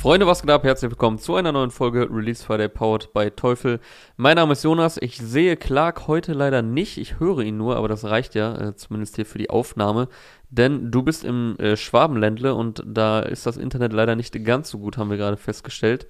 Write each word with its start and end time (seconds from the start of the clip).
Freunde, 0.00 0.26
was 0.26 0.40
geht 0.40 0.50
ab? 0.50 0.64
Herzlich 0.64 0.90
willkommen 0.90 1.18
zu 1.18 1.34
einer 1.34 1.52
neuen 1.52 1.70
Folge 1.70 2.08
Release 2.10 2.42
Friday 2.42 2.70
Powered 2.70 3.12
by 3.12 3.30
Teufel. 3.32 3.80
Mein 4.16 4.36
Name 4.36 4.54
ist 4.54 4.64
Jonas. 4.64 4.96
Ich 4.96 5.18
sehe 5.18 5.58
Clark 5.58 6.06
heute 6.06 6.32
leider 6.32 6.62
nicht. 6.62 6.96
Ich 6.96 7.20
höre 7.20 7.40
ihn 7.40 7.58
nur, 7.58 7.76
aber 7.76 7.86
das 7.86 8.06
reicht 8.06 8.34
ja, 8.34 8.68
äh, 8.68 8.74
zumindest 8.74 9.16
hier 9.16 9.26
für 9.26 9.36
die 9.36 9.50
Aufnahme. 9.50 10.08
Denn 10.48 10.90
du 10.90 11.02
bist 11.02 11.22
im 11.22 11.54
äh, 11.58 11.76
Schwabenländle 11.76 12.54
und 12.54 12.82
da 12.86 13.20
ist 13.20 13.44
das 13.44 13.58
Internet 13.58 13.92
leider 13.92 14.16
nicht 14.16 14.42
ganz 14.42 14.70
so 14.70 14.78
gut, 14.78 14.96
haben 14.96 15.10
wir 15.10 15.18
gerade 15.18 15.36
festgestellt. 15.36 16.06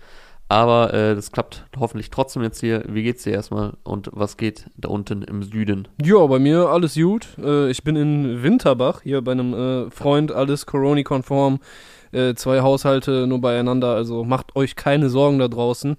Aber 0.47 0.95
äh, 0.95 1.17
das 1.17 1.33
klappt 1.33 1.65
hoffentlich 1.77 2.11
trotzdem 2.11 2.45
jetzt 2.45 2.61
hier. 2.61 2.85
Wie 2.87 3.03
geht's 3.03 3.25
dir 3.25 3.33
erstmal 3.33 3.73
und 3.83 4.09
was 4.13 4.37
geht 4.37 4.67
da 4.77 4.89
unten 4.89 5.23
im 5.23 5.43
Süden? 5.43 5.89
Ja, 6.01 6.25
bei 6.27 6.39
mir 6.39 6.69
alles 6.69 6.95
gut. 6.95 7.27
Äh, 7.43 7.71
ich 7.71 7.83
bin 7.83 7.97
in 7.97 8.45
Winterbach, 8.45 9.03
hier 9.03 9.21
bei 9.23 9.33
einem 9.33 9.53
äh, 9.53 9.91
Freund, 9.91 10.31
alles 10.31 10.67
Corona-konform. 10.67 11.59
Äh, 12.13 12.35
zwei 12.35 12.61
Haushalte 12.61 13.27
nur 13.27 13.41
beieinander, 13.41 13.95
also 13.95 14.25
macht 14.25 14.57
euch 14.57 14.77
keine 14.77 15.11
Sorgen 15.11 15.39
da 15.39 15.49
draußen. 15.49 15.97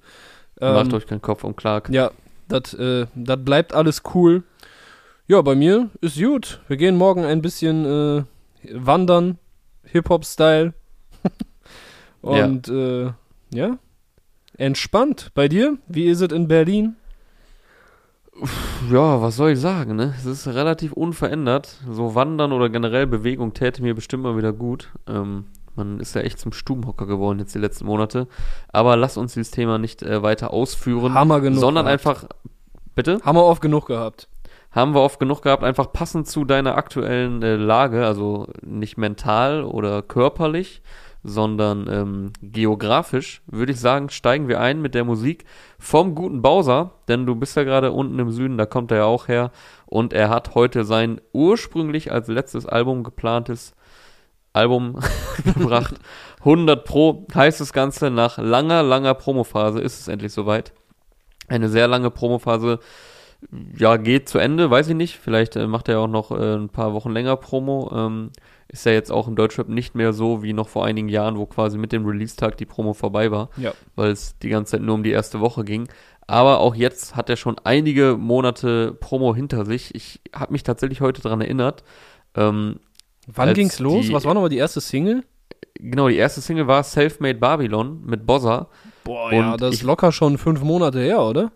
Ähm, 0.59 0.73
Macht 0.73 0.93
euch 0.93 1.07
keinen 1.07 1.21
Kopf 1.21 1.43
um 1.43 1.55
Clark. 1.55 1.89
Ja, 1.89 2.11
das 2.47 2.73
äh, 2.73 3.07
das 3.15 3.43
bleibt 3.43 3.73
alles 3.73 4.03
cool. 4.13 4.43
Ja, 5.27 5.41
bei 5.41 5.55
mir 5.55 5.89
ist 6.01 6.19
gut. 6.19 6.59
Wir 6.67 6.77
gehen 6.77 6.97
morgen 6.97 7.23
ein 7.23 7.41
bisschen 7.41 7.85
äh, 7.85 8.23
wandern, 8.73 9.37
Hip-Hop-Style. 9.85 10.73
Und 12.21 12.67
ja. 12.67 13.07
Äh, 13.07 13.11
ja, 13.53 13.77
entspannt. 14.57 15.31
Bei 15.33 15.47
dir? 15.47 15.77
Wie 15.87 16.07
ist 16.07 16.21
es 16.21 16.31
in 16.31 16.47
Berlin? 16.47 16.95
Ja, 18.91 19.21
was 19.21 19.35
soll 19.35 19.51
ich 19.51 19.59
sagen, 19.59 19.95
ne? 19.95 20.13
Es 20.17 20.25
ist 20.25 20.47
relativ 20.47 20.93
unverändert. 20.93 21.77
So 21.89 22.15
Wandern 22.15 22.51
oder 22.51 22.69
generell 22.69 23.07
Bewegung 23.07 23.53
täte 23.53 23.81
mir 23.81 23.93
bestimmt 23.93 24.23
mal 24.23 24.37
wieder 24.37 24.53
gut. 24.53 24.89
Ähm, 25.07 25.45
man 25.81 25.99
ist 25.99 26.15
ja 26.15 26.21
echt 26.21 26.39
zum 26.39 26.53
Stubenhocker 26.53 27.07
geworden 27.07 27.39
jetzt 27.39 27.55
die 27.55 27.59
letzten 27.59 27.85
Monate. 27.85 28.27
Aber 28.69 28.95
lass 28.95 29.17
uns 29.17 29.33
dieses 29.33 29.51
Thema 29.51 29.77
nicht 29.77 30.03
äh, 30.03 30.21
weiter 30.21 30.53
ausführen. 30.53 31.13
Hammer 31.13 31.41
genug. 31.41 31.59
Sondern 31.59 31.85
gehabt. 31.85 32.05
einfach. 32.05 32.29
Bitte? 32.93 33.19
Haben 33.23 33.37
wir 33.37 33.45
oft 33.45 33.61
genug 33.61 33.87
gehabt. 33.87 34.27
Haben 34.71 34.93
wir 34.93 35.01
oft 35.01 35.19
genug 35.19 35.41
gehabt, 35.41 35.63
einfach 35.63 35.91
passend 35.91 36.27
zu 36.27 36.45
deiner 36.45 36.77
aktuellen 36.77 37.41
äh, 37.41 37.55
Lage, 37.55 38.05
also 38.05 38.47
nicht 38.61 38.97
mental 38.97 39.63
oder 39.63 40.01
körperlich, 40.01 40.81
sondern 41.23 41.87
ähm, 41.89 42.33
geografisch, 42.41 43.41
würde 43.47 43.73
ich 43.73 43.79
sagen, 43.79 44.09
steigen 44.09 44.47
wir 44.47 44.59
ein 44.61 44.81
mit 44.81 44.95
der 44.95 45.03
Musik 45.03 45.45
vom 45.77 46.15
guten 46.15 46.41
Bowser, 46.41 46.91
denn 47.07 47.25
du 47.25 47.35
bist 47.35 47.57
ja 47.57 47.63
gerade 47.63 47.91
unten 47.91 48.17
im 48.17 48.31
Süden, 48.31 48.57
da 48.57 48.65
kommt 48.65 48.91
er 48.91 48.97
ja 48.97 49.05
auch 49.05 49.27
her 49.27 49.51
und 49.85 50.13
er 50.13 50.29
hat 50.29 50.55
heute 50.55 50.85
sein 50.85 51.19
ursprünglich 51.33 52.11
als 52.11 52.27
letztes 52.27 52.65
Album 52.65 53.03
geplantes 53.03 53.75
Album 54.53 54.99
gebracht. 55.43 55.95
100 56.39 56.83
Pro 56.83 57.25
heißt 57.33 57.61
das 57.61 57.73
Ganze, 57.73 58.09
nach 58.09 58.37
langer, 58.37 58.83
langer 58.83 59.13
Promophase 59.13 59.79
ist 59.79 59.99
es 59.99 60.07
endlich 60.07 60.33
soweit. 60.33 60.73
Eine 61.47 61.69
sehr 61.69 61.87
lange 61.87 62.09
Promophase, 62.09 62.79
ja, 63.77 63.97
geht 63.97 64.29
zu 64.29 64.37
Ende, 64.37 64.69
weiß 64.69 64.87
ich 64.89 64.95
nicht. 64.95 65.17
Vielleicht 65.17 65.55
äh, 65.55 65.67
macht 65.67 65.89
er 65.89 65.99
auch 65.99 66.07
noch 66.07 66.31
äh, 66.31 66.55
ein 66.55 66.69
paar 66.69 66.93
Wochen 66.93 67.11
länger 67.11 67.35
Promo. 67.37 67.91
Ähm, 67.93 68.31
ist 68.67 68.85
ja 68.85 68.91
jetzt 68.93 69.11
auch 69.11 69.27
im 69.27 69.35
Deutschrap 69.35 69.67
nicht 69.67 69.95
mehr 69.95 70.13
so 70.13 70.43
wie 70.43 70.53
noch 70.53 70.69
vor 70.69 70.85
einigen 70.85 71.09
Jahren, 71.09 71.37
wo 71.37 71.45
quasi 71.45 71.77
mit 71.77 71.91
dem 71.91 72.05
Release-Tag 72.05 72.55
die 72.57 72.65
Promo 72.65 72.93
vorbei 72.93 73.29
war, 73.29 73.49
ja. 73.57 73.73
weil 73.95 74.11
es 74.11 74.37
die 74.39 74.49
ganze 74.49 74.71
Zeit 74.71 74.81
nur 74.81 74.95
um 74.95 75.03
die 75.03 75.11
erste 75.11 75.41
Woche 75.41 75.65
ging. 75.65 75.89
Aber 76.27 76.59
auch 76.59 76.75
jetzt 76.75 77.15
hat 77.15 77.29
er 77.29 77.35
schon 77.35 77.57
einige 77.63 78.15
Monate 78.17 78.93
Promo 78.93 79.35
hinter 79.35 79.65
sich. 79.65 79.93
Ich 79.95 80.21
habe 80.33 80.53
mich 80.53 80.63
tatsächlich 80.63 81.01
heute 81.01 81.21
daran 81.21 81.41
erinnert. 81.41 81.83
Ähm, 82.35 82.79
Wann 83.33 83.53
ging's 83.53 83.79
los? 83.79 84.07
Die, 84.07 84.13
Was 84.13 84.25
war 84.25 84.33
nochmal 84.33 84.49
die 84.49 84.57
erste 84.57 84.81
Single? 84.81 85.23
Genau, 85.75 86.09
die 86.09 86.17
erste 86.17 86.41
Single 86.41 86.67
war 86.67 86.83
Selfmade 86.83 87.35
Babylon 87.35 88.01
mit 88.05 88.25
Bossa. 88.25 88.67
Boah, 89.03 89.33
ja, 89.33 89.57
das 89.57 89.75
ist 89.75 89.83
locker 89.83 90.11
schon 90.11 90.37
fünf 90.37 90.61
Monate 90.61 90.99
her, 90.99 91.21
oder? 91.21 91.51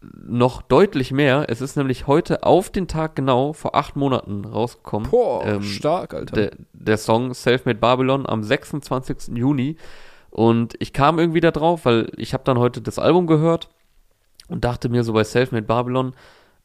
noch 0.00 0.62
deutlich 0.62 1.10
mehr. 1.10 1.46
Es 1.48 1.60
ist 1.60 1.76
nämlich 1.76 2.06
heute 2.06 2.44
auf 2.44 2.70
den 2.70 2.86
Tag 2.86 3.16
genau 3.16 3.52
vor 3.52 3.74
acht 3.74 3.96
Monaten 3.96 4.44
rausgekommen. 4.44 5.10
Boah, 5.10 5.44
ähm, 5.44 5.62
stark, 5.62 6.14
Alter. 6.14 6.34
Der, 6.34 6.50
der 6.72 6.98
Song 6.98 7.34
Selfmade 7.34 7.78
Babylon 7.78 8.26
am 8.26 8.42
26. 8.42 9.36
Juni. 9.36 9.76
Und 10.30 10.74
ich 10.78 10.92
kam 10.92 11.18
irgendwie 11.18 11.40
da 11.40 11.50
drauf, 11.50 11.84
weil 11.84 12.12
ich 12.16 12.32
habe 12.32 12.44
dann 12.44 12.58
heute 12.58 12.80
das 12.80 12.98
Album 12.98 13.26
gehört 13.26 13.70
und 14.48 14.64
dachte 14.64 14.88
mir 14.88 15.02
so 15.02 15.12
bei 15.12 15.24
Selfmade 15.24 15.66
Babylon, 15.66 16.14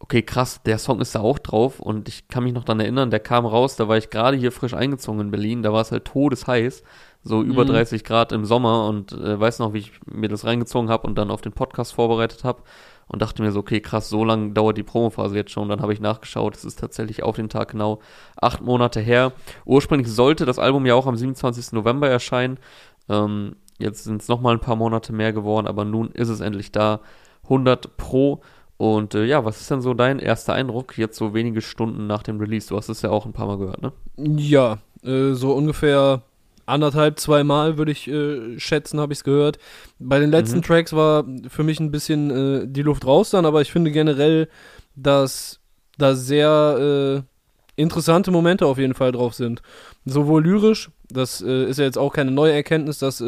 okay, 0.04 0.22
krass, 0.22 0.62
der 0.66 0.78
Song 0.80 1.00
ist 1.00 1.16
da 1.16 1.22
auch 1.22 1.40
drauf 1.40 1.80
und 1.80 2.10
ich 2.10 2.28
kann 2.28 2.44
mich 2.44 2.52
noch 2.52 2.66
daran 2.66 2.82
erinnern, 2.82 3.10
der 3.10 3.22
kam 3.22 3.46
raus, 3.46 3.78
da 3.78 3.88
war 3.88 3.98
ich 3.98 4.10
gerade 4.10 4.36
hier 4.36 4.52
frisch 4.52 4.74
eingezogen 4.74 5.22
in 5.22 5.32
Berlin, 5.32 5.64
da 5.64 5.72
war 5.72 5.80
es 5.80 5.94
halt 5.94 6.04
todesheiß, 6.04 6.84
so 7.24 7.42
über 7.42 7.64
mhm. 7.64 7.70
30 7.70 8.04
Grad 8.04 8.34
im 8.34 8.44
Sommer 8.44 8.86
und 8.88 9.14
äh, 9.14 9.40
weiß 9.40 9.60
noch, 9.60 9.72
wie 9.72 9.78
ich 9.78 9.94
mir 10.06 10.28
das 10.28 10.44
reingezogen 10.44 10.90
habe 10.90 11.08
und 11.08 11.16
dann 11.16 11.32
auf 11.32 11.40
den 11.40 11.54
Podcast 11.54 11.94
vorbereitet 11.94 12.44
habe 12.44 12.64
und 13.08 13.22
dachte 13.22 13.42
mir 13.42 13.54
so, 13.54 13.60
okay, 13.60 13.80
krass, 13.80 14.10
so 14.10 14.26
lange 14.26 14.52
dauert 14.52 14.78
die 14.78 14.84
Promophase 14.84 15.38
jetzt 15.38 15.52
schon. 15.52 15.70
Dann 15.70 15.82
habe 15.82 15.94
ich 15.94 16.02
nachgeschaut, 16.02 16.58
es 16.58 16.66
ist 16.66 16.80
tatsächlich 16.80 17.24
auf 17.24 17.38
den 17.38 17.48
Tag 17.48 17.72
genau 17.72 18.00
acht 18.36 18.62
Monate 18.62 19.00
her. 19.00 19.32
Ursprünglich 19.64 20.12
sollte 20.12 20.46
das 20.46 20.60
Album 20.60 20.86
ja 20.86 20.96
auch 20.96 21.08
am 21.08 21.16
27. 21.16 21.72
November 21.72 22.10
erscheinen. 22.10 22.60
Ähm, 23.08 23.56
jetzt 23.78 24.04
sind 24.04 24.22
es 24.22 24.28
nochmal 24.28 24.56
ein 24.56 24.62
paar 24.62 24.76
Monate 24.76 25.14
mehr 25.14 25.32
geworden, 25.32 25.68
aber 25.68 25.86
nun 25.86 26.12
ist 26.12 26.30
es 26.30 26.42
endlich 26.42 26.74
da. 26.74 27.00
100 27.44 27.98
Pro. 27.98 28.42
Und 28.84 29.16
äh, 29.16 29.24
ja, 29.24 29.46
was 29.46 29.62
ist 29.62 29.72
denn 29.72 29.80
so 29.80 29.94
dein 29.94 30.20
erster 30.20 30.52
Eindruck 30.52 30.98
jetzt 30.98 31.16
so 31.18 31.34
wenige 31.34 31.62
Stunden 31.62 32.06
nach 32.06 32.22
dem 32.22 32.38
Release? 32.38 32.68
Du 32.68 32.76
hast 32.76 32.90
es 32.90 33.02
ja 33.02 33.12
auch 33.12 33.26
ein 33.26 33.32
paar 33.32 33.48
Mal 33.48 33.58
gehört, 33.58 33.82
ne? 33.82 33.94
Ja, 34.18 34.80
äh, 35.06 35.32
so 35.32 35.54
ungefähr 35.54 36.22
anderthalb, 36.66 37.18
zweimal 37.18 37.78
würde 37.78 37.94
ich 37.94 38.10
äh, 38.10 38.60
schätzen, 38.60 39.00
habe 39.00 39.14
ich 39.14 39.20
es 39.20 39.24
gehört. 39.24 39.58
Bei 40.00 40.20
den 40.20 40.32
letzten 40.32 40.58
mhm. 40.58 40.64
Tracks 40.64 40.92
war 40.92 41.24
für 41.48 41.64
mich 41.64 41.80
ein 41.80 41.92
bisschen 41.92 42.30
äh, 42.30 42.68
die 42.68 42.82
Luft 42.82 43.06
raus 43.06 43.30
dann, 43.30 43.46
aber 43.46 43.62
ich 43.62 43.72
finde 43.72 43.90
generell, 43.90 44.50
dass 44.98 45.62
da 45.98 46.14
sehr 46.14 47.24
äh, 47.24 47.82
interessante 47.82 48.32
Momente 48.32 48.66
auf 48.66 48.80
jeden 48.80 48.96
Fall 48.96 49.14
drauf 49.14 49.34
sind. 49.34 49.62
Sowohl 50.04 50.44
lyrisch, 50.44 50.92
das 51.08 51.42
äh, 51.42 51.70
ist 51.70 51.80
ja 51.80 51.86
jetzt 51.86 51.98
auch 51.98 52.12
keine 52.12 52.32
neue 52.32 52.52
Erkenntnis, 52.52 53.00
dass 53.00 53.22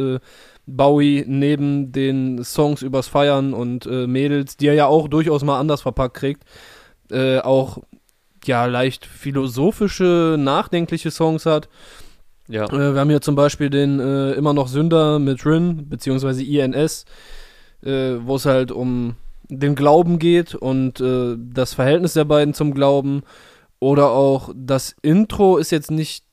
Bowie 0.68 1.24
neben 1.28 1.92
den 1.92 2.44
Songs 2.44 2.82
übers 2.82 3.08
Feiern 3.08 3.54
und 3.54 3.86
äh, 3.86 4.08
Mädels, 4.08 4.58
die 4.58 4.68
er 4.68 4.74
ja 4.74 4.88
auch 4.88 5.08
durchaus 5.08 5.44
mal 5.44 5.60
anders 5.60 5.82
verpackt 5.82 6.16
kriegt, 6.16 6.44
auch 7.44 7.78
ja 8.46 8.66
leicht 8.66 9.06
philosophische, 9.06 10.38
nachdenkliche 10.40 11.12
Songs 11.12 11.46
hat. 11.46 11.70
Ja. 12.48 12.66
Äh, 12.66 12.94
wir 12.94 13.00
haben 13.00 13.10
hier 13.10 13.22
zum 13.22 13.36
Beispiel 13.36 13.70
den 13.70 14.00
äh, 14.00 14.34
immer 14.34 14.54
noch 14.54 14.68
Sünder 14.68 15.20
mit 15.20 15.46
Rin, 15.46 15.90
beziehungsweise 15.90 16.44
INS, 16.44 17.06
äh, 17.84 18.16
wo 18.22 18.36
es 18.36 18.46
halt 18.46 18.72
um 18.72 19.16
den 19.48 19.76
Glauben 19.76 20.20
geht 20.20 20.56
und 20.56 21.00
äh, 21.02 21.36
das 21.38 21.74
Verhältnis 21.74 22.14
der 22.14 22.26
beiden 22.26 22.54
zum 22.54 22.74
Glauben. 22.74 23.24
Oder 23.80 24.12
auch 24.12 24.52
das 24.56 24.96
Intro 25.02 25.58
ist 25.58 25.72
jetzt 25.72 25.92
nicht, 25.92 26.26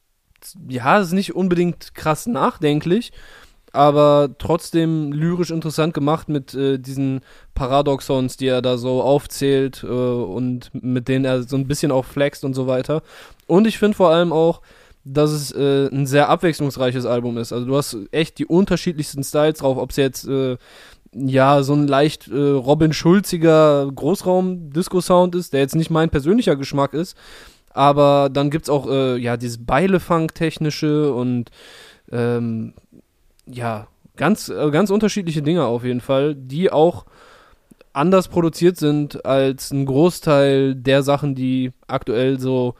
ja, 0.69 0.99
ist 0.99 1.13
nicht 1.13 1.35
unbedingt 1.35 1.95
krass 1.95 2.27
nachdenklich, 2.27 3.13
aber 3.73 4.31
trotzdem 4.39 5.13
lyrisch 5.13 5.51
interessant 5.51 5.95
gemacht 5.95 6.29
mit 6.29 6.55
äh, 6.55 6.79
diesen 6.79 7.21
Paradoxons, 7.55 8.37
die 8.37 8.47
er 8.47 8.63
da 8.63 8.77
so 8.77 9.03
aufzählt 9.03 9.83
äh, 9.83 9.87
und 9.87 10.71
mit 10.75 11.09
denen 11.09 11.25
er 11.25 11.43
so 11.43 11.57
ein 11.57 11.67
bisschen 11.67 11.91
auch 11.91 12.05
flext 12.05 12.45
und 12.45 12.55
so 12.55 12.67
weiter. 12.67 13.03
Und 13.47 13.67
ich 13.67 13.79
finde 13.79 13.97
vor 13.97 14.11
allem 14.11 14.33
auch, 14.33 14.61
dass 15.05 15.31
es 15.31 15.53
äh, 15.53 15.89
ein 15.89 16.07
sehr 16.07 16.29
abwechslungsreiches 16.29 17.07
Album 17.07 17.39
ist. 17.39 17.53
Also 17.53 17.67
du 17.67 17.77
hast 17.77 17.97
echt 18.13 18.39
die 18.39 18.47
unterschiedlichsten 18.47 19.25
Styles 19.25 19.59
drauf, 19.59 19.79
ob 19.79 19.91
es 19.91 19.97
jetzt 19.97 20.29
äh, 20.29 20.57
ja 21.15 21.63
so 21.63 21.75
ein 21.75 21.89
leicht 21.89 22.29
äh, 22.29 22.37
Robin 22.37 22.93
Schulziger 22.93 23.91
Großraum-Disco-Sound 23.95 25.35
ist, 25.35 25.55
der 25.55 25.61
jetzt 25.61 25.75
nicht 25.75 25.91
mein 25.91 26.11
persönlicher 26.11 26.57
Geschmack 26.57 26.95
ist, 26.95 27.17
aber 27.71 28.29
dann 28.31 28.51
gibt's 28.51 28.69
auch 28.69 28.89
äh, 28.89 29.17
ja 29.17 29.37
dieses 29.37 29.65
Beilefunk-technische 29.65 31.13
und 31.13 31.51
ähm, 32.13 32.75
ja 33.47 33.89
ganz 34.17 34.49
äh, 34.49 34.71
ganz 34.71 34.91
unterschiedliche 34.91 35.43
Dinge 35.43 35.65
auf 35.65 35.85
jeden 35.85 36.01
Fall, 36.01 36.35
die 36.35 36.71
auch 36.71 37.07
anders 37.93 38.29
produziert 38.29 38.77
sind 38.77 39.25
als 39.27 39.71
ein 39.71 39.85
Großteil 39.87 40.75
der 40.75 41.03
Sachen, 41.03 41.35
die 41.35 41.73
aktuell 41.87 42.39
so 42.39 42.75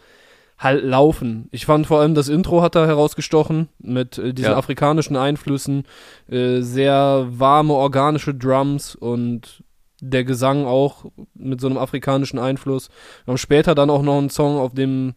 halt 0.59 0.85
laufen. 0.85 1.49
Ich 1.51 1.67
fand 1.67 1.87
vor 1.87 2.01
allem 2.01 2.15
das 2.15 2.29
Intro 2.29 2.63
hat 2.63 2.75
da 2.75 2.87
herausgestochen 2.87 3.69
mit 3.79 4.19
äh, 4.19 4.33
diesen 4.33 4.53
ja. 4.53 4.57
afrikanischen 4.57 5.17
Einflüssen, 5.17 5.85
äh, 6.29 6.61
sehr 6.61 7.27
warme 7.29 7.75
organische 7.75 8.35
Drums 8.35 8.95
und 8.95 9.65
der 10.01 10.25
Gesang 10.25 10.65
auch 10.67 11.05
mit 11.35 11.61
so 11.61 11.69
einem 11.69 11.79
afrikanischen 11.79 12.39
Einfluss. 12.39 12.89
Wir 13.25 13.33
haben 13.33 13.39
später 13.39 13.75
dann 13.75 13.91
auch 13.91 14.03
noch 14.03 14.19
einen 14.19 14.31
Song, 14.31 14.59
auf 14.59 14.75
dem 14.75 15.15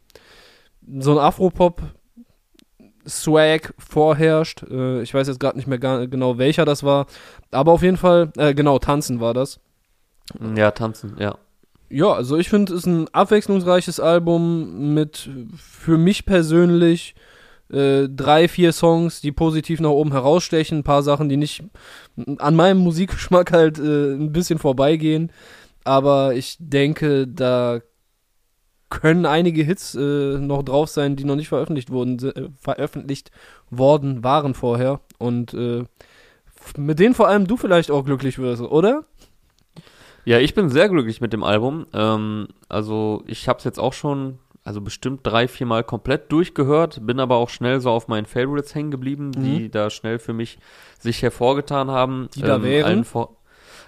so 0.99 1.11
ein 1.11 1.17
Afropop 1.17 1.81
Swag 3.07 3.73
vorherrscht. 3.77 4.63
Äh, 4.69 5.01
ich 5.01 5.13
weiß 5.13 5.27
jetzt 5.27 5.39
gerade 5.39 5.57
nicht 5.57 5.67
mehr 5.67 5.79
genau, 6.07 6.37
welcher 6.37 6.65
das 6.65 6.83
war, 6.83 7.07
aber 7.51 7.71
auf 7.71 7.81
jeden 7.81 7.97
Fall, 7.97 8.31
äh, 8.37 8.53
genau, 8.53 8.79
Tanzen 8.79 9.19
war 9.19 9.33
das. 9.33 9.59
Ja, 10.55 10.71
Tanzen, 10.71 11.15
ja. 11.19 11.37
Ja, 11.89 12.13
also 12.13 12.37
ich 12.37 12.49
finde, 12.49 12.73
es 12.73 12.79
ist 12.79 12.87
ein 12.87 13.07
abwechslungsreiches 13.13 13.99
Album 13.99 14.93
mit 14.95 15.29
für 15.55 15.97
mich 15.97 16.25
persönlich 16.25 17.15
äh, 17.71 18.07
drei, 18.09 18.47
vier 18.47 18.73
Songs, 18.73 19.21
die 19.21 19.31
positiv 19.31 19.79
nach 19.79 19.89
oben 19.89 20.11
herausstechen, 20.11 20.79
ein 20.79 20.83
paar 20.83 21.03
Sachen, 21.03 21.29
die 21.29 21.37
nicht 21.37 21.63
an 22.37 22.55
meinem 22.55 22.79
Musikgeschmack 22.79 23.51
halt 23.51 23.79
äh, 23.79 24.13
ein 24.13 24.31
bisschen 24.31 24.59
vorbeigehen. 24.59 25.31
Aber 25.83 26.33
ich 26.33 26.57
denke, 26.59 27.27
da 27.27 27.81
können 28.89 29.25
einige 29.25 29.63
Hits 29.63 29.95
äh, 29.95 30.37
noch 30.37 30.63
drauf 30.63 30.89
sein, 30.89 31.15
die 31.15 31.23
noch 31.23 31.35
nicht 31.35 31.49
veröffentlicht 31.49 31.89
wurden, 31.89 32.19
äh, 32.19 32.49
veröffentlicht 32.59 33.31
worden 33.69 34.23
waren 34.23 34.53
vorher. 34.53 34.99
Und 35.17 35.53
äh, 35.53 35.83
mit 36.77 36.99
denen 36.99 37.15
vor 37.15 37.27
allem 37.27 37.47
du 37.47 37.57
vielleicht 37.57 37.91
auch 37.91 38.05
glücklich 38.05 38.37
wirst, 38.37 38.61
oder? 38.61 39.03
Ja, 40.23 40.39
ich 40.39 40.53
bin 40.53 40.69
sehr 40.69 40.89
glücklich 40.89 41.21
mit 41.21 41.33
dem 41.33 41.43
Album. 41.43 41.85
Ähm, 41.93 42.47
also 42.69 43.23
ich 43.27 43.47
habe 43.47 43.59
es 43.59 43.65
jetzt 43.65 43.79
auch 43.79 43.93
schon, 43.93 44.39
also 44.63 44.81
bestimmt 44.81 45.21
drei, 45.23 45.47
vier 45.47 45.67
Mal 45.67 45.83
komplett 45.83 46.31
durchgehört, 46.31 47.05
bin 47.05 47.19
aber 47.19 47.35
auch 47.35 47.49
schnell 47.49 47.79
so 47.79 47.89
auf 47.91 48.07
meinen 48.07 48.25
Favorites 48.25 48.73
hängen 48.73 48.91
geblieben, 48.91 49.31
mhm. 49.35 49.43
die 49.43 49.69
da 49.69 49.89
schnell 49.89 50.19
für 50.19 50.33
mich 50.33 50.57
sich 50.99 51.21
hervorgetan 51.21 51.89
haben. 51.91 52.29
Die 52.35 52.41
da 52.41 52.55
ähm, 52.57 52.63
wären? 52.63 52.85
Allen, 52.85 53.03
vor, 53.03 53.35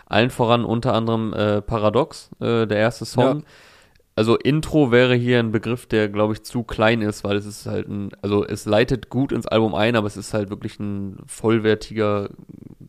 allen, 0.08 0.30
voran 0.32 0.66
unter 0.66 0.94
anderem 0.94 1.34
äh, 1.34 1.62
Paradox, 1.62 2.30
äh, 2.40 2.66
der 2.66 2.78
erste 2.78 3.06
Song. 3.06 3.40
Ja 3.40 3.46
also 4.18 4.36
Intro 4.36 4.92
wäre 4.92 5.14
hier 5.14 5.38
ein 5.38 5.52
Begriff, 5.52 5.86
der 5.86 6.10
glaube 6.10 6.34
ich 6.34 6.42
zu 6.42 6.64
klein 6.64 7.04
ist, 7.04 7.24
weil 7.24 7.38
es 7.38 7.46
ist 7.46 7.68
halt 7.68 7.88
ein, 7.88 8.10
also 8.24 8.44
es 8.44 8.66
leitet 8.66 9.10
gut 9.10 9.32
ins 9.32 9.46
Album 9.46 9.76
ein, 9.76 9.96
aber 9.96 10.08
es 10.08 10.18
ist 10.18 10.34
halt 10.34 10.50
wirklich 10.50 10.80
ein 10.80 11.20
vollwertiger, 11.28 12.32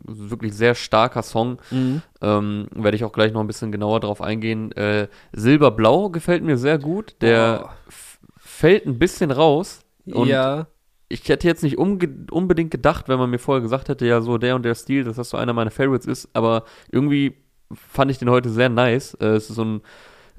wirklich 0.07 0.55
sehr 0.55 0.75
starker 0.75 1.23
Song. 1.23 1.59
Mhm. 1.71 2.01
Ähm, 2.23 2.69
Werde 2.75 2.97
ich 2.97 3.05
auch 3.05 3.13
gleich 3.13 3.35
noch 3.35 3.43
ein 3.43 3.47
bisschen 3.47 3.71
genauer 3.71 4.01
drauf 4.01 4.23
eingehen. 4.23 4.73
Äh, 4.73 5.09
Silberblau 5.33 6.09
gefällt 6.09 6.45
mir 6.45 6.57
sehr 6.57 6.79
gut. 6.79 7.17
Der 7.21 7.67
oh. 7.67 7.93
fällt 8.39 8.87
ein 8.87 8.99
bisschen 8.99 9.31
raus. 9.31 9.85
Und 10.07 10.29
ja. 10.29 10.67
Ich 11.11 11.29
hätte 11.29 11.47
jetzt 11.47 11.63
nicht 11.63 11.77
unbedingt 11.77 12.71
gedacht, 12.71 13.09
wenn 13.09 13.19
man 13.19 13.29
mir 13.29 13.39
vorher 13.39 13.61
gesagt 13.61 13.91
hätte, 13.91 14.07
ja, 14.07 14.23
so 14.23 14.39
der 14.39 14.57
und 14.57 14.63
der 14.63 14.75
Stil, 14.75 15.05
dass 15.05 15.17
das 15.17 15.29
so 15.29 15.37
einer 15.37 15.53
meiner 15.53 15.71
Favorites 15.71 16.07
ist, 16.07 16.31
aber 16.33 16.65
irgendwie 16.91 17.35
fand 17.75 18.11
ich 18.11 18.19
den 18.19 18.31
heute 18.31 18.49
sehr 18.49 18.71
nice. 18.71 19.13
Äh, 19.21 19.27
es 19.27 19.51
ist 19.51 19.57
so 19.57 19.65
ein 19.65 19.81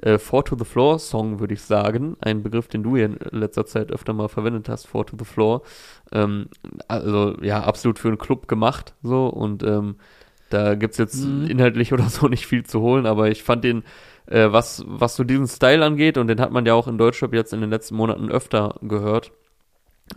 äh, 0.01 0.17
Four 0.17 0.45
to 0.45 0.55
the 0.57 0.65
Floor 0.65 0.99
Song, 0.99 1.39
würde 1.39 1.53
ich 1.53 1.61
sagen. 1.61 2.15
Ein 2.21 2.43
Begriff, 2.43 2.67
den 2.67 2.83
du 2.83 2.95
ja 2.95 3.05
in 3.05 3.17
letzter 3.31 3.65
Zeit 3.65 3.91
öfter 3.91 4.13
mal 4.13 4.29
verwendet 4.29 4.69
hast, 4.69 4.87
Four 4.87 5.05
to 5.05 5.17
the 5.17 5.25
Floor. 5.25 5.61
Ähm, 6.11 6.47
also 6.87 7.35
ja, 7.41 7.63
absolut 7.63 7.99
für 7.99 8.07
einen 8.07 8.17
Club 8.17 8.47
gemacht, 8.47 8.93
so 9.03 9.27
und 9.27 9.63
ähm, 9.63 9.95
da 10.49 10.75
gibt's 10.75 10.97
jetzt 10.97 11.25
mhm. 11.25 11.45
inhaltlich 11.47 11.93
oder 11.93 12.09
so 12.09 12.27
nicht 12.27 12.45
viel 12.45 12.65
zu 12.65 12.81
holen, 12.81 13.05
aber 13.05 13.29
ich 13.29 13.43
fand 13.43 13.63
den, 13.63 13.83
äh, 14.27 14.51
was, 14.51 14.83
was 14.87 15.15
so 15.15 15.23
diesen 15.23 15.47
Style 15.47 15.85
angeht, 15.85 16.17
und 16.17 16.27
den 16.27 16.39
hat 16.39 16.51
man 16.51 16.65
ja 16.65 16.73
auch 16.73 16.87
in 16.87 16.97
Deutschrap 16.97 17.33
jetzt 17.33 17.53
in 17.53 17.61
den 17.61 17.69
letzten 17.69 17.95
Monaten 17.95 18.29
öfter 18.29 18.75
gehört. 18.81 19.31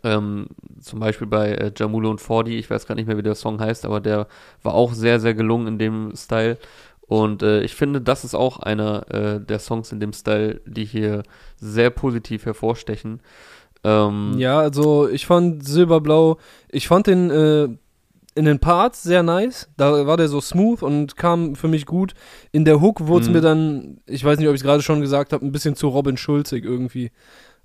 Ähm, 0.05 0.47
zum 0.81 1.01
Beispiel 1.01 1.27
bei 1.27 1.51
äh, 1.53 1.73
Jamulo 1.77 2.11
und 2.11 2.21
Fordi, 2.21 2.59
ich 2.59 2.71
weiß 2.71 2.87
gar 2.87 2.95
nicht 2.95 3.07
mehr, 3.07 3.19
wie 3.19 3.23
der 3.23 3.35
Song 3.35 3.61
heißt, 3.61 3.85
aber 3.85 4.01
der 4.01 4.27
war 4.63 4.73
auch 4.73 4.95
sehr, 4.95 5.21
sehr 5.21 5.35
gelungen 5.35 5.67
in 5.67 5.79
dem 5.79 6.13
Style. 6.17 6.57
Und 7.13 7.43
äh, 7.43 7.61
ich 7.61 7.75
finde, 7.75 8.01
das 8.01 8.25
ist 8.25 8.35
auch 8.35 8.59
einer 8.59 9.05
äh, 9.13 9.39
der 9.39 9.59
Songs 9.59 9.93
in 9.93 10.01
dem 10.01 10.15
Style, 10.15 10.63
die 10.65 10.87
hier 10.87 11.25
sehr 11.59 11.91
positiv 11.91 12.47
hervorstechen. 12.47 13.21
Ähm, 13.85 14.37
ja, 14.39 14.59
also 14.59 15.11
ich 15.11 15.27
fand 15.27 15.63
Silberblau, 15.63 16.39
ich 16.71 16.89
fand 16.89 17.09
den 17.09 17.29
äh, 17.29 17.65
in 18.35 18.47
den 18.47 18.61
Parts 18.61 19.03
sehr 19.03 19.23
nice. 19.23 19.69
Da 19.77 20.07
war 20.07 20.17
der 20.17 20.29
so 20.29 20.41
smooth 20.41 20.83
und 20.83 21.19
kam 21.19 21.55
für 21.55 21.69
mich 21.69 21.85
gut. 21.85 22.15
In 22.51 22.65
der 22.65 22.81
Hook 22.81 23.07
wurde 23.07 23.25
es 23.25 23.29
mhm. 23.29 23.35
mir 23.35 23.41
dann, 23.43 24.01
ich 24.07 24.25
weiß 24.25 24.39
nicht, 24.39 24.49
ob 24.49 24.55
ich 24.55 24.63
es 24.63 24.65
gerade 24.65 24.83
schon 24.83 25.03
gesagt 25.03 25.35
habe, 25.35 25.45
ein 25.45 25.53
bisschen 25.53 25.77
zu 25.77 25.89
Robin 25.89 26.17
Schulzig 26.17 26.65
irgendwie. 26.65 27.11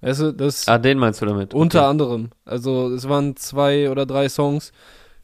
Weißt 0.01 0.19
du, 0.23 0.33
das. 0.33 0.67
Ah, 0.67 0.77
den 0.77 0.99
meinst 0.99 1.21
du 1.21 1.25
damit? 1.25 1.53
Unter 1.53 1.83
okay. 1.83 1.89
anderem. 1.89 2.29
Also 2.43 2.93
es 2.93 3.07
waren 3.07 3.37
zwei 3.37 3.89
oder 3.89 4.05
drei 4.05 4.27
Songs 4.27 4.73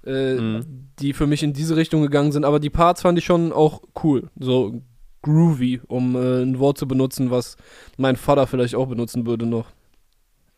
äh, 0.05 0.35
mhm. 0.35 0.89
die 1.00 1.13
für 1.13 1.27
mich 1.27 1.44
in 1.44 1.53
diese 1.53 1.75
Richtung 1.75 2.01
gegangen 2.01 2.31
sind. 2.31 2.45
Aber 2.45 2.59
die 2.59 2.69
Parts 2.69 3.01
fand 3.01 3.17
ich 3.17 3.25
schon 3.25 3.51
auch 3.51 3.81
cool. 4.03 4.29
So 4.39 4.81
groovy, 5.21 5.81
um 5.88 6.15
äh, 6.15 6.44
ein 6.44 6.59
Wort 6.59 6.77
zu 6.77 6.88
benutzen, 6.88 7.31
was 7.31 7.57
mein 7.97 8.15
Vater 8.15 8.47
vielleicht 8.47 8.75
auch 8.75 8.88
benutzen 8.88 9.25
würde 9.25 9.45
noch. 9.45 9.67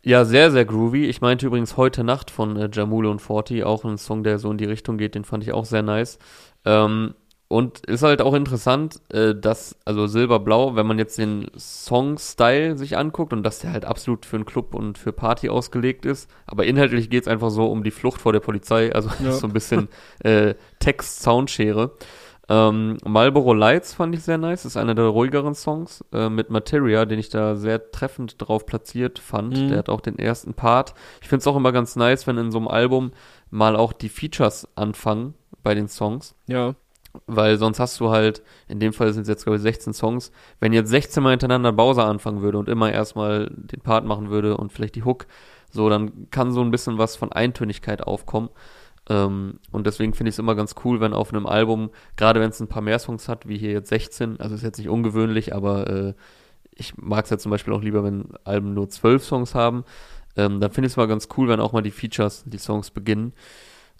Ja, 0.04 0.24
sehr, 0.24 0.52
sehr 0.52 0.66
groovy. 0.66 1.06
Ich 1.06 1.22
meinte 1.22 1.48
übrigens 1.48 1.78
heute 1.78 2.04
Nacht 2.04 2.30
von 2.30 2.58
äh, 2.58 2.70
Jamule 2.72 3.10
und 3.10 3.22
Forti, 3.22 3.64
auch 3.64 3.86
ein 3.86 3.98
Song, 3.98 4.24
der 4.24 4.38
so 4.38 4.52
in 4.52 4.58
die 4.58 4.66
Richtung 4.66 4.98
geht, 4.98 5.16
den 5.16 5.24
fand 5.24 5.44
ich 5.44 5.52
auch 5.52 5.66
sehr 5.66 5.82
nice. 5.82 6.20
Ähm, 6.64 7.16
und 7.56 7.86
ist 7.86 8.04
halt 8.04 8.22
auch 8.22 8.34
interessant, 8.34 9.00
äh, 9.14 9.34
dass, 9.34 9.78
also 9.86 10.08
Silberblau, 10.08 10.76
wenn 10.76 10.86
man 10.86 11.00
jetzt 11.00 11.18
den 11.18 11.48
Song-Style 11.58 12.78
sich 12.78 12.98
anguckt 12.98 13.32
und 13.32 13.44
dass 13.44 13.60
der 13.60 13.72
halt 13.72 13.86
absolut 13.86 14.26
für 14.26 14.36
einen 14.36 14.46
Club 14.46 14.76
und 14.76 14.98
für 14.98 15.14
Party 15.14 15.48
ausgelegt 15.48 16.06
ist, 16.06 16.30
aber 16.48 16.66
inhaltlich 16.66 17.10
geht 17.10 17.22
es 17.22 17.28
einfach 17.30 17.52
so 17.52 17.72
um 17.72 17.86
die 17.86 17.92
Flucht 17.92 18.20
vor 18.20 18.34
der 18.34 18.42
Polizei, 18.42 18.94
also 18.94 19.10
ja. 19.24 19.32
so 19.32 19.48
ein 19.48 19.54
bisschen 19.54 19.88
äh, 20.20 20.56
Text-Soundschere. 20.80 21.92
Ähm, 22.50 22.98
Marlboro 23.06 23.54
Lights 23.54 23.94
fand 23.94 24.14
ich 24.16 24.24
sehr 24.24 24.38
nice, 24.38 24.66
ist 24.66 24.76
einer 24.76 24.94
der 24.94 25.06
ruhigeren 25.06 25.56
Songs 25.56 26.04
äh, 26.12 26.28
mit 26.28 26.50
Materia, 26.50 27.06
den 27.06 27.20
ich 27.20 27.30
da 27.30 27.56
sehr 27.56 27.90
treffend 27.90 28.36
drauf 28.38 28.66
platziert 28.66 29.18
fand. 29.18 29.56
Mhm. 29.56 29.70
Der 29.70 29.78
hat 29.78 29.88
auch 29.88 30.02
den 30.02 30.20
ersten 30.20 30.56
Part. 30.56 30.94
Ich 31.22 31.30
finde 31.30 31.40
es 31.40 31.48
auch 31.48 31.56
immer 31.56 31.72
ganz 31.72 31.96
nice, 31.96 32.28
wenn 32.28 32.38
in 32.38 32.52
so 32.52 32.58
einem 32.58 32.68
Album 32.68 33.14
mal 33.50 33.78
auch 33.78 33.94
die 33.94 34.10
Features 34.10 34.68
anfangen 34.76 35.36
bei 35.64 35.74
den 35.74 35.88
Songs. 35.88 36.36
Ja 36.48 36.76
weil 37.28 37.58
sonst 37.58 37.80
hast 37.80 38.00
du 38.00 38.10
halt, 38.10 38.42
in 38.68 38.80
dem 38.80 38.94
Fall 38.94 39.14
sind 39.14 39.24
es 39.24 39.28
jetzt, 39.28 39.44
glaube 39.44 39.58
ich, 39.58 39.62
16 39.62 39.94
Songs. 39.94 40.32
Wenn 40.60 40.74
jetzt 40.74 40.90
16 40.90 41.22
Mal 41.22 41.32
hintereinander 41.32 41.72
Bowser 41.72 42.06
anfangen 42.06 42.42
würde 42.42 42.58
und 42.58 42.70
immer 42.70 42.92
erstmal 42.92 43.52
den 43.56 43.82
Part 43.82 44.06
machen 44.06 44.30
würde 44.30 44.58
und 44.58 44.72
vielleicht 44.72 44.96
die 44.96 45.04
Hook, 45.04 45.28
so, 45.72 45.90
dann 45.90 46.30
kann 46.32 46.52
so 46.52 46.62
ein 46.62 46.72
bisschen 46.72 46.98
was 46.98 47.16
von 47.16 47.32
Eintönigkeit 47.32 48.02
aufkommen. 48.02 48.50
Ähm, 49.10 49.60
und 49.72 49.86
deswegen 49.86 50.14
finde 50.14 50.30
ich 50.30 50.36
es 50.36 50.40
immer 50.40 50.56
ganz 50.56 50.76
cool, 50.84 51.00
wenn 51.00 51.14
auf 51.14 51.34
einem 51.34 51.46
Album, 51.46 51.92
gerade 52.16 52.40
wenn 52.40 52.50
es 52.50 52.60
ein 52.60 52.68
paar 52.68 52.82
mehr 52.82 53.00
Songs 53.00 53.28
hat, 53.28 53.48
wie 53.48 53.58
hier 53.58 53.72
jetzt 53.72 53.90
16, 53.90 54.40
also 54.40 54.56
ist 54.56 54.64
jetzt 54.64 54.78
nicht 54.78 54.90
ungewöhnlich, 54.90 55.54
aber 55.54 55.88
äh, 55.90 56.14
ich 56.76 56.98
mag 56.98 57.26
es 57.26 57.30
ja 57.30 57.38
zum 57.38 57.52
Beispiel 57.52 57.74
auch 57.74 57.82
lieber, 57.82 58.04
wenn 58.04 58.30
Alben 58.44 58.74
nur 58.74 58.90
12 58.90 59.24
Songs 59.24 59.56
haben. 59.56 59.86
Ähm, 60.36 60.60
dann 60.60 60.72
finde 60.72 60.88
ich 60.88 60.94
es 60.94 60.98
mal 60.98 61.08
ganz 61.08 61.30
cool, 61.38 61.48
wenn 61.48 61.60
auch 61.60 61.72
mal 61.72 61.82
die 61.82 61.92
Features, 61.92 62.44
die 62.46 62.58
Songs 62.58 62.92
beginnen. 62.92 63.34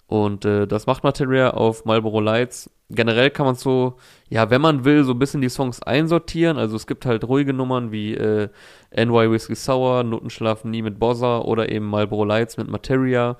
Und 0.08 0.44
äh, 0.44 0.66
das 0.66 0.86
macht 0.86 1.02
Materia 1.02 1.50
auf 1.50 1.84
Marlboro 1.84 2.20
Lights. 2.20 2.70
Generell 2.90 3.30
kann 3.30 3.46
man 3.46 3.56
so, 3.56 3.96
ja, 4.28 4.50
wenn 4.50 4.60
man 4.60 4.84
will, 4.84 5.02
so 5.02 5.12
ein 5.12 5.18
bisschen 5.18 5.40
die 5.40 5.48
Songs 5.48 5.82
einsortieren. 5.82 6.58
Also 6.58 6.76
es 6.76 6.86
gibt 6.86 7.04
halt 7.06 7.26
ruhige 7.26 7.52
Nummern 7.52 7.90
wie 7.90 8.14
äh, 8.14 8.48
NY 8.94 9.32
Whiskey 9.32 9.56
Sour, 9.56 10.04
Notenschlafen 10.04 10.70
nie 10.70 10.82
mit 10.82 11.00
Bozza 11.00 11.40
oder 11.40 11.72
eben 11.72 11.86
Marlboro 11.86 12.24
Lights 12.24 12.56
mit 12.56 12.68
Materia. 12.68 13.36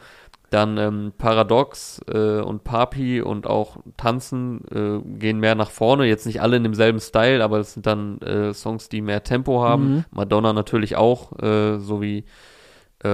Dann 0.50 0.78
ähm, 0.78 1.12
Paradox 1.16 2.00
äh, 2.08 2.40
und 2.40 2.64
Papi 2.64 3.20
und 3.20 3.46
auch 3.46 3.78
Tanzen 3.96 4.64
äh, 4.70 5.18
gehen 5.18 5.38
mehr 5.38 5.54
nach 5.54 5.70
vorne. 5.70 6.06
Jetzt 6.06 6.26
nicht 6.26 6.40
alle 6.40 6.56
in 6.56 6.64
demselben 6.64 7.00
Style, 7.00 7.42
aber 7.42 7.58
es 7.58 7.74
sind 7.74 7.86
dann 7.86 8.20
äh, 8.22 8.54
Songs, 8.54 8.88
die 8.88 9.02
mehr 9.02 9.22
Tempo 9.22 9.62
haben. 9.62 9.88
Mhm. 9.88 10.04
Madonna 10.10 10.52
natürlich 10.52 10.96
auch, 10.96 11.38
äh, 11.40 11.78
so 11.78 12.00
wie 12.00 12.24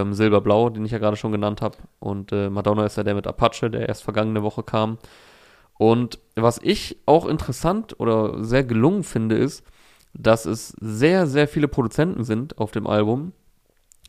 ähm, 0.01 0.15
Silberblau, 0.15 0.71
den 0.71 0.85
ich 0.85 0.93
ja 0.93 0.99
gerade 0.99 1.17
schon 1.17 1.33
genannt 1.33 1.63
habe. 1.63 1.77
Und 1.99 2.33
äh, 2.33 2.51
Madonna 2.51 2.87
ist 2.87 2.97
ja 2.97 3.03
der 3.03 3.15
mit 3.15 3.27
Apache, 3.27 3.71
der 3.71 3.89
erst 3.89 4.03
vergangene 4.03 4.43
Woche 4.43 4.63
kam. 4.63 4.99
Und 5.79 6.19
was 6.37 6.61
ich 6.63 6.99
auch 7.07 7.27
interessant 7.27 7.99
oder 7.99 8.45
sehr 8.45 8.65
gelungen 8.65 9.03
finde, 9.03 9.37
ist, 9.37 9.65
dass 10.15 10.45
es 10.45 10.69
sehr, 10.81 11.27
sehr 11.27 11.49
viele 11.49 11.69
Produzenten 11.69 12.25
sind 12.25 12.59
auf 12.59 12.71
dem 12.71 12.87
Album. 12.87 13.33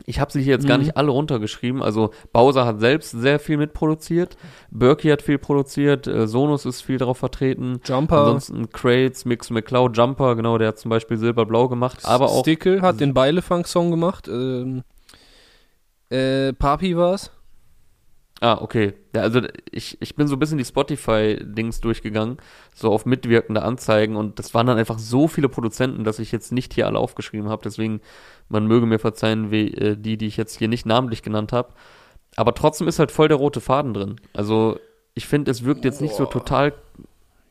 Ich 0.06 0.20
habe 0.20 0.32
sie 0.32 0.42
hier 0.42 0.54
jetzt 0.54 0.64
mhm. 0.64 0.70
gar 0.70 0.78
nicht 0.80 0.98
alle 0.98 1.12
runtergeschrieben. 1.12 1.82
Also 1.82 2.12
Bowser 2.34 2.66
hat 2.66 2.80
selbst 2.80 3.12
sehr 3.12 3.40
viel 3.40 3.58
mitproduziert. 3.58 4.36
Berkey 4.72 5.10
hat 5.10 5.22
viel 5.22 5.38
produziert. 5.38 6.08
Äh, 6.08 6.28
Sonus 6.28 6.66
ist 6.66 6.82
viel 6.82 6.98
darauf 6.98 7.20
vertreten. 7.20 7.80
Jumper. 7.86 8.20
Ansonsten 8.20 8.70
Crates, 8.70 9.26
Mix 9.26 9.50
McCloud, 9.50 9.96
Jumper, 9.96 10.36
genau, 10.36 10.58
der 10.58 10.70
hat 10.70 10.80
zum 10.80 10.90
Beispiel 10.90 11.18
Silberblau 11.18 11.70
gemacht. 11.70 12.00
Aber 12.04 12.26
auch. 12.26 12.42
Stickle 12.42 12.82
hat 12.82 13.00
den 13.00 13.14
Beilefunk-Song 13.14 13.92
gemacht. 13.92 14.28
Ähm, 14.28 14.84
äh, 16.14 16.54
Papi 16.54 16.96
war's. 16.96 17.32
Ah, 18.42 18.58
okay. 18.60 18.94
Ja, 19.16 19.22
also 19.22 19.40
ich, 19.72 20.02
ich 20.02 20.16
bin 20.16 20.28
so 20.28 20.36
ein 20.36 20.40
bisschen 20.40 20.58
die 20.58 20.66
Spotify-Dings 20.66 21.80
durchgegangen, 21.80 22.38
so 22.76 22.92
auf 22.92 23.06
mitwirkende 23.06 23.62
Anzeigen 23.62 24.18
und 24.18 24.38
das 24.38 24.54
waren 24.54 24.68
dann 24.68 24.78
einfach 24.78 25.00
so 25.00 25.30
viele 25.30 25.48
Produzenten, 25.48 26.04
dass 26.04 26.20
ich 26.20 26.34
jetzt 26.34 26.52
nicht 26.52 26.74
hier 26.74 26.88
alle 26.88 27.00
aufgeschrieben 27.00 27.48
habe. 27.48 27.62
Deswegen, 27.64 28.02
man 28.50 28.68
möge 28.68 28.86
mir 28.86 29.00
verzeihen, 29.00 29.50
wie, 29.50 29.74
äh, 29.74 29.96
die, 29.96 30.18
die 30.18 30.28
ich 30.28 30.36
jetzt 30.36 30.58
hier 30.58 30.68
nicht 30.68 30.86
namentlich 30.86 31.22
genannt 31.22 31.54
habe. 31.54 31.70
Aber 32.36 32.54
trotzdem 32.54 32.90
ist 32.90 33.00
halt 33.00 33.12
voll 33.12 33.30
der 33.30 33.38
rote 33.38 33.62
Faden 33.62 33.94
drin. 33.94 34.16
Also 34.34 34.78
ich 35.14 35.26
finde, 35.26 35.50
es 35.50 35.64
wirkt 35.64 35.86
jetzt 35.86 36.02
nicht 36.02 36.16
so 36.16 36.26
total. 36.26 36.74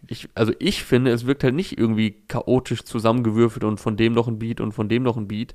Ich, 0.09 0.29
also 0.35 0.53
ich 0.59 0.83
finde, 0.85 1.13
es 1.13 1.27
wirkt 1.27 1.43
halt 1.43 1.55
nicht 1.55 1.79
irgendwie 1.79 2.11
chaotisch 2.29 2.85
zusammengewürfelt 2.85 3.65
und 3.65 3.79
von 3.79 3.97
dem 3.97 4.13
noch 4.13 4.29
ein 4.29 4.39
Beat 4.39 4.61
und 4.61 4.73
von 4.73 4.91
dem 4.91 5.05
noch 5.05 5.17
ein 5.17 5.29
Beat, 5.29 5.55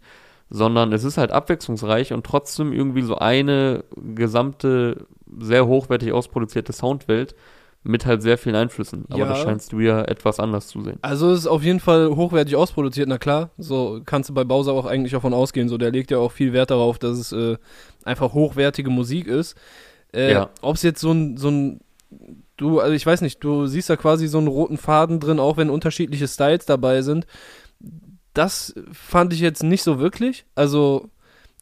sondern 0.49 0.93
es 0.93 1.03
ist 1.03 1.17
halt 1.17 1.31
abwechslungsreich 1.31 2.13
und 2.13 2.25
trotzdem 2.25 2.71
irgendwie 2.73 3.01
so 3.01 3.15
eine 3.17 3.83
gesamte, 4.15 5.05
sehr 5.39 5.67
hochwertig 5.67 6.11
ausproduzierte 6.13 6.73
Soundwelt 6.73 7.35
mit 7.83 8.05
halt 8.05 8.21
sehr 8.21 8.37
vielen 8.37 8.55
Einflüssen. 8.55 9.05
Aber 9.09 9.19
Ja. 9.19 9.27
das 9.29 9.39
scheinst 9.39 9.71
du 9.71 9.79
ja 9.79 10.01
etwas 10.03 10.39
anders 10.39 10.67
zu 10.67 10.83
sehen. 10.83 10.97
Also 11.01 11.31
es 11.31 11.39
ist 11.41 11.47
auf 11.47 11.63
jeden 11.63 11.79
Fall 11.79 12.09
hochwertig 12.15 12.55
ausproduziert, 12.55 13.07
na 13.07 13.17
klar. 13.17 13.51
So 13.57 14.01
kannst 14.05 14.29
du 14.29 14.33
bei 14.33 14.43
Bowser 14.43 14.73
auch 14.73 14.85
eigentlich 14.85 15.11
davon 15.13 15.33
ausgehen. 15.33 15.69
So, 15.69 15.77
der 15.77 15.91
legt 15.91 16.11
ja 16.11 16.17
auch 16.17 16.31
viel 16.31 16.51
Wert 16.53 16.71
darauf, 16.71 16.99
dass 16.99 17.17
es 17.17 17.31
äh, 17.31 17.57
einfach 18.03 18.33
hochwertige 18.33 18.89
Musik 18.89 19.27
ist. 19.27 19.55
Äh, 20.13 20.31
Ja. 20.33 20.49
Ob 20.61 20.75
es 20.75 20.83
jetzt 20.83 20.99
so 20.99 21.11
ein, 21.11 21.37
so 21.37 21.49
ein, 21.49 21.79
du, 22.57 22.79
also 22.79 22.93
ich 22.93 23.05
weiß 23.05 23.21
nicht, 23.21 23.41
du 23.43 23.67
siehst 23.67 23.89
da 23.89 23.95
quasi 23.95 24.27
so 24.27 24.37
einen 24.39 24.47
roten 24.47 24.77
Faden 24.77 25.19
drin, 25.21 25.39
auch 25.39 25.55
wenn 25.55 25.69
unterschiedliche 25.69 26.27
Styles 26.27 26.65
dabei 26.65 27.01
sind. 27.03 27.25
Das 28.37 28.73
fand 28.91 29.33
ich 29.33 29.39
jetzt 29.39 29.63
nicht 29.63 29.83
so 29.83 29.99
wirklich. 29.99 30.45
Also 30.55 31.09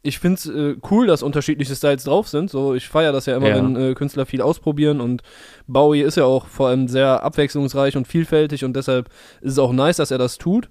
ich 0.02 0.20
finde 0.20 0.36
es 0.36 0.46
äh, 0.48 0.76
cool, 0.92 1.08
dass 1.08 1.24
unterschiedliche 1.24 1.76
Styles 1.76 2.04
drauf 2.04 2.28
sind. 2.28 2.50
So, 2.52 2.76
ich 2.76 2.88
feiere 2.88 3.12
das 3.12 3.26
ja 3.26 3.36
immer, 3.38 3.50
Ja. 3.50 3.56
wenn 3.56 3.76
äh, 3.76 3.94
Künstler 3.96 4.26
viel 4.26 4.42
ausprobieren 4.42 5.02
und 5.02 5.24
Bowie 5.68 6.02
ist 6.02 6.18
ja 6.18 6.26
auch 6.26 6.46
vor 6.46 6.68
allem 6.68 6.88
sehr 6.88 7.24
abwechslungsreich 7.24 7.98
und 7.98 8.08
vielfältig 8.08 8.64
und 8.64 8.76
deshalb 8.76 9.10
ist 9.42 9.54
es 9.54 9.60
auch 9.60 9.72
nice, 9.74 9.98
dass 9.98 10.12
er 10.12 10.20
das 10.20 10.38
tut. 10.38 10.70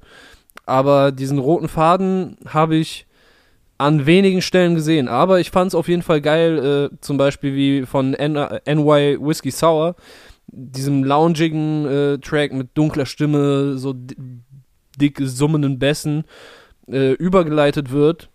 Aber 0.66 1.10
diesen 1.10 1.38
roten 1.38 1.68
Faden 1.68 2.36
habe 2.46 2.76
ich 2.76 3.06
an 3.76 4.06
wenigen 4.06 4.40
Stellen 4.40 4.76
gesehen. 4.76 5.08
Aber 5.08 5.40
ich 5.40 5.50
fand 5.50 5.68
es 5.68 5.74
auf 5.74 5.88
jeden 5.88 6.02
Fall 6.02 6.20
geil, 6.20 6.90
äh, 6.92 6.96
zum 7.00 7.16
Beispiel 7.16 7.54
wie 7.56 7.86
von 7.86 8.14
N 8.14 8.34
NY 8.34 9.18
Whiskey 9.20 9.50
Sour, 9.50 9.96
diesem 10.46 11.02
loungigen 11.02 11.86
äh, 11.86 12.18
Track 12.18 12.52
mit 12.52 12.68
dunkler 12.74 13.04
Stimme, 13.06 13.76
so 13.78 13.94
dick 15.00 15.20
summenden 15.22 15.78
Bässen, 15.78 16.24
äh, 16.88 17.12
übergeleitet 17.12 17.90
wird 17.90 18.28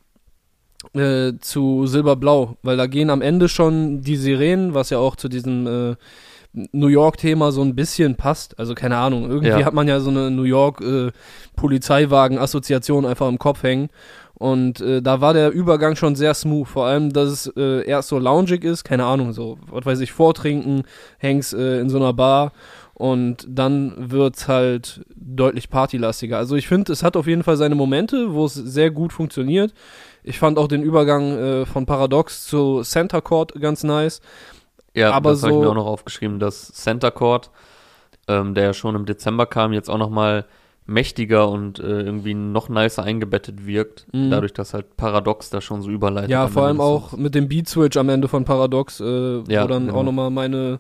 äh, 0.93 1.33
zu 1.39 1.85
Silberblau, 1.87 2.57
weil 2.63 2.77
da 2.77 2.87
gehen 2.87 3.09
am 3.09 3.21
Ende 3.21 3.49
schon 3.49 4.01
die 4.01 4.15
Sirenen, 4.15 4.73
was 4.73 4.89
ja 4.89 4.97
auch 4.97 5.15
zu 5.15 5.27
diesem 5.27 5.67
äh, 5.67 5.95
New 6.71 6.87
York-Thema 6.87 7.51
so 7.51 7.61
ein 7.61 7.75
bisschen 7.75 8.15
passt. 8.15 8.57
Also 8.57 8.73
keine 8.73 8.97
Ahnung, 8.97 9.29
irgendwie 9.29 9.49
Ja. 9.49 9.65
hat 9.65 9.73
man 9.73 9.87
ja 9.87 9.99
so 9.99 10.09
eine 10.09 10.31
New 10.31 10.43
York 10.43 10.81
äh, 10.81 11.11
einfach 13.05 13.27
im 13.27 13.37
Kopf 13.39 13.63
hängen. 13.63 13.89
Und 14.33 14.79
äh, 14.79 15.01
da 15.01 15.19
war 15.19 15.33
der 15.33 15.51
Übergang 15.51 15.97
schon 15.97 16.15
sehr 16.15 16.33
smooth. 16.33 16.67
Vor 16.67 16.85
allem, 16.85 17.11
dass 17.11 17.29
es 17.29 17.53
äh, 17.57 17.85
erst 17.85 18.07
so 18.07 18.17
loungig 18.17 18.63
ist, 18.63 18.85
keine 18.85 19.03
Ahnung, 19.03 19.33
so, 19.33 19.57
was 19.69 19.85
weiß 19.85 19.99
ich, 19.99 20.13
vortrinken, 20.13 20.83
hängst 21.17 21.53
äh, 21.53 21.81
in 21.81 21.89
so 21.89 21.97
einer 21.97 22.13
Bar 22.13 22.53
und 22.99 23.47
dann 23.49 24.11
wird's 24.11 24.47
halt 24.49 25.01
deutlich 25.15 25.69
partylastiger. 25.69 26.37
Also 26.37 26.55
ich 26.57 26.67
finde, 26.67 26.91
es 26.91 27.01
hat 27.01 27.15
auf 27.15 27.25
jeden 27.27 27.43
Fall 27.43 27.55
seine 27.55 27.73
Momente, 27.75 28.33
wo 28.33 28.43
es 28.45 28.53
sehr 28.53 28.91
gut 28.91 29.13
funktioniert. 29.13 29.73
Ich 30.21 30.37
fand 30.37 30.57
auch 30.59 30.67
den 30.67 30.83
Übergang 30.83 31.31
äh, 31.37 31.65
von 31.65 31.85
Paradox 31.85 32.45
zu 32.45 32.81
Center 32.83 33.21
Court 33.21 33.53
ganz 33.59 33.83
nice. 33.85 34.19
Ja, 34.93 35.11
Aber 35.13 35.31
das 35.31 35.43
habe 35.43 35.53
ich 35.53 35.55
so- 35.55 35.61
mir 35.61 35.69
auch 35.69 35.75
noch 35.75 35.85
aufgeschrieben, 35.85 36.39
dass 36.39 36.73
Center 36.73 37.09
Court, 37.09 37.51
ähm, 38.27 38.53
der 38.53 38.65
ja 38.65 38.73
schon 38.73 38.95
im 38.95 39.05
Dezember 39.05 39.45
kam, 39.45 39.71
jetzt 39.71 39.89
auch 39.89 39.97
nochmal 39.97 40.45
mächtiger 40.85 41.47
und 41.47 41.79
äh, 41.79 42.01
irgendwie 42.01 42.33
noch 42.33 42.67
nicer 42.67 43.03
eingebettet 43.03 43.65
wirkt, 43.65 44.07
Mhm. 44.11 44.29
dadurch, 44.31 44.51
dass 44.53 44.73
halt 44.73 44.97
Paradox 44.97 45.49
da 45.51 45.61
schon 45.61 45.81
so 45.83 45.89
überleitet. 45.89 46.31
Ja, 46.31 46.47
vor 46.47 46.63
allem 46.63 46.81
auch 46.81 47.13
mit 47.13 47.33
dem 47.33 47.47
Beat 47.47 47.69
Switch 47.69 47.95
am 47.95 48.09
Ende 48.09 48.27
von 48.27 48.43
Paradox, 48.43 48.99
äh, 48.99 49.03
Ja, 49.47 49.63
wo 49.63 49.67
dann 49.67 49.85
genau. 49.85 49.99
auch 49.99 50.03
nochmal 50.03 50.31
meine 50.31 50.79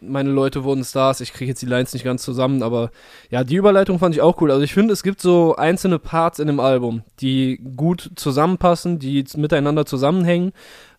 meine 0.00 0.30
Leute 0.30 0.64
wurden 0.64 0.84
Stars. 0.84 1.20
Ich 1.20 1.32
kriege 1.32 1.50
jetzt 1.50 1.62
die 1.62 1.66
Lines 1.66 1.92
nicht 1.92 2.04
ganz 2.04 2.22
zusammen, 2.22 2.62
aber 2.62 2.90
ja, 3.30 3.44
die 3.44 3.56
Überleitung 3.56 3.98
fand 3.98 4.14
ich 4.14 4.20
auch 4.20 4.40
cool. 4.40 4.50
Also 4.50 4.62
ich 4.62 4.74
finde, 4.74 4.92
es 4.92 5.02
gibt 5.02 5.20
so 5.20 5.56
einzelne 5.56 5.98
Parts 5.98 6.38
in 6.38 6.46
dem 6.46 6.60
Album, 6.60 7.02
die 7.20 7.60
gut 7.76 8.12
zusammenpassen, 8.16 8.98
die 8.98 9.24
miteinander 9.36 9.86
zusammenhängen. 9.86 10.52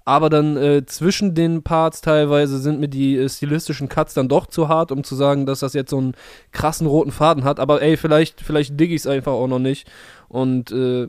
Aber 0.03 0.29
dann 0.29 0.57
äh, 0.57 0.85
zwischen 0.85 1.35
den 1.35 1.61
Parts 1.61 2.01
teilweise 2.01 2.57
sind 2.57 2.79
mir 2.79 2.87
die 2.87 3.17
äh, 3.17 3.29
stilistischen 3.29 3.87
Cuts 3.87 4.15
dann 4.15 4.29
doch 4.29 4.47
zu 4.47 4.67
hart, 4.67 4.91
um 4.91 5.03
zu 5.03 5.15
sagen, 5.15 5.45
dass 5.45 5.59
das 5.59 5.73
jetzt 5.73 5.91
so 5.91 5.97
einen 5.97 6.15
krassen 6.51 6.87
roten 6.87 7.11
Faden 7.11 7.43
hat. 7.43 7.59
Aber 7.59 7.81
ey, 7.81 7.97
vielleicht, 7.97 8.41
vielleicht 8.41 8.79
digg 8.79 8.93
ich 8.93 9.01
es 9.01 9.07
einfach 9.07 9.33
auch 9.33 9.47
noch 9.47 9.59
nicht. 9.59 9.87
Und 10.27 10.71
äh, 10.71 11.07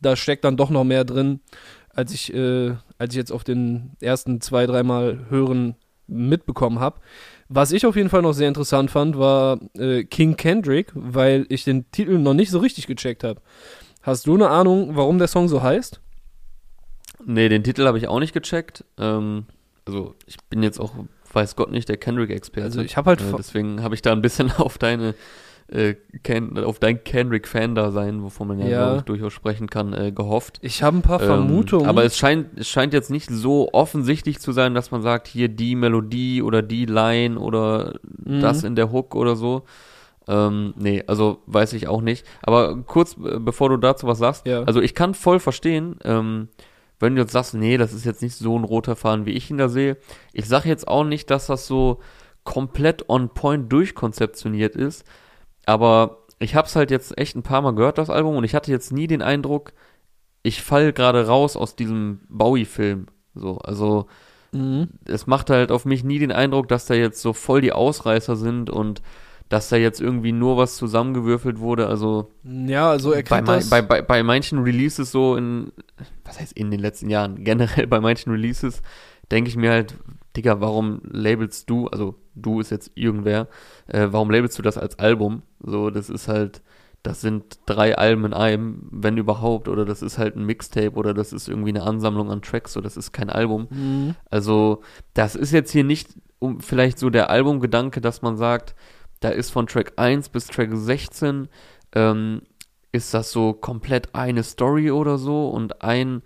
da 0.00 0.14
steckt 0.14 0.44
dann 0.44 0.56
doch 0.56 0.70
noch 0.70 0.84
mehr 0.84 1.04
drin, 1.04 1.40
als 1.92 2.12
ich, 2.12 2.32
äh, 2.32 2.74
als 2.98 3.12
ich 3.12 3.16
jetzt 3.16 3.32
auf 3.32 3.42
den 3.42 3.92
ersten 4.00 4.40
zwei, 4.40 4.66
dreimal 4.66 5.26
hören 5.28 5.74
mitbekommen 6.06 6.80
habe. 6.80 7.00
Was 7.48 7.72
ich 7.72 7.86
auf 7.86 7.96
jeden 7.96 8.08
Fall 8.08 8.22
noch 8.22 8.32
sehr 8.32 8.48
interessant 8.48 8.90
fand, 8.90 9.18
war 9.18 9.60
äh, 9.74 10.04
King 10.04 10.36
Kendrick, 10.36 10.90
weil 10.94 11.46
ich 11.48 11.64
den 11.64 11.90
Titel 11.90 12.18
noch 12.18 12.34
nicht 12.34 12.50
so 12.50 12.58
richtig 12.58 12.86
gecheckt 12.86 13.24
habe. 13.24 13.40
Hast 14.02 14.26
du 14.26 14.34
eine 14.34 14.48
Ahnung, 14.48 14.96
warum 14.96 15.18
der 15.18 15.28
Song 15.28 15.48
so 15.48 15.62
heißt? 15.62 16.00
Nee, 17.24 17.48
den 17.48 17.64
Titel 17.64 17.86
habe 17.86 17.98
ich 17.98 18.08
auch 18.08 18.20
nicht 18.20 18.32
gecheckt. 18.32 18.84
Ähm, 18.98 19.46
also 19.84 20.14
ich 20.26 20.36
bin 20.48 20.62
jetzt 20.62 20.78
auch, 20.78 20.92
weiß 21.32 21.56
Gott 21.56 21.70
nicht, 21.70 21.88
der 21.88 21.96
Kendrick-Experte. 21.96 22.66
Also 22.66 22.80
ich 22.82 22.96
habe 22.96 23.10
halt 23.10 23.20
äh, 23.20 23.32
deswegen 23.36 23.82
habe 23.82 23.94
ich 23.94 24.02
da 24.02 24.12
ein 24.12 24.22
bisschen 24.22 24.52
auf 24.58 24.78
deine 24.78 25.14
äh, 25.68 25.94
Ken, 26.22 26.56
auf 26.58 26.78
dein 26.78 27.02
Kendrick-Fan-Dasein, 27.02 28.22
wovon 28.22 28.48
man 28.48 28.58
ja, 28.60 28.66
Ja. 28.68 28.96
ich, 28.96 29.02
durchaus 29.02 29.32
sprechen 29.32 29.68
kann, 29.68 29.92
äh, 29.92 30.12
gehofft. 30.12 30.58
Ich 30.62 30.82
habe 30.82 30.96
ein 30.98 31.02
paar 31.02 31.18
Vermutungen. 31.20 31.84
Ähm, 31.84 31.90
aber 31.90 32.04
es 32.04 32.16
scheint, 32.16 32.56
es 32.58 32.68
scheint 32.68 32.92
jetzt 32.92 33.10
nicht 33.10 33.30
so 33.30 33.70
offensichtlich 33.72 34.38
zu 34.38 34.52
sein, 34.52 34.74
dass 34.74 34.90
man 34.92 35.02
sagt, 35.02 35.26
hier 35.26 35.48
die 35.48 35.74
Melodie 35.74 36.40
oder 36.42 36.62
die 36.62 36.86
Line 36.86 37.38
oder 37.38 37.94
Mhm. 38.24 38.40
das 38.40 38.62
in 38.64 38.76
der 38.76 38.92
Hook 38.92 39.14
oder 39.16 39.34
so. 39.36 39.62
Ähm, 40.28 40.74
nee, 40.76 41.02
also 41.06 41.38
weiß 41.46 41.72
ich 41.72 41.86
auch 41.88 42.00
nicht. 42.00 42.26
Aber 42.42 42.76
kurz, 42.82 43.16
äh, 43.16 43.38
bevor 43.38 43.68
du 43.68 43.76
dazu 43.76 44.06
was 44.06 44.18
sagst, 44.18 44.46
Ja. 44.46 44.62
also 44.64 44.80
ich 44.80 44.94
kann 44.94 45.14
voll 45.14 45.38
verstehen, 45.40 45.96
ähm, 46.04 46.48
wenn 46.98 47.14
du 47.14 47.22
jetzt 47.22 47.32
sagst, 47.32 47.54
nee, 47.54 47.76
das 47.76 47.92
ist 47.92 48.04
jetzt 48.06 48.22
nicht 48.22 48.34
so 48.36 48.58
ein 48.58 48.64
roter 48.64 48.96
Faden, 48.96 49.26
wie 49.26 49.32
ich 49.32 49.50
ihn 49.50 49.58
da 49.58 49.68
sehe. 49.68 49.96
Ich 50.32 50.48
sage 50.48 50.68
jetzt 50.68 50.88
auch 50.88 51.04
nicht, 51.04 51.30
dass 51.30 51.46
das 51.48 51.66
so 51.66 52.00
komplett 52.44 53.08
on 53.08 53.28
point 53.30 53.70
durchkonzeptioniert 53.72 54.76
ist, 54.76 55.04
aber 55.66 56.18
ich 56.38 56.54
habe 56.54 56.66
es 56.66 56.76
halt 56.76 56.90
jetzt 56.90 57.16
echt 57.18 57.36
ein 57.36 57.42
paar 57.42 57.62
Mal 57.62 57.74
gehört, 57.74 57.98
das 57.98 58.10
Album, 58.10 58.36
und 58.36 58.44
ich 58.44 58.54
hatte 58.54 58.70
jetzt 58.70 58.92
nie 58.92 59.06
den 59.06 59.22
Eindruck, 59.22 59.72
ich 60.42 60.62
fall 60.62 60.92
gerade 60.92 61.26
raus 61.26 61.56
aus 61.56 61.76
diesem 61.76 62.20
Bowie-Film. 62.28 63.06
So, 63.34 63.58
also 63.58 64.06
Mhm. 64.52 64.88
es 65.04 65.26
macht 65.26 65.50
halt 65.50 65.70
auf 65.70 65.84
mich 65.84 66.04
nie 66.04 66.18
den 66.18 66.32
Eindruck, 66.32 66.68
dass 66.68 66.86
da 66.86 66.94
jetzt 66.94 67.20
so 67.20 67.32
voll 67.32 67.60
die 67.60 67.72
Ausreißer 67.72 68.36
sind 68.36 68.70
und 68.70 69.02
dass 69.48 69.68
da 69.68 69.76
jetzt 69.76 70.00
irgendwie 70.00 70.32
nur 70.32 70.56
was 70.56 70.76
zusammengewürfelt 70.76 71.58
wurde. 71.58 71.88
Also 71.88 72.30
Ja, 72.44 72.90
also 72.90 73.12
er 73.12 73.22
bei, 73.22 73.40
das. 73.40 73.68
bei, 73.70 73.82
bei, 73.82 74.02
bei 74.02 74.22
manchen 74.22 74.60
Releases 74.60 75.10
so 75.12 75.36
in, 75.36 75.72
was 76.24 76.40
heißt 76.40 76.52
in 76.54 76.70
den 76.70 76.80
letzten 76.80 77.10
Jahren, 77.10 77.44
generell 77.44 77.86
bei 77.88 78.00
manchen 78.00 78.30
Releases 78.32 78.82
denke 79.30 79.50
ich 79.50 79.56
mir 79.56 79.70
halt, 79.70 79.94
Digga, 80.36 80.60
warum 80.60 81.00
labelst 81.04 81.70
du, 81.70 81.88
also 81.88 82.16
du 82.34 82.60
ist 82.60 82.70
jetzt 82.70 82.92
irgendwer, 82.94 83.48
äh, 83.86 84.08
warum 84.10 84.30
labelst 84.30 84.58
du 84.58 84.62
das 84.62 84.78
als 84.78 84.98
Album? 84.98 85.42
So, 85.60 85.90
das 85.90 86.10
ist 86.10 86.28
halt, 86.28 86.62
das 87.02 87.20
sind 87.20 87.60
drei 87.66 87.96
Alben 87.96 88.24
in 88.24 88.34
einem, 88.34 88.88
wenn 88.90 89.16
überhaupt, 89.16 89.68
oder 89.68 89.84
das 89.84 90.02
ist 90.02 90.18
halt 90.18 90.36
ein 90.36 90.44
Mixtape 90.44 90.92
oder 90.92 91.14
das 91.14 91.32
ist 91.32 91.48
irgendwie 91.48 91.70
eine 91.70 91.82
Ansammlung 91.82 92.30
an 92.30 92.42
Tracks, 92.42 92.72
so 92.72 92.80
das 92.80 92.96
ist 92.96 93.12
kein 93.12 93.30
Album. 93.30 93.68
Mhm. 93.70 94.14
Also, 94.28 94.82
das 95.14 95.36
ist 95.36 95.52
jetzt 95.52 95.70
hier 95.70 95.84
nicht 95.84 96.08
um 96.38 96.60
vielleicht 96.60 96.98
so 96.98 97.08
der 97.08 97.30
Albumgedanke, 97.30 98.00
dass 98.00 98.22
man 98.22 98.36
sagt, 98.36 98.74
da 99.20 99.30
ist 99.30 99.50
von 99.50 99.66
Track 99.66 99.94
1 99.96 100.28
bis 100.28 100.46
Track 100.48 100.70
16, 100.72 101.48
ähm, 101.94 102.42
ist 102.92 103.14
das 103.14 103.30
so 103.30 103.52
komplett 103.52 104.14
eine 104.14 104.42
Story 104.42 104.90
oder 104.90 105.16
so 105.18 105.48
und 105.48 105.82
ein, 105.82 106.22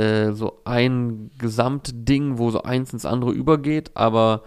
äh, 0.00 0.32
so 0.32 0.60
ein 0.64 1.30
Gesamtding, 1.38 2.38
wo 2.38 2.50
so 2.50 2.62
eins 2.62 2.92
ins 2.92 3.04
andere 3.06 3.32
übergeht, 3.32 3.90
aber 3.94 4.42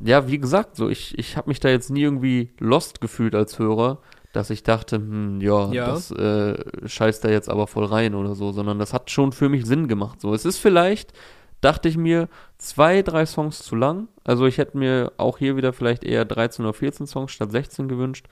ja, 0.00 0.26
wie 0.28 0.38
gesagt, 0.38 0.76
so 0.76 0.88
ich, 0.88 1.16
ich 1.18 1.36
habe 1.36 1.48
mich 1.50 1.60
da 1.60 1.68
jetzt 1.68 1.90
nie 1.90 2.02
irgendwie 2.02 2.50
lost 2.58 3.00
gefühlt 3.00 3.34
als 3.34 3.58
Hörer, 3.58 3.98
dass 4.32 4.50
ich 4.50 4.62
dachte, 4.62 4.96
hm, 4.96 5.40
ja, 5.40 5.70
Ja. 5.72 5.86
das 5.86 6.10
äh, 6.10 6.56
scheißt 6.88 7.24
da 7.24 7.28
jetzt 7.28 7.48
aber 7.48 7.66
voll 7.66 7.84
rein 7.84 8.14
oder 8.14 8.34
so, 8.34 8.50
sondern 8.52 8.78
das 8.78 8.92
hat 8.92 9.10
schon 9.10 9.32
für 9.32 9.48
mich 9.48 9.64
Sinn 9.66 9.88
gemacht. 9.88 10.20
So, 10.20 10.34
es 10.34 10.44
ist 10.44 10.58
vielleicht, 10.58 11.12
dachte 11.60 11.88
ich 11.88 11.96
mir, 11.96 12.28
zwei, 12.58 13.02
drei 13.02 13.26
Songs 13.26 13.62
zu 13.62 13.76
lang. 13.76 14.08
Also 14.24 14.46
ich 14.46 14.58
hätte 14.58 14.76
mir 14.78 15.12
auch 15.18 15.38
hier 15.38 15.56
wieder 15.56 15.72
vielleicht 15.72 16.02
eher 16.02 16.24
13 16.24 16.64
oder 16.64 16.72
14 16.74 17.06
Songs 17.06 17.30
statt 17.32 17.52
16 17.52 17.88
gewünscht. 17.88 18.26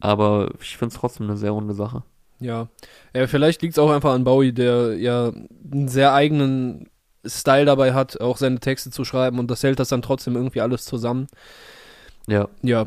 Aber 0.00 0.50
ich 0.60 0.76
finde 0.76 0.94
es 0.94 1.00
trotzdem 1.00 1.26
eine 1.26 1.36
sehr 1.36 1.52
runde 1.52 1.74
Sache. 1.74 2.02
Ja. 2.40 2.68
ja 3.14 3.26
vielleicht 3.26 3.62
liegt 3.62 3.74
es 3.74 3.78
auch 3.78 3.90
einfach 3.90 4.12
an 4.12 4.24
Bowie, 4.24 4.52
der 4.52 4.96
ja 4.96 5.32
einen 5.72 5.88
sehr 5.88 6.12
eigenen 6.12 6.88
Style 7.26 7.64
dabei 7.64 7.94
hat, 7.94 8.20
auch 8.20 8.36
seine 8.36 8.60
Texte 8.60 8.90
zu 8.90 9.04
schreiben 9.04 9.38
und 9.38 9.50
das 9.50 9.62
hält 9.62 9.78
das 9.78 9.88
dann 9.88 10.02
trotzdem 10.02 10.36
irgendwie 10.36 10.60
alles 10.60 10.84
zusammen. 10.84 11.26
Ja, 12.26 12.48
Ja. 12.62 12.86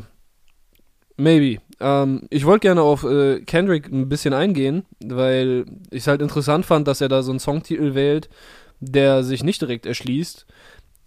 Maybe. 1.20 1.60
Ähm, 1.80 2.28
ich 2.30 2.46
wollte 2.46 2.68
gerne 2.68 2.82
auf 2.82 3.02
äh, 3.02 3.40
Kendrick 3.40 3.88
ein 3.88 4.08
bisschen 4.08 4.32
eingehen, 4.32 4.84
weil 5.04 5.66
ich 5.90 6.02
es 6.02 6.06
halt 6.06 6.22
interessant 6.22 6.64
fand, 6.64 6.86
dass 6.86 7.00
er 7.00 7.08
da 7.08 7.22
so 7.22 7.32
einen 7.32 7.40
Songtitel 7.40 7.94
wählt, 7.94 8.30
der 8.78 9.24
sich 9.24 9.42
nicht 9.42 9.60
direkt 9.60 9.84
erschließt. 9.84 10.46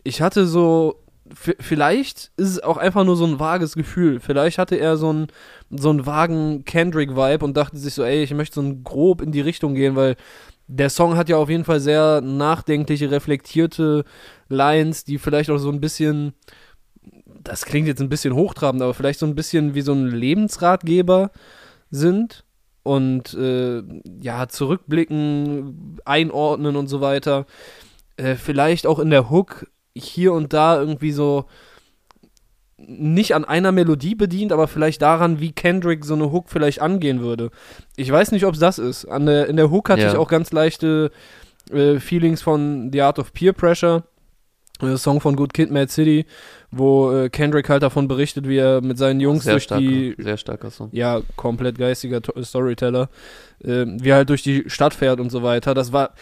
Ich 0.03 0.21
hatte 0.21 0.45
so, 0.45 1.00
vielleicht 1.33 2.31
ist 2.37 2.49
es 2.49 2.63
auch 2.63 2.77
einfach 2.77 3.03
nur 3.03 3.15
so 3.15 3.25
ein 3.25 3.39
vages 3.39 3.75
Gefühl. 3.75 4.19
Vielleicht 4.19 4.57
hatte 4.57 4.75
er 4.75 4.97
so 4.97 5.09
einen, 5.09 5.27
so 5.69 5.89
einen 5.89 6.05
vagen 6.05 6.65
Kendrick-Vibe 6.65 7.45
und 7.45 7.55
dachte 7.55 7.77
sich 7.77 7.93
so, 7.93 8.03
ey, 8.03 8.23
ich 8.23 8.33
möchte 8.33 8.55
so 8.55 8.61
ein 8.61 8.83
grob 8.83 9.21
in 9.21 9.31
die 9.31 9.41
Richtung 9.41 9.75
gehen, 9.75 9.95
weil 9.95 10.15
der 10.67 10.89
Song 10.89 11.17
hat 11.17 11.29
ja 11.29 11.37
auf 11.37 11.49
jeden 11.49 11.65
Fall 11.65 11.79
sehr 11.79 12.21
nachdenkliche, 12.21 13.11
reflektierte 13.11 14.05
Lines, 14.47 15.03
die 15.03 15.17
vielleicht 15.17 15.49
auch 15.49 15.57
so 15.57 15.69
ein 15.69 15.81
bisschen 15.81 16.33
das 17.43 17.65
klingt 17.65 17.87
jetzt 17.87 18.01
ein 18.01 18.09
bisschen 18.09 18.33
hochtrabend, 18.35 18.81
aber 18.81 18.93
vielleicht 18.93 19.19
so 19.19 19.25
ein 19.25 19.35
bisschen 19.35 19.73
wie 19.73 19.81
so 19.81 19.93
ein 19.93 20.07
Lebensratgeber 20.07 21.31
sind 21.89 22.45
und 22.83 23.33
äh, 23.33 23.83
ja, 24.21 24.47
zurückblicken, 24.47 25.99
einordnen 26.05 26.75
und 26.75 26.87
so 26.87 27.01
weiter. 27.01 27.45
Äh, 28.17 28.35
vielleicht 28.35 28.87
auch 28.87 28.99
in 28.99 29.09
der 29.09 29.29
Hook 29.29 29.67
hier 29.95 30.33
und 30.33 30.53
da 30.53 30.79
irgendwie 30.79 31.11
so 31.11 31.45
nicht 32.77 33.35
an 33.35 33.45
einer 33.45 33.71
Melodie 33.71 34.15
bedient, 34.15 34.51
aber 34.51 34.67
vielleicht 34.67 35.01
daran, 35.03 35.39
wie 35.39 35.51
Kendrick 35.51 36.03
so 36.03 36.15
eine 36.15 36.31
Hook 36.31 36.49
vielleicht 36.49 36.81
angehen 36.81 37.21
würde. 37.21 37.51
Ich 37.95 38.11
weiß 38.11 38.31
nicht, 38.31 38.45
ob 38.45 38.55
es 38.55 38.59
das 38.59 38.79
ist. 38.79 39.05
An 39.05 39.27
der, 39.27 39.47
in 39.47 39.55
der 39.55 39.69
Hook 39.69 39.89
hatte 39.89 40.01
Ja. 40.01 40.09
ich 40.11 40.17
auch 40.17 40.27
ganz 40.29 40.51
leichte 40.51 41.11
äh, 41.71 41.99
Feelings 41.99 42.41
von 42.41 42.89
The 42.91 43.01
Art 43.01 43.19
of 43.19 43.33
Peer 43.33 43.53
Pressure, 43.53 44.03
äh, 44.81 44.97
Song 44.97 45.21
von 45.21 45.35
Good 45.35 45.53
Kid, 45.53 45.69
Mad 45.69 45.91
City, 45.91 46.25
wo 46.71 47.11
äh, 47.11 47.29
Kendrick 47.29 47.69
halt 47.69 47.83
davon 47.83 48.07
berichtet, 48.07 48.47
wie 48.47 48.57
er 48.57 48.81
mit 48.81 48.97
seinen 48.97 49.19
Jungs 49.19 49.43
sehr 49.43 49.53
durch 49.53 49.63
starker, 49.63 49.83
die 49.85 50.15
sehr 50.17 50.37
starker 50.37 50.71
Song. 50.71 50.89
ja, 50.91 51.21
komplett 51.35 51.77
geistiger 51.77 52.19
To- 52.23 52.41
Storyteller, 52.43 53.09
äh, 53.63 53.85
wie 53.85 54.09
er 54.09 54.15
halt 54.15 54.29
durch 54.29 54.41
die 54.41 54.63
Stadt 54.67 54.95
fährt 54.95 55.19
und 55.19 55.29
so 55.29 55.43
weiter. 55.43 55.75
Das 55.75 55.93
war, 55.93 56.15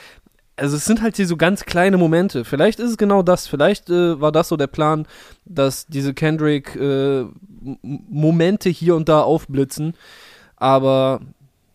also 0.59 0.75
es 0.75 0.85
sind 0.85 1.01
halt 1.01 1.15
hier 1.15 1.27
so 1.27 1.37
ganz 1.37 1.65
kleine 1.65 1.97
Momente. 1.97 2.45
Vielleicht 2.45 2.79
ist 2.79 2.91
es 2.91 2.97
genau 2.97 3.23
das. 3.23 3.47
Vielleicht 3.47 3.89
äh, 3.89 4.19
war 4.19 4.31
das 4.31 4.49
so 4.49 4.57
der 4.57 4.67
Plan, 4.67 5.07
dass 5.45 5.87
diese 5.87 6.13
Kendrick 6.13 6.75
äh, 6.75 7.25
hier 8.65 8.95
und 8.95 9.09
da 9.09 9.21
aufblitzen. 9.21 9.93
Aber 10.57 11.21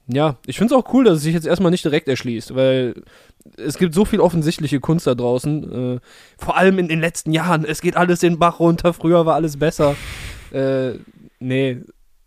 ja, 0.06 0.36
ich 0.46 0.58
finde 0.58 0.74
es 0.74 0.80
auch 0.80 0.92
cool, 0.92 1.04
dass 1.04 1.18
es 1.18 1.22
sich 1.22 1.34
jetzt 1.34 1.46
erstmal 1.46 1.70
nicht 1.70 1.84
direkt 1.84 2.08
erschließt, 2.08 2.54
weil 2.54 3.02
es 3.56 3.78
gibt 3.78 3.94
so 3.94 4.04
viel 4.04 4.20
offensichtliche 4.20 4.80
Kunst 4.80 5.06
da 5.06 5.14
draußen. 5.14 5.96
Äh, 5.96 6.00
vor 6.38 6.56
allem 6.56 6.78
in 6.78 6.88
den 6.88 7.00
letzten 7.00 7.32
Jahren. 7.32 7.64
Es 7.64 7.80
geht 7.80 7.96
alles 7.96 8.20
den 8.20 8.38
Bach 8.38 8.60
runter. 8.60 8.92
Früher 8.92 9.26
war 9.26 9.34
alles 9.34 9.58
besser. 9.58 9.96
Äh, 10.52 10.92
nee, 11.40 11.80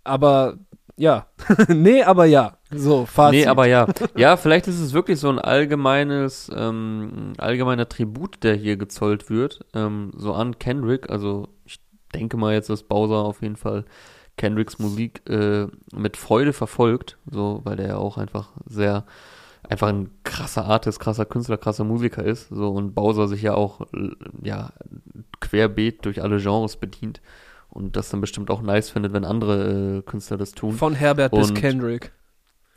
aber 0.04 0.58
ja. 0.98 1.28
nee, 1.70 2.04
aber 2.04 2.26
ja. 2.26 2.58
So, 2.72 3.06
Fazit. 3.06 3.42
Nee, 3.42 3.48
aber 3.48 3.68
ja. 3.68 3.88
Ja, 4.16 4.36
vielleicht 4.36 4.68
ist 4.68 4.80
es 4.80 4.94
wirklich 4.94 5.20
so 5.20 5.30
ein 5.30 5.40
allgemeines, 5.40 6.52
ähm, 6.56 7.34
allgemeiner 7.38 7.88
Tribut, 7.88 8.44
der 8.44 8.56
hier 8.56 8.78
gezollt 8.78 9.30
wird, 9.30 9.66
ähm, 9.74 10.12
so 10.16 10.34
an 10.34 10.60
Kendrick. 10.60 11.10
Also 11.10 11.48
ich 11.66 11.80
denke 12.14 12.36
mal 12.36 12.54
jetzt, 12.54 12.70
dass 12.70 12.84
Bowser 12.84 13.18
auf 13.18 13.42
jeden 13.42 13.56
Fall 13.56 13.86
Kendricks 14.38 14.80
Musik 14.80 15.22
äh, 15.30 15.68
mit 15.94 16.18
Freude 16.18 16.54
verfolgt, 16.54 17.18
so, 17.30 17.62
weil 17.64 17.76
der 17.76 17.88
ja 17.88 17.98
auch 17.98 18.18
einfach 18.18 18.50
sehr, 18.66 19.06
einfach 19.68 19.88
ein 19.88 20.12
krasser 20.24 20.66
Artist, 20.66 21.00
krasser 21.00 21.26
Künstler, 21.26 21.58
krasser 21.58 21.84
Musiker 21.84 22.24
ist, 22.24 22.50
so, 22.50 22.70
und 22.70 22.94
Bowser 22.94 23.28
sich 23.28 23.42
ja 23.42 23.56
auch, 23.56 23.82
ja, 24.44 24.72
querbeet 25.40 26.06
durch 26.06 26.22
alle 26.22 26.38
Genres 26.38 26.78
bedient 26.78 27.22
und 27.70 27.96
das 27.96 28.10
dann 28.10 28.22
bestimmt 28.22 28.50
auch 28.50 28.62
nice 28.62 28.90
findet, 28.90 29.14
wenn 29.14 29.26
andere 29.26 29.98
äh, 29.98 30.02
Künstler 30.02 30.38
das 30.38 30.52
tun. 30.52 30.74
Von 30.74 30.94
Herbert 30.96 31.32
bis 31.34 31.50
Und- 31.50 31.56
Kendrick. 31.56 32.12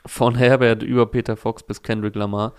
Von 0.07 0.35
Herbert 0.35 0.83
über 0.83 1.05
Peter 1.07 1.37
Fox 1.37 1.63
bis 1.63 1.83
Kendrick 1.83 2.15
Lamar. 2.15 2.55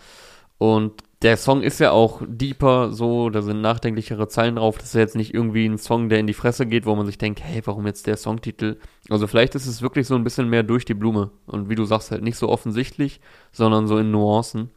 Und 0.59 1.01
der 1.23 1.37
Song 1.37 1.63
ist 1.63 1.79
ja 1.79 1.89
auch 1.89 2.21
deeper, 2.23 2.91
so, 2.91 3.31
da 3.31 3.41
sind 3.41 3.61
nachdenklichere 3.61 4.27
Zeilen 4.27 4.57
drauf. 4.57 4.77
Das 4.77 4.89
ist 4.89 4.93
ja 4.93 4.99
jetzt 5.01 5.15
nicht 5.15 5.33
irgendwie 5.33 5.65
ein 5.65 5.79
Song, 5.79 6.07
der 6.09 6.19
in 6.19 6.27
die 6.27 6.35
Fresse 6.35 6.67
geht, 6.67 6.85
wo 6.85 6.93
man 6.95 7.07
sich 7.07 7.17
denkt, 7.17 7.41
hey, 7.43 7.61
warum 7.65 7.87
jetzt 7.87 8.05
der 8.05 8.15
Songtitel? 8.15 8.77
Also 9.09 9.25
vielleicht 9.25 9.55
ist 9.55 9.65
es 9.65 9.81
wirklich 9.81 10.05
so 10.05 10.13
ein 10.13 10.23
bisschen 10.23 10.49
mehr 10.49 10.61
durch 10.61 10.85
die 10.85 10.93
Blume. 10.93 11.31
Und 11.47 11.69
wie 11.69 11.75
du 11.75 11.83
sagst, 11.85 12.11
halt 12.11 12.21
nicht 12.21 12.37
so 12.37 12.47
offensichtlich, 12.47 13.21
sondern 13.51 13.87
so 13.87 13.97
in 13.97 14.11
Nuancen. 14.11 14.69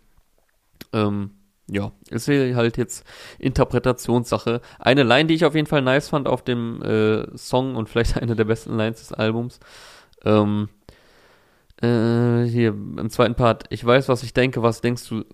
Ähm, 0.95 1.33
ja, 1.69 1.93
ist 2.11 2.29
halt 2.29 2.77
jetzt 2.77 3.07
Interpretationssache. 3.39 4.61
Eine 4.79 5.03
Line, 5.03 5.27
die 5.27 5.35
ich 5.35 5.45
auf 5.45 5.55
jeden 5.55 5.67
Fall 5.67 5.83
nice 5.83 6.11
fand 6.11 6.29
auf 6.29 6.43
dem 6.43 6.83
äh, 6.83 7.37
Song 7.37 7.77
und 7.77 7.89
vielleicht 7.89 8.17
eine 8.21 8.37
der 8.37 8.45
besten 8.45 8.77
Lines 8.77 8.99
des 8.99 9.13
Albums. 9.13 9.61
Ähm, 10.25 10.69
äh, 11.81 12.45
hier 12.45 12.69
im 12.69 13.11
zweiten 13.11 13.35
Part. 13.35 13.65
Ich 13.71 13.85
weiß, 13.85 14.09
was 14.09 14.23
ich 14.23 14.35
denke. 14.35 14.63
Was 14.63 14.81
denkst 14.81 15.09
du? 15.09 15.25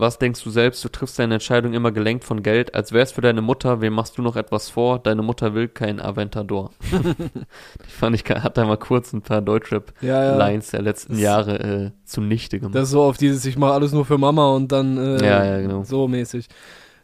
Was 0.00 0.18
denkst 0.18 0.42
du 0.42 0.50
selbst? 0.50 0.84
Du 0.84 0.88
triffst 0.88 1.18
deine 1.18 1.34
Entscheidung 1.34 1.74
immer 1.74 1.92
gelenkt 1.92 2.24
von 2.24 2.42
Geld. 2.42 2.74
Als 2.74 2.92
wär's 2.92 3.12
für 3.12 3.20
deine 3.20 3.42
Mutter. 3.42 3.80
Wem 3.80 3.92
machst 3.92 4.16
du 4.18 4.22
noch 4.22 4.34
etwas 4.36 4.70
vor? 4.70 4.98
Deine 4.98 5.22
Mutter 5.22 5.54
will 5.54 5.68
kein 5.68 6.00
Aventador. 6.00 6.70
Die 6.90 7.90
fand 7.90 8.16
ich, 8.16 8.24
hat 8.28 8.56
da 8.56 8.64
mal 8.64 8.76
kurz 8.78 9.12
ein 9.12 9.22
paar 9.22 9.42
Deutschrap-Lines 9.42 10.72
Ja, 10.72 10.78
ja. 10.78 10.78
der 10.78 10.82
letzten 10.82 11.12
Das- 11.12 11.20
Jahre 11.22 11.60
äh, 11.60 11.90
zunichte 12.04 12.58
gemacht. 12.58 12.74
Das 12.74 12.84
ist 12.84 12.90
so 12.90 13.02
auf 13.02 13.16
dieses, 13.18 13.44
ich 13.44 13.58
mache 13.58 13.72
alles 13.72 13.92
nur 13.92 14.04
für 14.04 14.18
Mama 14.18 14.54
und 14.54 14.72
dann 14.72 14.96
äh, 14.96 15.24
Ja, 15.24 15.44
ja, 15.44 15.60
genau. 15.60 15.84
so 15.84 16.08
mäßig. 16.08 16.48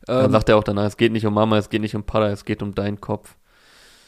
Dann 0.07 0.27
Ähm, 0.27 0.33
sagt 0.33 0.49
er 0.49 0.57
auch 0.57 0.65
danach, 0.65 0.85
es 0.87 0.97
geht 0.97 1.13
nicht 1.13 1.27
um 1.27 1.35
Mama, 1.35 1.59
es 1.59 1.69
geht 1.69 1.81
nicht 1.83 1.95
um 1.97 2.05
Pada, 2.05 2.31
es 2.31 2.45
geht 2.45 2.63
um 2.63 2.75
deinen 2.75 3.01
Kopf. 3.01 3.37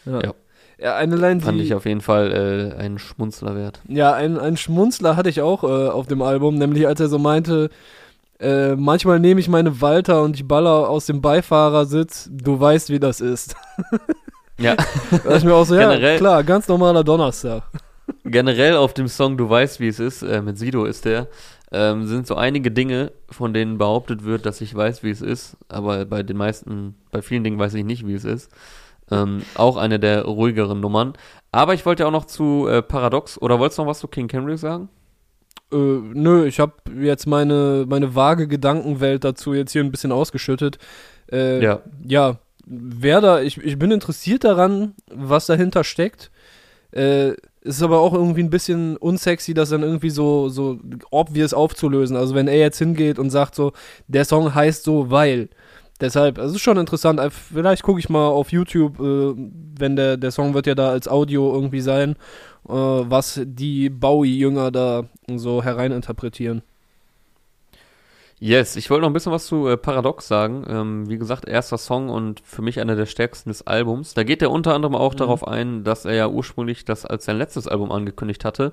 ja. 0.06 0.20
ja. 0.22 0.34
ja, 0.78 0.94
eine 0.96 1.16
Line, 1.16 1.40
Fand 1.40 1.58
die, 1.58 1.64
ich 1.64 1.74
auf 1.74 1.84
jeden 1.86 2.00
Fall 2.00 2.72
äh, 2.76 2.80
einen 2.80 2.98
Schmunzler 2.98 3.54
wert. 3.56 3.80
Ja, 3.88 4.12
ein, 4.14 4.38
ein 4.38 4.56
Schmunzler 4.56 5.16
hatte 5.16 5.28
ich 5.28 5.40
auch 5.42 5.64
äh, 5.64 5.66
auf 5.88 6.06
dem 6.06 6.22
Album, 6.22 6.54
nämlich 6.54 6.86
als 6.86 7.00
er 7.00 7.08
so 7.08 7.18
meinte, 7.18 7.68
äh, 8.40 8.74
manchmal 8.76 9.18
nehme 9.20 9.40
ich 9.40 9.48
meine 9.48 9.80
Walter 9.80 10.22
und 10.22 10.36
ich 10.36 10.46
baller 10.46 10.88
aus 10.88 11.06
dem 11.06 11.20
Beifahrersitz, 11.20 12.28
du 12.32 12.58
weißt, 12.58 12.90
wie 12.90 13.00
das 13.00 13.20
ist. 13.20 13.54
Ja, 14.60 14.74
Da 15.24 15.30
ist 15.36 15.44
mir 15.44 15.54
auch 15.54 15.64
so, 15.64 15.76
ja, 15.76 15.88
Generell- 15.92 16.18
klar, 16.18 16.42
ganz 16.42 16.66
normaler 16.66 17.04
Donnerstag. 17.04 17.62
generell 18.24 18.74
auf 18.76 18.92
dem 18.92 19.06
Song 19.06 19.36
Du 19.36 19.48
weißt, 19.48 19.78
wie 19.78 19.86
es 19.86 20.00
ist, 20.00 20.22
äh, 20.22 20.42
mit 20.42 20.58
Sido 20.58 20.84
ist 20.84 21.04
der, 21.04 21.28
ähm, 21.70 22.06
sind 22.08 22.26
so 22.26 22.34
einige 22.34 22.72
Dinge, 22.72 23.12
von 23.30 23.54
denen 23.54 23.78
behauptet 23.78 24.24
wird, 24.24 24.46
dass 24.46 24.60
ich 24.60 24.74
weiß, 24.74 25.04
wie 25.04 25.10
es 25.10 25.22
ist, 25.22 25.56
aber 25.68 26.04
bei 26.06 26.24
den 26.24 26.36
meisten, 26.36 26.96
bei 27.12 27.22
vielen 27.22 27.44
Dingen 27.44 27.60
weiß 27.60 27.74
ich 27.74 27.84
nicht, 27.84 28.04
wie 28.04 28.14
es 28.14 28.24
ist. 28.24 28.50
Ähm, 29.12 29.42
auch 29.54 29.76
eine 29.76 30.00
der 30.00 30.24
ruhigeren 30.24 30.80
Nummern. 30.80 31.12
Aber 31.52 31.72
ich 31.74 31.86
wollte 31.86 32.02
ja 32.02 32.08
auch 32.08 32.12
noch 32.12 32.24
zu 32.24 32.66
äh, 32.68 32.82
Paradox, 32.82 33.40
oder 33.40 33.60
wolltest 33.60 33.78
du 33.78 33.82
noch 33.82 33.90
was 33.90 34.00
zu 34.00 34.08
King 34.08 34.26
Kendrick 34.26 34.58
sagen? 34.58 34.88
Äh, 35.72 35.76
nö, 35.76 36.46
ich 36.46 36.60
habe 36.60 36.74
jetzt 37.00 37.26
meine, 37.26 37.84
meine 37.88 38.14
vage 38.14 38.48
Gedankenwelt 38.48 39.24
dazu 39.24 39.54
jetzt 39.54 39.72
hier 39.72 39.82
ein 39.82 39.90
bisschen 39.90 40.12
ausgeschüttet. 40.12 40.78
Äh, 41.30 41.62
Ja. 41.62 41.80
Ja, 42.06 42.36
wer 42.66 43.20
da, 43.20 43.40
ich, 43.40 43.58
ich 43.58 43.78
bin 43.78 43.90
interessiert 43.90 44.44
daran, 44.44 44.94
was 45.12 45.46
dahinter 45.46 45.84
steckt. 45.84 46.30
Äh, 46.90 47.32
ist 47.60 47.82
aber 47.82 48.00
auch 48.00 48.14
irgendwie 48.14 48.42
ein 48.42 48.50
bisschen 48.50 48.96
unsexy, 48.96 49.52
das 49.52 49.68
dann 49.70 49.82
irgendwie 49.82 50.08
so, 50.10 50.48
so 50.48 50.78
obvious 51.10 51.52
aufzulösen. 51.52 52.16
Also 52.16 52.34
wenn 52.34 52.48
er 52.48 52.58
jetzt 52.58 52.78
hingeht 52.78 53.18
und 53.18 53.28
sagt 53.30 53.54
so, 53.54 53.72
der 54.06 54.24
Song 54.24 54.54
heißt 54.54 54.84
so, 54.84 55.10
weil. 55.10 55.48
Deshalb, 56.00 56.38
es 56.38 56.52
ist 56.52 56.60
schon 56.60 56.76
interessant. 56.78 57.18
Äh, 57.18 57.28
Vielleicht 57.30 57.82
gucke 57.82 57.98
ich 57.98 58.08
mal 58.08 58.28
auf 58.28 58.52
YouTube, 58.52 59.00
äh, 59.00 59.34
wenn 59.76 59.96
der, 59.96 60.16
der 60.16 60.30
Song 60.30 60.54
wird 60.54 60.68
ja 60.68 60.76
da 60.76 60.90
als 60.90 61.08
Audio 61.08 61.52
irgendwie 61.52 61.80
sein, 61.80 62.14
äh, 62.68 62.72
was 62.72 63.40
die 63.44 63.90
Bowie-Jünger 63.90 64.70
da 64.70 65.04
so 65.26 65.62
hereininterpretieren. 65.62 66.62
Yes, 68.40 68.76
ich 68.76 68.88
wollte 68.88 69.02
noch 69.02 69.10
ein 69.10 69.14
bisschen 69.14 69.32
was 69.32 69.46
zu 69.46 69.66
äh, 69.66 69.76
Paradox 69.76 70.28
sagen. 70.28 70.64
Ähm, 70.68 71.08
wie 71.08 71.18
gesagt, 71.18 71.48
erster 71.48 71.76
Song 71.76 72.08
und 72.08 72.40
für 72.44 72.62
mich 72.62 72.78
einer 72.80 72.94
der 72.94 73.06
stärksten 73.06 73.50
des 73.50 73.66
Albums. 73.66 74.14
Da 74.14 74.22
geht 74.22 74.42
er 74.42 74.52
unter 74.52 74.74
anderem 74.74 74.94
auch 74.94 75.14
Mhm. 75.14 75.18
darauf 75.18 75.46
ein, 75.46 75.82
dass 75.82 76.04
er 76.04 76.14
ja 76.14 76.28
ursprünglich 76.28 76.84
das 76.84 77.04
als 77.04 77.24
sein 77.24 77.36
letztes 77.36 77.66
Album 77.66 77.90
angekündigt 77.90 78.44
hatte. 78.44 78.72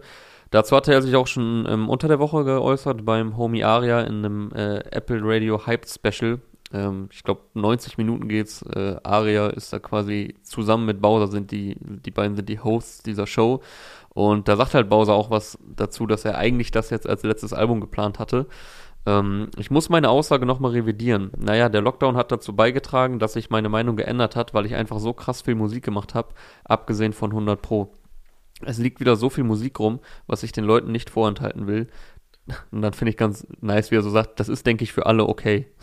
Dazu 0.51 0.75
hatte 0.75 0.93
er 0.93 1.01
sich 1.01 1.15
auch 1.15 1.25
schon 1.25 1.65
ähm, 1.67 1.89
unter 1.89 2.07
der 2.07 2.19
Woche 2.19 2.43
geäußert 2.43 3.03
beim 3.05 3.37
Homie 3.37 3.63
Aria 3.63 4.01
in 4.01 4.23
einem 4.23 4.51
äh, 4.53 4.77
Apple 4.91 5.21
Radio 5.23 5.65
Hyped 5.65 5.89
Special. 5.89 6.39
Ähm, 6.75 7.09
ich 7.11 7.23
glaube, 7.23 7.41
90 7.53 7.97
Minuten 7.97 8.27
geht's. 8.27 8.61
Äh, 8.63 8.97
Aria 9.03 9.47
ist 9.47 9.71
da 9.71 9.79
quasi 9.79 10.35
zusammen 10.43 10.85
mit 10.85 11.01
Bowser 11.01 11.27
sind 11.27 11.51
die, 11.51 11.77
die 11.79 12.11
beiden 12.11 12.35
sind 12.35 12.49
die 12.49 12.59
Hosts 12.59 13.03
dieser 13.03 13.27
Show. 13.27 13.61
Und 14.09 14.47
da 14.47 14.55
sagt 14.57 14.73
halt 14.73 14.89
Bowser 14.89 15.13
auch 15.13 15.29
was 15.29 15.57
dazu, 15.75 16.05
dass 16.05 16.25
er 16.25 16.37
eigentlich 16.37 16.71
das 16.71 16.89
jetzt 16.89 17.07
als 17.07 17.23
letztes 17.23 17.53
Album 17.53 17.81
geplant 17.81 18.19
hatte. 18.19 18.47
Ähm, 19.05 19.49
ich 19.57 19.71
muss 19.71 19.89
meine 19.89 20.09
Aussage 20.09 20.45
nochmal 20.45 20.71
revidieren. 20.71 21.31
Naja, 21.37 21.69
der 21.69 21.81
Lockdown 21.81 22.17
hat 22.17 22.31
dazu 22.31 22.55
beigetragen, 22.55 23.19
dass 23.19 23.33
sich 23.33 23.49
meine 23.49 23.69
Meinung 23.69 23.95
geändert 23.95 24.35
hat, 24.35 24.53
weil 24.53 24.65
ich 24.65 24.75
einfach 24.75 24.99
so 24.99 25.13
krass 25.13 25.41
viel 25.43 25.55
Musik 25.55 25.83
gemacht 25.83 26.13
habe, 26.13 26.29
abgesehen 26.65 27.13
von 27.13 27.31
100 27.31 27.61
Pro. 27.61 27.93
Es 28.61 28.77
liegt 28.77 28.99
wieder 29.01 29.15
so 29.17 29.29
viel 29.29 29.43
Musik 29.43 29.79
rum, 29.79 29.99
was 30.27 30.43
ich 30.43 30.53
den 30.53 30.63
Leuten 30.63 30.91
nicht 30.91 31.09
vorenthalten 31.09 31.67
will. 31.67 31.87
Und 32.71 32.81
dann 32.81 32.93
finde 32.93 33.11
ich 33.11 33.17
ganz 33.17 33.45
nice, 33.61 33.91
wie 33.91 33.95
er 33.95 34.03
so 34.03 34.09
sagt, 34.09 34.39
das 34.39 34.49
ist, 34.49 34.65
denke 34.65 34.83
ich, 34.83 34.93
für 34.93 35.05
alle 35.05 35.25
okay. 35.25 35.67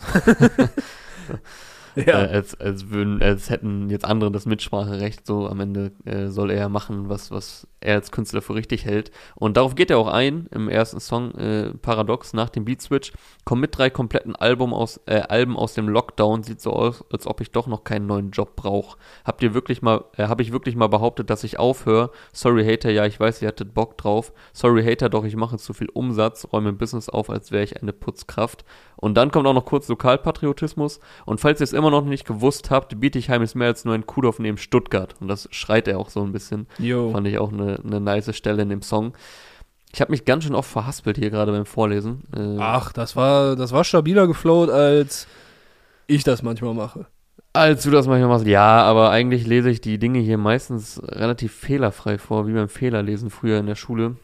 Äh, 1.95 2.11
als, 2.11 2.59
als, 2.59 2.89
würden, 2.89 3.21
als 3.21 3.49
hätten 3.49 3.89
jetzt 3.89 4.05
andere 4.05 4.31
das 4.31 4.45
Mitspracherecht, 4.45 5.27
so 5.27 5.47
am 5.47 5.59
Ende 5.59 5.91
äh, 6.05 6.27
soll 6.29 6.49
er 6.49 6.69
machen, 6.69 7.07
was, 7.09 7.29
was 7.29 7.67
er 7.83 7.95
als 7.95 8.11
Künstler 8.11 8.41
für 8.41 8.55
richtig 8.55 8.85
hält. 8.85 9.11
Und 9.35 9.57
darauf 9.57 9.75
geht 9.75 9.91
er 9.91 9.97
auch 9.97 10.07
ein 10.07 10.47
im 10.51 10.69
ersten 10.69 10.99
Song, 10.99 11.33
äh, 11.35 11.71
Paradox, 11.81 12.33
nach 12.33 12.49
dem 12.49 12.65
Beat 12.65 12.81
Switch. 12.81 13.13
Komm 13.45 13.59
mit 13.59 13.77
drei 13.77 13.89
kompletten 13.89 14.35
Album 14.35 14.73
aus, 14.73 14.99
äh, 15.05 15.21
Alben 15.21 15.57
aus 15.57 15.73
dem 15.73 15.87
Lockdown. 15.87 16.43
Sieht 16.43 16.61
so 16.61 16.71
aus, 16.71 17.03
als 17.11 17.27
ob 17.27 17.41
ich 17.41 17.51
doch 17.51 17.67
noch 17.67 17.83
keinen 17.83 18.07
neuen 18.07 18.31
Job 18.31 18.55
brauche. 18.55 18.97
Habt 19.25 19.43
ihr 19.43 19.53
wirklich 19.53 19.81
mal, 19.81 20.05
äh, 20.17 20.27
habe 20.27 20.41
ich 20.41 20.51
wirklich 20.51 20.75
mal 20.75 20.87
behauptet, 20.87 21.29
dass 21.29 21.43
ich 21.43 21.59
aufhöre? 21.59 22.11
Sorry 22.31 22.65
Hater, 22.65 22.91
ja, 22.91 23.05
ich 23.05 23.19
weiß, 23.19 23.41
ihr 23.41 23.47
hattet 23.47 23.73
Bock 23.73 23.97
drauf. 23.97 24.33
Sorry 24.53 24.83
Hater, 24.83 25.09
doch 25.09 25.23
ich 25.23 25.35
mache 25.35 25.57
zu 25.57 25.73
viel 25.73 25.89
Umsatz, 25.89 26.47
räume 26.51 26.69
ein 26.69 26.77
Business 26.77 27.09
auf, 27.09 27.29
als 27.29 27.51
wäre 27.51 27.63
ich 27.63 27.81
eine 27.81 27.93
Putzkraft. 27.93 28.65
Und 29.03 29.15
dann 29.15 29.31
kommt 29.31 29.47
auch 29.47 29.53
noch 29.53 29.65
kurz 29.65 29.89
Lokalpatriotismus. 29.89 31.01
Und 31.25 31.41
falls 31.41 31.59
ihr 31.59 31.65
es 31.65 31.73
immer 31.73 31.91
noch 31.91 32.05
nicht 32.05 32.25
gewusst 32.25 32.71
habt, 32.71 32.97
Bietigheim 33.01 33.41
ist 33.41 33.53
mehr 33.53 33.67
als 33.67 33.83
nur 33.83 33.93
ein 33.95 34.05
Kuhdorf 34.05 34.39
neben 34.39 34.57
Stuttgart. 34.57 35.15
Und 35.19 35.27
das 35.27 35.49
schreit 35.51 35.89
er 35.89 35.99
auch 35.99 36.09
so 36.09 36.23
ein 36.23 36.31
bisschen. 36.31 36.67
Jo. 36.79 37.11
Fand 37.11 37.27
ich 37.27 37.37
auch 37.37 37.51
eine, 37.51 37.72
eine 37.83 37.99
nice 37.99 38.35
Stelle 38.35 38.61
in 38.61 38.69
dem 38.69 38.81
Song. 38.81 39.13
Ich 39.93 40.01
habe 40.01 40.11
mich 40.11 40.25
ganz 40.25 40.43
schön 40.43 40.55
oft 40.55 40.69
verhaspelt 40.69 41.17
hier 41.17 41.29
gerade 41.29 41.51
beim 41.51 41.65
Vorlesen. 41.65 42.23
Äh, 42.35 42.57
Ach, 42.59 42.91
das 42.93 43.15
war, 43.15 43.55
das 43.55 43.71
war 43.71 43.83
stabiler 43.83 44.25
geflowt, 44.25 44.69
als 44.69 45.27
ich 46.07 46.23
das 46.23 46.41
manchmal 46.41 46.73
mache. 46.73 47.05
Als 47.53 47.83
du 47.83 47.91
das 47.91 48.07
manchmal 48.07 48.29
machst, 48.29 48.47
ja, 48.47 48.81
aber 48.81 49.11
eigentlich 49.11 49.45
lese 49.45 49.69
ich 49.69 49.79
die 49.79 49.99
Dinge 49.99 50.17
hier 50.17 50.39
meistens 50.39 50.99
relativ 51.03 51.53
fehlerfrei 51.53 52.17
vor, 52.17 52.47
wie 52.47 52.53
beim 52.53 52.69
Fehlerlesen 52.69 53.29
früher 53.29 53.59
in 53.59 53.67
der 53.67 53.75
Schule. 53.75 54.15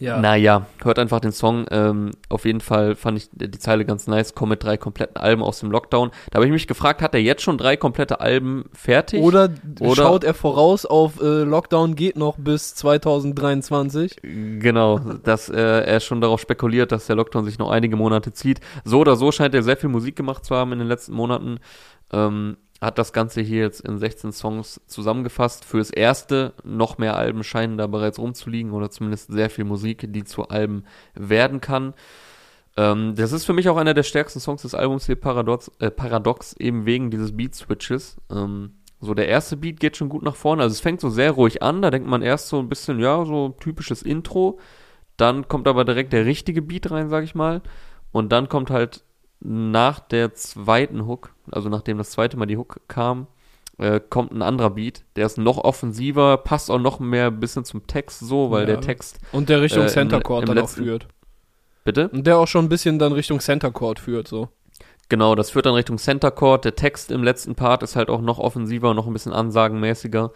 Ja. 0.00 0.18
Naja, 0.18 0.66
hört 0.82 0.98
einfach 0.98 1.20
den 1.20 1.32
Song. 1.32 1.66
Ähm, 1.70 2.10
auf 2.28 2.46
jeden 2.46 2.60
Fall 2.60 2.96
fand 2.96 3.18
ich 3.18 3.28
die 3.32 3.58
Zeile 3.58 3.84
ganz 3.84 4.06
nice. 4.06 4.34
Komm 4.34 4.48
mit 4.48 4.64
drei 4.64 4.76
kompletten 4.76 5.16
Alben 5.16 5.42
aus 5.42 5.60
dem 5.60 5.70
Lockdown. 5.70 6.10
Da 6.30 6.36
habe 6.36 6.46
ich 6.46 6.52
mich 6.52 6.66
gefragt, 6.66 7.02
hat 7.02 7.14
er 7.14 7.20
jetzt 7.20 7.42
schon 7.42 7.58
drei 7.58 7.76
komplette 7.76 8.20
Alben 8.20 8.64
fertig? 8.72 9.22
Oder, 9.22 9.50
Oder- 9.80 9.94
schaut 9.94 10.24
er 10.24 10.34
voraus 10.34 10.86
auf 10.86 11.20
äh, 11.20 11.42
Lockdown 11.42 11.94
geht 11.96 12.16
noch 12.16 12.38
bis 12.38 12.74
2023? 12.74 14.16
Genau, 14.22 14.98
dass 14.98 15.50
äh, 15.50 15.60
er 15.60 16.00
schon 16.00 16.20
darauf 16.20 16.40
spekuliert, 16.40 16.92
dass 16.92 17.06
der 17.06 17.16
Lockdown 17.16 17.44
sich 17.44 17.58
noch 17.58 17.70
einige 17.70 17.96
Monate 17.96 18.32
zieht. 18.32 18.60
So 18.84 19.00
oder 19.00 19.16
so 19.16 19.30
scheint 19.32 19.54
er 19.54 19.62
sehr 19.62 19.76
viel 19.76 19.90
Musik 19.90 20.16
gemacht 20.16 20.44
zu 20.44 20.56
haben 20.56 20.72
in 20.72 20.78
den 20.78 20.88
letzten 20.88 21.12
Monaten. 21.12 21.58
Ähm, 22.12 22.56
hat 22.80 22.98
das 22.98 23.12
Ganze 23.12 23.42
hier 23.42 23.62
jetzt 23.62 23.80
in 23.80 23.98
16 23.98 24.32
Songs 24.32 24.80
zusammengefasst. 24.86 25.64
Fürs 25.64 25.90
erste 25.90 26.54
noch 26.64 26.98
mehr 26.98 27.16
Alben 27.16 27.44
scheinen 27.44 27.76
da 27.76 27.86
bereits 27.86 28.18
rumzuliegen 28.18 28.72
oder 28.72 28.90
zumindest 28.90 29.30
sehr 29.30 29.50
viel 29.50 29.64
Musik, 29.64 30.06
die 30.08 30.24
zu 30.24 30.48
Alben 30.48 30.84
werden 31.14 31.60
kann. 31.60 31.94
Ähm, 32.76 33.14
das 33.16 33.32
ist 33.32 33.44
für 33.44 33.52
mich 33.52 33.68
auch 33.68 33.76
einer 33.76 33.94
der 33.94 34.02
stärksten 34.02 34.40
Songs 34.40 34.62
des 34.62 34.74
Albums 34.74 35.06
hier, 35.06 35.16
Paradox, 35.16 35.70
äh, 35.78 35.90
Paradox 35.90 36.54
eben 36.54 36.86
wegen 36.86 37.10
dieses 37.10 37.36
Beat-Switches. 37.36 38.16
Ähm, 38.30 38.76
so, 39.00 39.14
der 39.14 39.28
erste 39.28 39.56
Beat 39.56 39.80
geht 39.80 39.96
schon 39.96 40.08
gut 40.08 40.22
nach 40.22 40.36
vorne. 40.36 40.62
Also 40.62 40.74
es 40.74 40.80
fängt 40.80 41.00
so 41.00 41.08
sehr 41.10 41.32
ruhig 41.32 41.62
an. 41.62 41.82
Da 41.82 41.90
denkt 41.90 42.08
man 42.08 42.22
erst 42.22 42.48
so 42.48 42.58
ein 42.58 42.68
bisschen, 42.68 42.98
ja, 42.98 43.24
so 43.24 43.50
typisches 43.60 44.02
Intro. 44.02 44.58
Dann 45.16 45.48
kommt 45.48 45.68
aber 45.68 45.84
direkt 45.84 46.12
der 46.12 46.26
richtige 46.26 46.62
Beat 46.62 46.90
rein, 46.90 47.08
sag 47.08 47.24
ich 47.24 47.34
mal. 47.34 47.62
Und 48.12 48.30
dann 48.32 48.48
kommt 48.48 48.70
halt 48.70 49.04
nach 49.40 50.00
der 50.00 50.34
zweiten 50.34 51.06
Hook, 51.06 51.34
also 51.50 51.68
nachdem 51.68 51.98
das 51.98 52.10
zweite 52.10 52.36
Mal 52.36 52.46
die 52.46 52.56
Hook 52.56 52.80
kam, 52.88 53.26
äh, 53.78 53.98
kommt 54.00 54.32
ein 54.32 54.42
anderer 54.42 54.70
Beat. 54.70 55.04
Der 55.16 55.24
ist 55.26 55.38
noch 55.38 55.56
offensiver, 55.58 56.36
passt 56.36 56.70
auch 56.70 56.78
noch 56.78 57.00
mehr 57.00 57.28
ein 57.28 57.40
bisschen 57.40 57.64
zum 57.64 57.86
Text 57.86 58.20
so, 58.20 58.50
weil 58.50 58.62
Ja. 58.62 58.66
der 58.66 58.80
Text, 58.82 59.18
Und 59.32 59.48
der 59.48 59.62
Richtung 59.62 59.84
Äh, 59.84 59.88
Center 59.88 60.16
im 60.18 60.22
dann 60.22 60.50
auch 60.50 60.54
letzten- 60.54 60.84
führt. 60.84 61.08
bitte? 61.84 62.08
Und 62.08 62.26
der 62.26 62.36
auch 62.38 62.46
schon 62.48 62.66
ein 62.66 62.68
bisschen 62.68 62.98
dann 62.98 63.12
Richtung 63.12 63.40
Center 63.40 63.70
Court 63.70 63.98
führt, 63.98 64.28
so. 64.28 64.48
Genau, 65.08 65.34
das 65.34 65.50
führt 65.50 65.66
dann 65.66 65.74
Richtung 65.74 65.98
Center 65.98 66.30
Court. 66.30 66.64
Der 66.64 66.76
Text 66.76 67.10
im 67.10 67.24
letzten 67.24 67.54
Part 67.56 67.82
ist 67.82 67.96
halt 67.96 68.10
auch 68.10 68.20
noch 68.20 68.38
offensiver, 68.38 68.94
noch 68.94 69.06
ein 69.06 69.12
bisschen 69.12 69.32
ansagenmäßiger. 69.32 70.30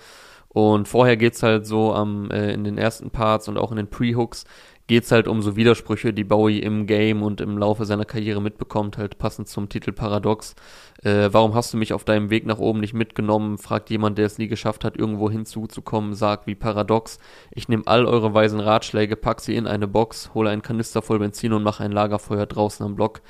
Und 0.48 0.88
vorher 0.88 1.16
geht's 1.16 1.42
halt 1.42 1.66
so 1.66 1.92
am, 1.92 2.30
äh, 2.30 2.52
in 2.52 2.64
den 2.64 2.78
ersten 2.78 3.10
Parts 3.10 3.48
und 3.48 3.58
auch 3.58 3.70
in 3.72 3.76
den 3.76 3.88
Pre-Hooks 3.88 4.44
geht's 4.86 5.10
halt 5.10 5.28
um 5.28 5.40
so 5.40 5.56
Widersprüche, 5.56 6.12
die 6.12 6.24
Bowie 6.24 6.58
im 6.58 6.86
Game 6.86 7.22
und 7.22 7.40
im 7.40 7.56
Laufe 7.56 7.86
seiner 7.86 8.04
Karriere 8.04 8.42
mitbekommt, 8.42 8.98
halt 8.98 9.18
passend 9.18 9.48
zum 9.48 9.68
Titel 9.68 9.92
Paradox. 9.92 10.54
Äh, 11.02 11.28
warum 11.32 11.54
hast 11.54 11.72
du 11.72 11.78
mich 11.78 11.92
auf 11.92 12.04
deinem 12.04 12.30
Weg 12.30 12.44
nach 12.44 12.58
oben 12.58 12.80
nicht 12.80 12.92
mitgenommen? 12.92 13.56
Fragt 13.58 13.90
jemand, 13.90 14.18
der 14.18 14.26
es 14.26 14.38
nie 14.38 14.48
geschafft 14.48 14.84
hat, 14.84 14.96
irgendwo 14.96 15.30
hinzuzukommen, 15.30 16.14
sagt 16.14 16.46
wie 16.46 16.54
Paradox. 16.54 17.18
Ich 17.50 17.68
nehme 17.68 17.86
all 17.86 18.04
eure 18.04 18.34
weisen 18.34 18.60
Ratschläge, 18.60 19.16
pack 19.16 19.40
sie 19.40 19.56
in 19.56 19.66
eine 19.66 19.88
Box, 19.88 20.32
hole 20.34 20.50
einen 20.50 20.62
Kanister 20.62 21.00
voll 21.00 21.18
Benzin 21.18 21.52
und 21.52 21.62
mache 21.62 21.82
ein 21.82 21.92
Lagerfeuer 21.92 22.46
draußen 22.46 22.84
am 22.84 22.94
Block 22.94 23.22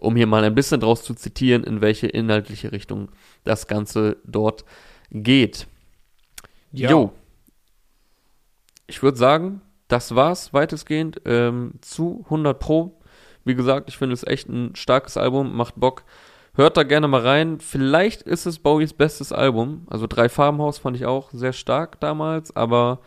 um 0.00 0.14
hier 0.14 0.26
mal 0.26 0.44
ein 0.44 0.54
bisschen 0.54 0.80
draus 0.80 1.02
zu 1.02 1.14
zitieren, 1.14 1.64
in 1.64 1.80
welche 1.80 2.06
inhaltliche 2.06 2.70
Richtung 2.70 3.08
das 3.42 3.66
Ganze 3.66 4.18
dort 4.24 4.64
geht. 5.10 5.66
Jo. 6.72 7.12
Ich 8.86 9.02
würde 9.02 9.18
sagen, 9.18 9.60
das 9.88 10.14
war's 10.14 10.52
weitestgehend 10.52 11.20
ähm, 11.24 11.72
zu 11.80 12.20
100 12.24 12.58
Pro. 12.58 13.00
Wie 13.44 13.54
gesagt, 13.54 13.88
ich 13.88 13.96
finde 13.96 14.14
es 14.14 14.26
echt 14.26 14.48
ein 14.48 14.74
starkes 14.76 15.16
Album, 15.16 15.56
macht 15.56 15.74
Bock. 15.76 16.04
Hört 16.54 16.76
da 16.76 16.82
gerne 16.82 17.08
mal 17.08 17.20
rein. 17.22 17.60
Vielleicht 17.60 18.22
ist 18.22 18.44
es 18.46 18.58
Bowies 18.58 18.92
bestes 18.92 19.32
Album. 19.32 19.86
Also 19.88 20.06
drei 20.06 20.28
Farbenhaus 20.28 20.78
fand 20.78 20.96
ich 20.96 21.06
auch 21.06 21.30
sehr 21.32 21.52
stark 21.52 22.00
damals, 22.00 22.54
aber 22.56 22.98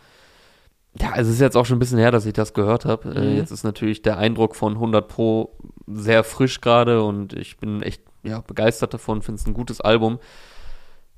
ja, 1.00 1.12
es 1.16 1.28
ist 1.28 1.40
jetzt 1.40 1.56
auch 1.56 1.64
schon 1.66 1.76
ein 1.76 1.78
bisschen 1.78 1.98
her, 1.98 2.10
dass 2.10 2.26
ich 2.26 2.32
das 2.32 2.54
gehört 2.54 2.84
habe. 2.84 3.10
Äh, 3.14 3.20
Mhm. 3.32 3.36
jetzt 3.36 3.50
ist 3.50 3.62
natürlich 3.64 4.02
der 4.02 4.18
Eindruck 4.18 4.56
von 4.56 4.74
100 4.74 5.06
Pro 5.06 5.56
sehr 5.86 6.24
frisch 6.24 6.60
gerade 6.60 7.02
und 7.02 7.32
ich 7.34 7.58
bin 7.58 7.82
echt 7.82 8.02
ja, 8.24 8.40
begeistert 8.40 8.94
davon, 8.94 9.20
finde 9.22 9.40
es 9.40 9.46
ein 9.46 9.54
gutes 9.54 9.80
Album. 9.80 10.18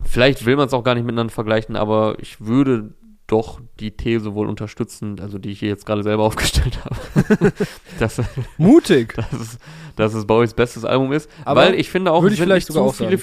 Vielleicht 0.02 0.44
will 0.44 0.56
man 0.56 0.66
es 0.66 0.72
auch 0.74 0.84
gar 0.84 0.94
nicht 0.94 1.04
miteinander 1.04 1.32
vergleichen, 1.32 1.76
aber 1.76 2.16
ich 2.18 2.40
würde 2.44 2.94
doch 3.26 3.60
die 3.80 3.96
These 3.96 4.34
wohl 4.34 4.48
unterstützen, 4.48 5.18
also 5.20 5.38
die 5.38 5.50
ich 5.50 5.60
hier 5.60 5.68
jetzt 5.68 5.86
gerade 5.86 6.02
selber 6.02 6.22
aufgestellt 6.24 6.78
habe, 6.84 7.52
dass, 7.98 8.20
Mutig. 8.58 9.14
dass, 9.16 9.32
es, 9.32 9.58
dass 9.96 10.14
es 10.14 10.26
Bowies 10.26 10.54
bestes 10.54 10.84
Album 10.84 11.12
ist. 11.12 11.30
Aber 11.44 11.62
weil 11.62 11.74
ich 11.74 11.90
finde 11.90 12.12
auch, 12.12 12.22
würde 12.22 12.34
ich 12.34 12.38
sind, 12.38 12.46
vielleicht 12.46 12.68
nicht 12.68 12.74
sogar 12.74 12.92
zu 12.92 13.04
auch 13.04 13.08
viele, 13.08 13.22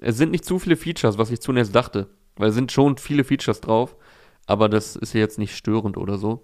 es 0.00 0.16
sind 0.16 0.30
nicht 0.30 0.44
zu 0.44 0.58
viele 0.58 0.76
Features, 0.76 1.18
was 1.18 1.30
ich 1.30 1.40
zunächst 1.40 1.74
dachte. 1.74 2.08
Weil 2.36 2.50
es 2.50 2.54
sind 2.54 2.70
schon 2.70 2.96
viele 2.98 3.24
Features 3.24 3.60
drauf, 3.60 3.96
aber 4.46 4.68
das 4.68 4.94
ist 4.94 5.12
ja 5.12 5.20
jetzt 5.20 5.38
nicht 5.38 5.56
störend 5.56 5.96
oder 5.96 6.18
so. 6.18 6.40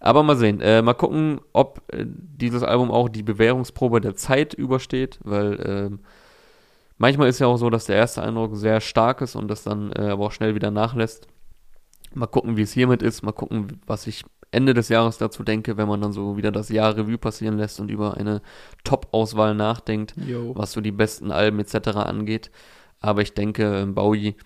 Aber 0.00 0.22
mal 0.22 0.36
sehen, 0.36 0.60
äh, 0.60 0.80
mal 0.82 0.94
gucken, 0.94 1.40
ob 1.52 1.82
äh, 1.92 2.04
dieses 2.06 2.62
Album 2.62 2.90
auch 2.90 3.08
die 3.08 3.22
Bewährungsprobe 3.22 4.00
der 4.00 4.16
Zeit 4.16 4.54
übersteht, 4.54 5.18
weil 5.22 5.60
ähm, 5.64 6.00
manchmal 6.96 7.28
ist 7.28 7.40
ja 7.40 7.46
auch 7.46 7.58
so, 7.58 7.68
dass 7.68 7.84
der 7.84 7.96
erste 7.96 8.22
Eindruck 8.22 8.56
sehr 8.56 8.80
stark 8.80 9.20
ist 9.20 9.36
und 9.36 9.48
das 9.48 9.62
dann 9.64 9.92
äh, 9.92 10.08
aber 10.08 10.26
auch 10.26 10.32
schnell 10.32 10.54
wieder 10.54 10.70
nachlässt. 10.70 11.28
Mal 12.14 12.26
gucken, 12.26 12.56
wie 12.56 12.62
es 12.62 12.72
hiermit 12.72 13.02
ist, 13.02 13.22
mal 13.22 13.32
gucken, 13.32 13.80
was 13.86 14.06
ich 14.06 14.24
Ende 14.50 14.72
des 14.72 14.88
Jahres 14.88 15.18
dazu 15.18 15.42
denke, 15.42 15.76
wenn 15.76 15.88
man 15.88 16.00
dann 16.00 16.12
so 16.12 16.36
wieder 16.36 16.52
das 16.52 16.68
Jahr 16.68 16.96
Revue 16.96 17.18
passieren 17.18 17.58
lässt 17.58 17.80
und 17.80 17.90
über 17.90 18.16
eine 18.16 18.40
Top-Auswahl 18.84 19.54
nachdenkt 19.54 20.14
Jo. 20.16 20.52
was 20.56 20.72
so 20.72 20.80
die 20.80 20.92
besten 20.92 21.32
Alben 21.32 21.58
etc. 21.58 21.88
angeht. 21.96 22.50
Aber 23.00 23.22
ich 23.22 23.34
denke, 23.34 23.86
Bowie 23.86 24.36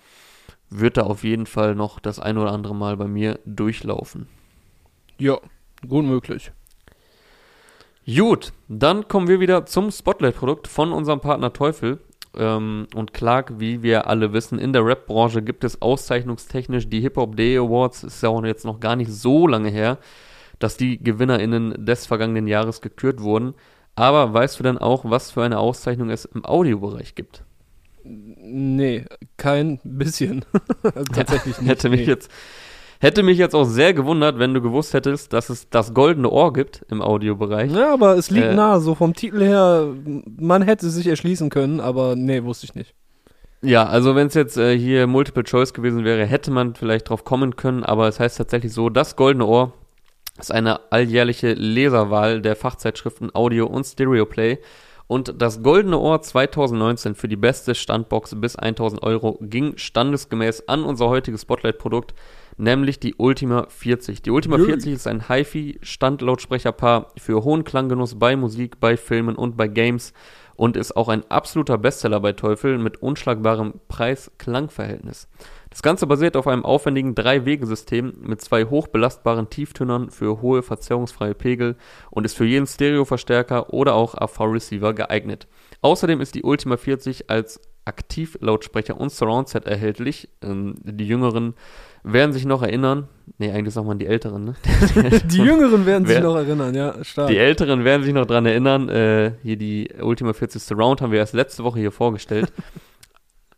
wird 0.70 0.96
da 0.96 1.02
auf 1.02 1.24
jeden 1.24 1.46
Fall 1.46 1.74
noch 1.74 2.00
das 2.00 2.18
ein 2.18 2.38
oder 2.38 2.52
andere 2.52 2.74
Mal 2.74 2.96
bei 2.96 3.06
mir 3.06 3.38
durchlaufen. 3.44 4.28
Ja, 5.18 5.38
gut 5.86 6.04
möglich. 6.04 6.52
Gut, 8.06 8.52
dann 8.68 9.06
kommen 9.08 9.28
wir 9.28 9.40
wieder 9.40 9.66
zum 9.66 9.90
Spotlight-Produkt 9.90 10.66
von 10.66 10.92
unserem 10.92 11.20
Partner 11.20 11.52
Teufel. 11.52 12.00
Ähm, 12.36 12.86
und 12.94 13.12
Clark, 13.12 13.58
wie 13.58 13.82
wir 13.82 14.06
alle 14.06 14.32
wissen, 14.32 14.58
in 14.58 14.72
der 14.72 14.84
Rap-Branche 14.84 15.42
gibt 15.42 15.64
es 15.64 15.80
auszeichnungstechnisch 15.80 16.88
die 16.88 17.00
Hip-Hop 17.00 17.36
Day 17.36 17.58
Awards. 17.58 18.04
Ist 18.04 18.22
ja 18.22 18.28
auch 18.28 18.44
jetzt 18.44 18.64
noch 18.64 18.80
gar 18.80 18.96
nicht 18.96 19.10
so 19.10 19.46
lange 19.46 19.70
her, 19.70 19.98
dass 20.58 20.76
die 20.76 20.98
GewinnerInnen 20.98 21.84
des 21.84 22.06
vergangenen 22.06 22.46
Jahres 22.46 22.80
gekürt 22.80 23.20
wurden. 23.20 23.54
Aber 23.94 24.32
weißt 24.32 24.58
du 24.58 24.62
denn 24.62 24.78
auch, 24.78 25.04
was 25.04 25.30
für 25.30 25.42
eine 25.42 25.58
Auszeichnung 25.58 26.10
es 26.10 26.24
im 26.24 26.44
Audiobereich 26.44 27.14
gibt? 27.14 27.44
Nee, 28.04 29.04
kein 29.36 29.80
bisschen. 29.82 30.44
tatsächlich 31.14 31.58
nicht. 31.60 31.68
Hätte 31.68 31.88
mich 31.88 32.00
nee. 32.00 32.06
jetzt 32.06 32.30
hätte 33.00 33.22
mich 33.22 33.38
jetzt 33.38 33.54
auch 33.54 33.64
sehr 33.64 33.94
gewundert, 33.94 34.38
wenn 34.38 34.54
du 34.54 34.60
gewusst 34.60 34.94
hättest, 34.94 35.32
dass 35.32 35.50
es 35.50 35.68
das 35.70 35.94
goldene 35.94 36.30
Ohr 36.30 36.52
gibt 36.52 36.84
im 36.90 37.00
Audiobereich. 37.02 37.72
Ja, 37.72 37.92
aber 37.92 38.16
es 38.16 38.30
liegt 38.30 38.46
Äh, 38.46 38.54
nahe, 38.54 38.80
so 38.80 38.94
vom 38.94 39.14
Titel 39.14 39.42
her, 39.42 39.88
man 40.38 40.62
hätte 40.62 40.86
es 40.86 40.94
sich 40.94 41.06
erschließen 41.06 41.50
können, 41.50 41.80
aber 41.80 42.16
nee, 42.16 42.42
wusste 42.42 42.66
ich 42.66 42.74
nicht. 42.74 42.94
Ja, 43.60 43.86
also 43.86 44.14
wenn 44.14 44.28
es 44.28 44.34
jetzt 44.34 44.56
äh, 44.56 44.78
hier 44.78 45.06
Multiple 45.06 45.42
Choice 45.42 45.72
gewesen 45.72 46.04
wäre, 46.04 46.24
hätte 46.24 46.50
man 46.50 46.74
vielleicht 46.74 47.08
drauf 47.08 47.24
kommen 47.24 47.56
können, 47.56 47.82
aber 47.82 48.06
es 48.06 48.20
heißt 48.20 48.38
tatsächlich 48.38 48.72
so, 48.72 48.88
das 48.88 49.16
goldene 49.16 49.46
Ohr 49.46 49.72
ist 50.38 50.52
eine 50.52 50.92
alljährliche 50.92 51.54
Leserwahl 51.54 52.40
der 52.40 52.54
Fachzeitschriften 52.54 53.34
Audio 53.34 53.66
und 53.66 53.84
Stereo 53.84 54.24
Play. 54.24 54.58
Und 55.08 55.40
das 55.40 55.62
Goldene 55.62 55.98
Ohr 55.98 56.20
2019 56.20 57.14
für 57.14 57.28
die 57.28 57.36
beste 57.36 57.74
Standbox 57.74 58.38
bis 58.40 58.56
1000 58.56 59.02
Euro 59.02 59.38
ging 59.40 59.76
standesgemäß 59.76 60.68
an 60.68 60.84
unser 60.84 61.08
heutiges 61.08 61.42
Spotlight-Produkt, 61.42 62.14
nämlich 62.58 63.00
die 63.00 63.14
Ultima 63.16 63.66
40. 63.68 64.22
Die 64.22 64.30
Ultima 64.30 64.56
Jö. 64.56 64.66
40 64.66 64.92
ist 64.92 65.06
ein 65.06 65.28
HiFi-Standlautsprecherpaar 65.28 67.12
für 67.16 67.44
hohen 67.44 67.64
Klanggenuss 67.64 68.18
bei 68.18 68.36
Musik, 68.36 68.80
bei 68.80 68.96
Filmen 68.96 69.36
und 69.36 69.56
bei 69.56 69.68
Games 69.68 70.12
und 70.58 70.76
ist 70.76 70.96
auch 70.96 71.08
ein 71.08 71.22
absoluter 71.30 71.78
Bestseller 71.78 72.18
bei 72.18 72.32
Teufel 72.32 72.78
mit 72.78 73.00
unschlagbarem 73.00 73.74
Preis-Klang-Verhältnis. 73.86 75.28
Das 75.70 75.82
Ganze 75.82 76.08
basiert 76.08 76.36
auf 76.36 76.48
einem 76.48 76.64
aufwendigen 76.64 77.14
Drei-Wege-System 77.14 78.14
mit 78.22 78.40
zwei 78.40 78.64
hochbelastbaren 78.64 79.50
Tieftönern 79.50 80.10
für 80.10 80.42
hohe 80.42 80.64
verzerrungsfreie 80.64 81.34
Pegel 81.34 81.76
und 82.10 82.24
ist 82.24 82.36
für 82.36 82.44
jeden 82.44 82.66
Stereo-Verstärker 82.66 83.72
oder 83.72 83.94
auch 83.94 84.16
AV-Receiver 84.16 84.94
geeignet. 84.94 85.46
Außerdem 85.80 86.20
ist 86.20 86.34
die 86.34 86.42
Ultima 86.42 86.76
40 86.76 87.30
als 87.30 87.60
Aktivlautsprecher 87.84 89.00
und 89.00 89.12
Surround-Set 89.12 89.66
erhältlich. 89.66 90.28
Ähm, 90.42 90.74
die 90.82 91.06
Jüngeren 91.06 91.54
werden 92.12 92.32
sich 92.32 92.44
noch 92.44 92.62
erinnern. 92.62 93.08
Nee, 93.38 93.52
eigentlich 93.52 93.74
sagt 93.74 93.86
man 93.86 93.98
die 93.98 94.06
Älteren, 94.06 94.44
ne? 94.44 94.54
Die 95.26 95.38
Jüngeren 95.38 95.86
werden 95.86 96.06
sich 96.06 96.16
Wer- 96.16 96.22
noch 96.22 96.36
erinnern, 96.36 96.74
ja, 96.74 97.04
stark. 97.04 97.28
Die 97.28 97.36
Älteren 97.38 97.84
werden 97.84 98.02
sich 98.02 98.12
noch 98.14 98.26
dran 98.26 98.46
erinnern. 98.46 98.88
Äh, 98.88 99.32
hier 99.42 99.56
die 99.56 99.90
Ultima 100.00 100.32
40 100.32 100.62
Surround 100.62 101.00
haben 101.02 101.12
wir 101.12 101.18
erst 101.18 101.34
letzte 101.34 101.62
Woche 101.64 101.78
hier 101.78 101.92
vorgestellt. 101.92 102.52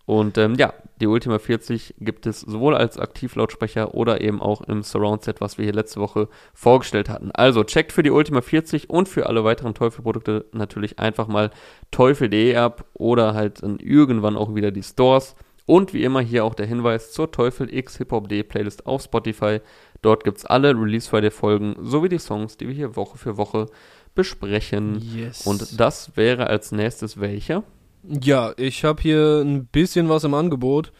Und 0.06 0.38
ähm, 0.38 0.56
ja, 0.56 0.72
die 1.00 1.06
Ultima 1.06 1.38
40 1.38 1.94
gibt 2.00 2.26
es 2.26 2.40
sowohl 2.40 2.74
als 2.74 2.98
Aktivlautsprecher 2.98 3.94
oder 3.94 4.20
eben 4.20 4.42
auch 4.42 4.60
im 4.62 4.82
Surround-Set, 4.82 5.40
was 5.40 5.56
wir 5.56 5.64
hier 5.64 5.72
letzte 5.72 6.00
Woche 6.00 6.28
vorgestellt 6.52 7.08
hatten. 7.08 7.30
Also 7.32 7.62
checkt 7.62 7.92
für 7.92 8.02
die 8.02 8.10
Ultima 8.10 8.40
40 8.40 8.90
und 8.90 9.08
für 9.08 9.26
alle 9.26 9.44
weiteren 9.44 9.72
Teufel-Produkte 9.72 10.46
natürlich 10.52 10.98
einfach 10.98 11.28
mal 11.28 11.50
teufel.de 11.92 12.56
ab 12.56 12.86
oder 12.94 13.34
halt 13.34 13.62
irgendwann 13.62 14.36
auch 14.36 14.52
wieder 14.54 14.72
die 14.72 14.82
Stores. 14.82 15.36
Und 15.66 15.94
wie 15.94 16.04
immer 16.04 16.20
hier 16.20 16.44
auch 16.44 16.54
der 16.54 16.66
Hinweis 16.66 17.12
zur 17.12 17.30
Teufel 17.30 17.72
X 17.72 17.98
Hip 17.98 18.12
Hop 18.12 18.28
D 18.28 18.42
Playlist 18.42 18.86
auf 18.86 19.02
Spotify. 19.02 19.60
Dort 20.02 20.24
gibt's 20.24 20.44
alle 20.44 20.70
Release 20.70 21.08
Friday 21.08 21.30
Folgen 21.30 21.76
sowie 21.80 22.08
die 22.08 22.18
Songs, 22.18 22.56
die 22.56 22.66
wir 22.68 22.74
hier 22.74 22.96
Woche 22.96 23.18
für 23.18 23.36
Woche 23.36 23.66
besprechen. 24.14 25.00
yes. 25.00 25.46
Und 25.46 25.78
das 25.78 26.16
wäre 26.16 26.48
als 26.48 26.72
nächstes 26.72 27.20
welcher? 27.20 27.62
ja, 28.02 28.52
ich 28.56 28.84
habe 28.84 29.02
hier 29.02 29.42
ein 29.44 29.66
bisschen 29.66 30.08
was 30.08 30.24
im 30.24 30.34
Angebot. 30.34 30.92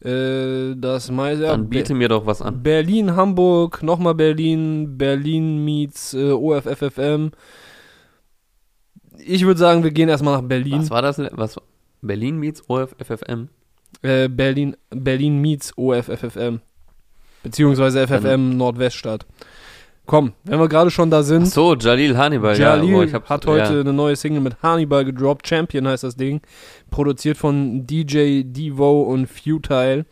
Äh, 0.00 0.74
das 0.76 1.10
meiste. 1.10 1.44
Dann 1.44 1.68
biete 1.68 1.94
mir 1.94 2.08
doch 2.08 2.26
was 2.26 2.42
an. 2.42 2.62
Berlin, 2.62 3.16
Hamburg, 3.16 3.82
nochmal 3.82 4.14
Berlin, 4.14 4.98
Berlin 4.98 5.64
meets 5.64 6.14
äh, 6.14 6.32
OFFFM. 6.32 7.30
Ich 9.18 9.46
würde 9.46 9.58
sagen, 9.58 9.84
wir 9.84 9.92
gehen 9.92 10.08
erstmal 10.08 10.34
nach 10.34 10.46
Berlin. 10.46 10.80
Was 10.80 10.90
war 10.90 11.02
das? 11.02 11.18
Was? 11.32 11.56
Berlin 12.02 12.38
meets 12.38 12.68
OFFFM? 12.68 13.48
Äh, 14.02 14.28
Berlin, 14.28 14.76
Berlin 14.90 15.40
meets 15.40 15.72
OFFFM. 15.76 16.60
Beziehungsweise 17.42 18.06
FFM 18.06 18.56
Nordweststadt. 18.56 19.26
Komm, 20.06 20.32
wenn 20.44 20.58
wir 20.58 20.68
gerade 20.68 20.90
schon 20.90 21.10
da 21.10 21.22
sind. 21.22 21.44
Ach 21.44 21.50
so, 21.52 21.74
Jalil 21.74 22.16
Hannibal. 22.16 22.58
Jalil 22.58 23.08
ja, 23.08 23.18
boah, 23.18 23.28
hat 23.28 23.46
heute 23.46 23.74
Ja. 23.74 23.80
eine 23.80 23.92
neue 23.92 24.16
Single 24.16 24.40
mit 24.42 24.62
Hannibal 24.62 25.04
gedroppt. 25.04 25.48
Champion 25.48 25.88
heißt 25.88 26.04
das 26.04 26.16
Ding. 26.16 26.42
Produziert 26.90 27.38
von 27.38 27.86
DJ 27.86 28.42
Devo 28.44 29.02
und 29.02 29.26
Futile. 29.28 30.04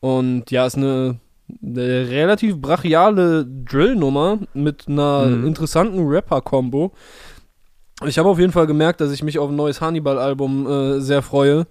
Und 0.00 0.50
ja, 0.50 0.66
ist 0.66 0.76
eine, 0.76 1.20
eine 1.62 2.08
relativ 2.08 2.56
brachiale 2.58 3.46
Drill-Nummer 3.46 4.38
mit 4.54 4.88
einer 4.88 5.26
Mhm. 5.26 5.46
interessanten 5.46 6.06
Rapper-Kombo. 6.08 6.92
Ich 8.06 8.18
habe 8.18 8.28
auf 8.28 8.38
jeden 8.38 8.52
Fall 8.52 8.66
gemerkt, 8.66 9.00
dass 9.00 9.12
ich 9.12 9.22
mich 9.22 9.38
auf 9.38 9.50
ein 9.50 9.56
neues 9.56 9.80
Hannibal-Album 9.80 10.66
äh, 10.66 11.00
sehr 11.00 11.22
freue. 11.22 11.66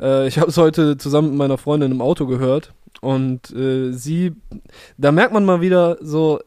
Äh, 0.00 0.28
ich 0.28 0.38
habe 0.38 0.50
es 0.50 0.56
heute 0.56 0.96
zusammen 0.96 1.30
mit 1.30 1.38
meiner 1.38 1.58
Freundin 1.58 1.92
im 1.92 2.00
Auto 2.00 2.26
gehört. 2.26 2.72
Und 3.00 3.50
äh, 3.54 3.92
sie, 3.92 4.32
da 4.96 5.12
merkt 5.12 5.32
man 5.32 5.44
mal 5.44 5.60
wieder 5.60 5.98
so, 6.00 6.40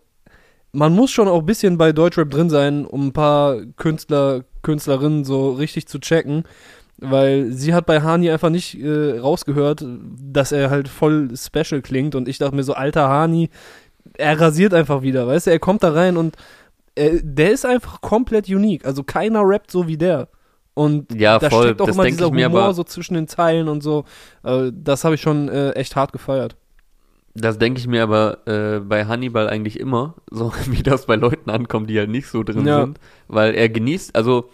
man 0.73 0.93
muss 0.93 1.11
schon 1.11 1.27
auch 1.27 1.39
ein 1.39 1.45
bisschen 1.45 1.77
bei 1.77 1.91
Deutschrap 1.91 2.29
drin 2.29 2.49
sein, 2.49 2.85
um 2.85 3.07
ein 3.07 3.13
paar 3.13 3.57
Künstler, 3.77 4.43
Künstlerinnen 4.61 5.25
so 5.25 5.51
richtig 5.51 5.87
zu 5.87 5.99
checken. 5.99 6.43
Weil 6.97 7.51
sie 7.51 7.73
hat 7.73 7.87
bei 7.87 8.01
Hani 8.01 8.29
einfach 8.29 8.51
nicht 8.51 8.79
äh, 8.79 9.17
rausgehört, 9.17 9.83
dass 10.21 10.51
er 10.51 10.69
halt 10.69 10.87
voll 10.87 11.31
special 11.35 11.81
klingt. 11.81 12.15
Und 12.15 12.27
ich 12.27 12.37
dachte 12.37 12.55
mir 12.55 12.63
so, 12.63 12.73
alter 12.73 13.09
Hani, 13.09 13.49
er 14.17 14.39
rasiert 14.39 14.73
einfach 14.73 15.01
wieder, 15.01 15.27
weißt 15.27 15.47
du? 15.47 15.51
Er 15.51 15.59
kommt 15.59 15.83
da 15.83 15.91
rein 15.93 16.17
und 16.17 16.35
äh, 16.95 17.19
der 17.23 17.51
ist 17.51 17.65
einfach 17.65 18.01
komplett 18.01 18.49
unique. 18.49 18.85
Also 18.85 19.03
keiner 19.03 19.41
rappt 19.43 19.71
so 19.71 19.87
wie 19.87 19.97
der. 19.97 20.27
Und 20.73 21.13
Ja, 21.13 21.37
da 21.39 21.49
voll. 21.49 21.65
steckt 21.65 21.81
auch 21.81 21.87
Das 21.87 21.95
immer 21.95 22.05
dieser 22.05 22.27
ich 22.27 22.31
mir 22.31 22.47
Humor 22.47 22.73
so 22.73 22.83
zwischen 22.83 23.13
den 23.15 23.27
Zeilen 23.27 23.67
und 23.67 23.81
so. 23.83 24.05
Äh, 24.43 24.71
das 24.73 25.03
habe 25.03 25.15
ich 25.15 25.21
schon 25.21 25.49
äh, 25.49 25.71
echt 25.71 25.95
hart 25.95 26.13
gefeiert. 26.13 26.55
Das 27.33 27.57
denke 27.57 27.79
ich 27.79 27.87
mir 27.87 28.03
aber 28.03 28.45
äh, 28.47 28.79
bei 28.79 29.05
Hannibal 29.05 29.47
eigentlich 29.49 29.79
immer, 29.79 30.15
so 30.31 30.51
wie 30.67 30.83
das 30.83 31.05
bei 31.05 31.15
Leuten 31.15 31.49
ankommt, 31.49 31.89
die 31.89 31.97
halt 31.99 32.09
nicht 32.09 32.27
so 32.27 32.43
drin 32.43 32.65
Ja. 32.65 32.81
sind. 32.81 32.99
Weil 33.27 33.53
er 33.53 33.69
genießt, 33.69 34.15
also 34.15 34.49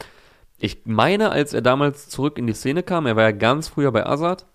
ich 0.60 0.82
meine, 0.86 1.32
als 1.32 1.54
er 1.54 1.62
damals 1.62 2.10
zurück 2.10 2.38
in 2.40 2.48
die 2.48 2.54
Szene 2.54 2.82
kam, 2.84 3.06
er 3.06 3.16
war 3.16 3.24
ja 3.24 3.32
ganz 3.32 3.68
früher 3.68 3.92
bei 3.92 4.06
Azad. 4.06 4.46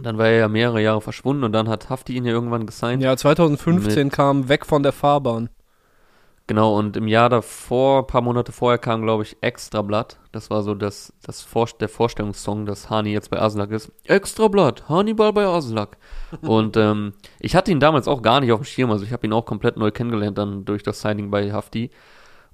Dann 0.00 0.16
war 0.16 0.26
er 0.28 0.38
ja 0.38 0.48
mehrere 0.48 0.80
Jahre 0.80 1.00
verschwunden 1.00 1.44
und 1.44 1.52
dann 1.52 1.68
hat 1.68 1.90
Hafti 1.90 2.14
ihn 2.14 2.24
ja 2.24 2.32
irgendwann 2.32 2.66
gesigned. 2.66 3.02
Ja, 3.02 3.16
2015 3.16 4.10
kam 4.10 4.48
weg 4.48 4.64
von 4.64 4.82
der 4.82 4.92
Fahrbahn. 4.92 5.50
Genau, 6.48 6.78
und 6.78 6.96
im 6.96 7.08
Jahr 7.08 7.28
davor, 7.28 8.00
ein 8.00 8.06
paar 8.06 8.22
Monate 8.22 8.52
vorher 8.52 8.78
kam, 8.78 9.02
glaube 9.02 9.22
ich, 9.22 9.36
Extrablatt. 9.42 10.18
Das 10.32 10.48
war 10.48 10.62
so 10.62 10.74
das, 10.74 11.12
das 11.22 11.42
Vor 11.42 11.68
der 11.78 11.90
Vorstellungssong, 11.90 12.64
dass 12.64 12.88
Hani 12.88 13.12
jetzt 13.12 13.30
bei 13.30 13.38
Aslak 13.38 13.70
ist. 13.70 13.92
Extrablatt, 14.04 14.88
Hannibal 14.88 15.34
bei 15.34 15.44
Aslak. 15.44 15.98
und 16.40 16.78
ähm, 16.78 17.12
ich 17.38 17.54
hatte 17.54 17.70
ihn 17.70 17.80
damals 17.80 18.08
auch 18.08 18.22
gar 18.22 18.40
nicht 18.40 18.50
auf 18.50 18.60
dem 18.60 18.64
Schirm, 18.64 18.90
also 18.90 19.04
ich 19.04 19.12
habe 19.12 19.26
ihn 19.26 19.34
auch 19.34 19.44
komplett 19.44 19.76
neu 19.76 19.90
kennengelernt 19.90 20.38
dann 20.38 20.64
durch 20.64 20.82
das 20.82 21.02
Signing 21.02 21.30
bei 21.30 21.52
Hafti. 21.52 21.90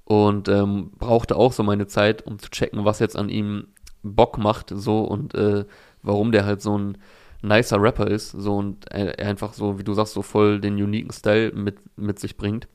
Und 0.03 0.49
ähm, 0.49 0.91
brauchte 0.99 1.37
auch 1.37 1.53
so 1.53 1.63
meine 1.63 1.87
Zeit, 1.87 2.27
um 2.27 2.37
zu 2.37 2.49
checken, 2.49 2.83
was 2.83 2.99
jetzt 2.99 3.15
an 3.15 3.29
ihm 3.29 3.67
Bock 4.03 4.37
macht, 4.37 4.71
so 4.75 5.03
und 5.05 5.33
äh, 5.35 5.63
warum 6.03 6.33
der 6.33 6.45
halt 6.45 6.61
so 6.61 6.77
ein 6.77 6.97
nicer 7.41 7.81
Rapper 7.81 8.07
ist, 8.07 8.31
so 8.31 8.57
und 8.57 8.91
er 8.91 9.17
einfach 9.25 9.53
so, 9.53 9.79
wie 9.79 9.85
du 9.85 9.93
sagst, 9.93 10.13
so 10.13 10.21
voll 10.21 10.59
den 10.59 10.75
uniken 10.75 11.13
Style 11.13 11.53
mit, 11.53 11.77
mit 11.97 12.19
sich 12.19 12.35
bringt. 12.35 12.67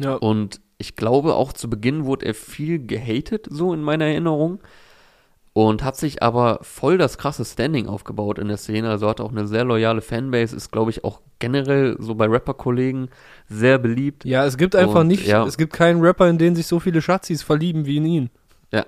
Ja. 0.00 0.14
Und 0.14 0.60
ich 0.78 0.96
glaube, 0.96 1.34
auch 1.34 1.52
zu 1.52 1.68
Beginn 1.68 2.04
wurde 2.04 2.26
er 2.26 2.34
viel 2.34 2.84
gehatet, 2.84 3.46
so 3.50 3.72
in 3.74 3.82
meiner 3.82 4.06
Erinnerung. 4.06 4.60
Und 5.52 5.82
hat 5.82 5.96
sich 5.96 6.22
aber 6.22 6.60
voll 6.62 6.96
das 6.96 7.18
krasse 7.18 7.44
Standing 7.44 7.88
aufgebaut 7.88 8.38
in 8.38 8.48
der 8.48 8.56
Szene. 8.56 8.88
Also 8.88 9.08
hat 9.08 9.20
auch 9.20 9.32
eine 9.32 9.48
sehr 9.48 9.64
loyale 9.64 10.00
Fanbase, 10.00 10.54
ist, 10.54 10.70
glaube 10.70 10.92
ich, 10.92 11.02
auch 11.02 11.20
generell 11.40 11.96
so 11.98 12.14
bei 12.14 12.26
Rapper-Kollegen 12.26 13.08
sehr 13.48 13.78
beliebt. 13.78 14.24
Ja, 14.24 14.44
es 14.46 14.56
gibt 14.56 14.76
einfach 14.76 15.00
Und, 15.00 15.08
nicht, 15.08 15.26
ja. 15.26 15.44
es 15.44 15.58
gibt 15.58 15.72
keinen 15.72 16.00
Rapper, 16.00 16.28
in 16.28 16.38
den 16.38 16.54
sich 16.54 16.68
so 16.68 16.78
viele 16.78 17.02
Schatzis 17.02 17.42
verlieben 17.42 17.84
wie 17.84 17.96
in 17.96 18.06
ihn. 18.06 18.30
Ja, 18.72 18.84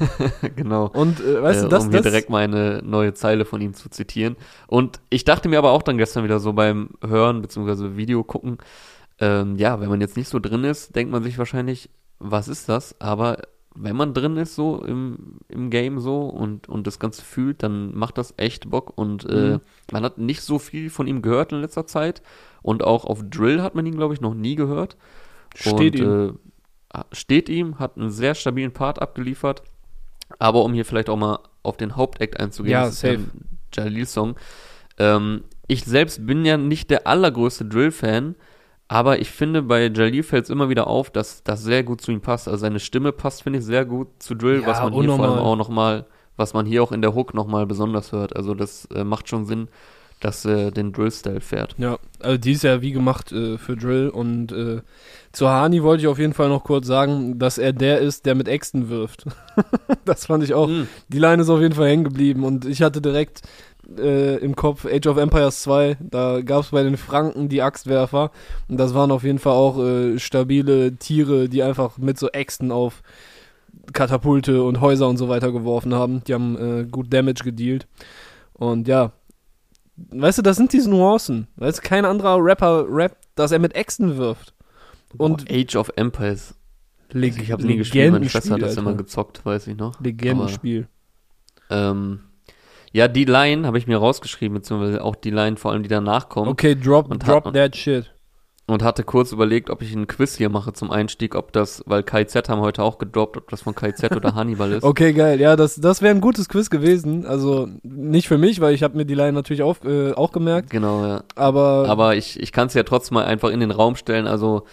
genau. 0.56 0.90
Und 0.92 1.20
äh, 1.20 1.42
weißt 1.42 1.60
äh, 1.60 1.62
du, 1.62 1.68
das, 1.68 1.84
um 1.84 1.90
hier 1.90 2.02
das 2.02 2.10
direkt 2.10 2.28
mal 2.28 2.44
eine 2.44 2.82
neue 2.84 3.14
Zeile 3.14 3.46
von 3.46 3.62
ihm 3.62 3.72
zu 3.72 3.88
zitieren. 3.88 4.36
Und 4.66 5.00
ich 5.08 5.24
dachte 5.24 5.48
mir 5.48 5.58
aber 5.58 5.70
auch 5.70 5.82
dann 5.82 5.96
gestern 5.96 6.24
wieder 6.24 6.38
so 6.38 6.52
beim 6.52 6.90
Hören 7.02 7.40
bzw. 7.40 7.96
Video 7.96 8.22
gucken, 8.24 8.58
ähm, 9.18 9.56
ja, 9.56 9.80
wenn 9.80 9.88
man 9.88 10.00
jetzt 10.00 10.16
nicht 10.16 10.28
so 10.28 10.38
drin 10.38 10.64
ist, 10.64 10.94
denkt 10.96 11.12
man 11.12 11.22
sich 11.22 11.38
wahrscheinlich, 11.38 11.90
was 12.18 12.48
ist 12.48 12.68
das? 12.68 13.00
Aber 13.00 13.38
wenn 13.74 13.96
man 13.96 14.12
drin 14.14 14.36
ist 14.36 14.54
so 14.54 14.84
im, 14.84 15.38
im 15.48 15.70
Game 15.70 15.98
so 16.00 16.22
und, 16.22 16.68
und 16.68 16.86
das 16.86 16.98
Ganze 16.98 17.22
fühlt, 17.22 17.62
dann 17.62 17.96
macht 17.96 18.18
das 18.18 18.34
echt 18.36 18.68
Bock. 18.70 18.92
Und 18.96 19.24
äh, 19.24 19.54
Mhm. 19.54 19.60
man 19.92 20.04
hat 20.04 20.18
nicht 20.18 20.42
so 20.42 20.58
viel 20.58 20.90
von 20.90 21.06
ihm 21.06 21.22
gehört 21.22 21.52
in 21.52 21.60
letzter 21.60 21.86
Zeit. 21.86 22.22
Und 22.62 22.82
auch 22.84 23.04
auf 23.04 23.22
Drill 23.28 23.62
hat 23.62 23.74
man 23.74 23.86
ihn, 23.86 23.96
glaube 23.96 24.14
ich, 24.14 24.20
noch 24.20 24.34
nie 24.34 24.54
gehört. 24.56 24.96
steht 25.54 25.94
und, 25.94 26.00
ihm. 26.00 26.38
Äh, 26.94 26.98
steht 27.12 27.48
ihm, 27.48 27.78
hat 27.78 27.96
einen 27.96 28.10
sehr 28.10 28.34
stabilen 28.34 28.72
Part 28.72 29.00
abgeliefert. 29.00 29.62
Aber 30.38 30.64
um 30.64 30.72
hier 30.74 30.84
vielleicht 30.84 31.08
auch 31.08 31.16
mal 31.16 31.38
auf 31.62 31.76
den 31.76 31.96
Hauptakt 31.96 32.38
einzugehen, 32.40 32.72
Ja, 32.72 32.84
das 32.86 32.94
ist 32.94 33.04
ein 33.04 33.30
Jalil-Song. 33.72 34.36
Ähm, 34.98 35.44
ich 35.66 35.84
selbst 35.84 36.26
bin 36.26 36.44
ja 36.44 36.56
nicht 36.56 36.90
der 36.90 37.06
allergrößte 37.06 37.64
Drill-Fan, 37.64 38.34
aber 38.92 39.20
ich 39.20 39.30
finde, 39.30 39.62
bei 39.62 39.86
Jalil 39.86 40.22
fällt 40.22 40.44
es 40.44 40.50
immer 40.50 40.68
wieder 40.68 40.86
auf, 40.86 41.08
dass 41.08 41.42
das 41.42 41.62
sehr 41.62 41.82
gut 41.82 42.02
zu 42.02 42.12
ihm 42.12 42.20
passt. 42.20 42.46
Also 42.46 42.60
seine 42.60 42.78
Stimme 42.78 43.10
passt, 43.10 43.42
finde 43.42 43.60
ich, 43.60 43.64
sehr 43.64 43.86
gut 43.86 44.08
zu 44.18 44.34
Drill, 44.34 44.60
Ja, 44.60 44.66
was 44.66 44.82
man 44.82 44.92
hier 44.92 45.08
vor 45.08 45.24
allem 45.24 45.38
auch 45.38 45.56
nochmal, 45.56 46.04
was 46.36 46.52
man 46.52 46.66
hier 46.66 46.82
auch 46.82 46.92
in 46.92 47.00
der 47.00 47.14
Hook 47.14 47.32
nochmal 47.32 47.64
besonders 47.64 48.12
hört. 48.12 48.36
Also 48.36 48.52
das 48.52 48.84
äh, 48.94 49.02
macht 49.02 49.30
schon 49.30 49.46
Sinn, 49.46 49.68
dass 50.22 50.44
er 50.44 50.70
den 50.70 50.92
Drill-Style 50.92 51.40
fährt. 51.40 51.74
Ja, 51.78 51.98
also 52.20 52.38
die 52.38 52.52
ist 52.52 52.62
ja 52.62 52.80
wie 52.80 52.92
gemacht 52.92 53.32
äh, 53.32 53.58
für 53.58 53.76
Drill 53.76 54.08
und 54.08 54.52
äh, 54.52 54.80
zu 55.32 55.48
Hani 55.48 55.82
wollte 55.82 56.02
ich 56.02 56.06
auf 56.06 56.18
jeden 56.18 56.32
Fall 56.32 56.48
noch 56.48 56.62
kurz 56.62 56.86
sagen, 56.86 57.38
dass 57.38 57.58
er 57.58 57.72
der 57.72 57.98
ist, 57.98 58.24
der 58.24 58.36
mit 58.36 58.46
Äxten 58.46 58.88
wirft. 58.88 59.24
das 60.04 60.26
fand 60.26 60.44
ich 60.44 60.54
auch. 60.54 60.68
Mhm. 60.68 60.86
Die 61.08 61.18
Line 61.18 61.42
ist 61.42 61.50
auf 61.50 61.60
jeden 61.60 61.74
Fall 61.74 61.88
hängen 61.88 62.04
geblieben 62.04 62.44
und 62.44 62.64
ich 62.64 62.82
hatte 62.82 63.00
direkt 63.00 63.42
äh, 63.98 64.36
im 64.36 64.54
Kopf 64.54 64.86
Age 64.86 65.08
of 65.08 65.16
Empires 65.16 65.62
2, 65.62 65.96
da 66.00 66.40
gab 66.40 66.62
es 66.62 66.70
bei 66.70 66.84
den 66.84 66.96
Franken 66.96 67.48
die 67.48 67.62
Axtwerfer 67.62 68.30
und 68.68 68.78
das 68.78 68.94
waren 68.94 69.10
auf 69.10 69.24
jeden 69.24 69.40
Fall 69.40 69.54
auch 69.54 69.78
äh, 69.80 70.20
stabile 70.20 70.94
Tiere, 70.96 71.48
die 71.48 71.64
einfach 71.64 71.98
mit 71.98 72.16
so 72.16 72.28
Äxten 72.28 72.70
auf 72.70 73.02
Katapulte 73.92 74.62
und 74.62 74.80
Häuser 74.80 75.08
und 75.08 75.16
so 75.16 75.28
weiter 75.28 75.50
geworfen 75.50 75.94
haben. 75.94 76.22
Die 76.24 76.34
haben 76.34 76.56
äh, 76.56 76.84
gut 76.84 77.12
Damage 77.12 77.42
gedealt. 77.42 77.88
Und 78.54 78.86
ja, 78.86 79.10
weißt 79.96 80.38
du, 80.38 80.42
das 80.42 80.56
sind 80.56 80.72
diese 80.72 80.90
Nuancen. 80.90 81.48
Weißt 81.56 81.78
du, 81.78 81.82
kein 81.82 82.04
anderer 82.04 82.36
Rapper 82.42 82.86
rappt, 82.88 83.28
dass 83.34 83.52
er 83.52 83.58
mit 83.58 83.74
Äxten 83.74 84.16
wirft. 84.16 84.54
Und 85.18 85.46
Boah, 85.48 85.54
Age 85.54 85.76
of 85.76 85.90
Empires. 85.96 86.54
Leg 87.10 87.38
ich 87.40 87.52
habe 87.52 87.62
nie 87.66 87.76
gespielt, 87.76 88.10
meine 88.12 88.28
Schwester 88.28 88.54
hat 88.54 88.62
das 88.62 88.70
Alter. 88.70 88.80
immer 88.80 88.94
gezockt, 88.94 89.44
weiß 89.44 89.66
ich 89.66 89.76
noch. 89.76 90.00
Legendenspiel. 90.00 90.88
Ähm, 91.70 92.20
Ja, 92.94 93.08
die 93.08 93.24
Line 93.24 93.66
habe 93.66 93.78
ich 93.78 93.86
mir 93.86 93.96
rausgeschrieben, 93.98 94.54
beziehungsweise 94.54 95.02
auch 95.02 95.16
die 95.16 95.30
Line 95.30 95.56
vor 95.56 95.72
allem, 95.72 95.82
die 95.82 95.88
danach 95.88 96.28
kommt. 96.28 96.48
Okay, 96.48 96.74
drop, 96.74 97.08
drop 97.20 97.46
hat- 97.46 97.54
that 97.54 97.76
shit. 97.76 98.12
Und 98.66 98.84
hatte 98.84 99.02
kurz 99.02 99.32
überlegt, 99.32 99.70
ob 99.70 99.82
ich 99.82 99.92
einen 99.92 100.06
Quiz 100.06 100.36
hier 100.36 100.48
mache 100.48 100.72
zum 100.72 100.92
Einstieg, 100.92 101.34
ob 101.34 101.52
das, 101.52 101.82
weil 101.86 102.04
KZ 102.04 102.48
haben 102.48 102.60
heute 102.60 102.82
auch 102.84 102.98
gedroppt, 102.98 103.36
ob 103.36 103.50
das 103.50 103.62
von 103.62 103.74
KZ 103.74 104.14
oder 104.14 104.34
Hannibal 104.36 104.70
ist. 104.70 104.84
Okay, 104.84 105.12
geil. 105.12 105.40
Ja, 105.40 105.56
das, 105.56 105.76
das 105.76 106.00
wäre 106.00 106.14
ein 106.14 106.20
gutes 106.20 106.48
Quiz 106.48 106.70
gewesen. 106.70 107.26
Also 107.26 107.68
nicht 107.82 108.28
für 108.28 108.38
mich, 108.38 108.60
weil 108.60 108.72
ich 108.72 108.84
habe 108.84 108.96
mir 108.96 109.04
die 109.04 109.14
Line 109.14 109.32
natürlich 109.32 109.62
auf, 109.62 109.84
äh, 109.84 110.12
auch 110.12 110.30
gemerkt. 110.30 110.70
Genau, 110.70 111.04
ja. 111.04 111.24
Aber, 111.34 111.86
Aber 111.88 112.14
ich, 112.14 112.38
ich 112.40 112.52
kann 112.52 112.68
es 112.68 112.74
ja 112.74 112.84
trotzdem 112.84 113.16
mal 113.16 113.24
einfach 113.24 113.50
in 113.50 113.60
den 113.60 113.72
Raum 113.72 113.96
stellen. 113.96 114.28
Also 114.28 114.64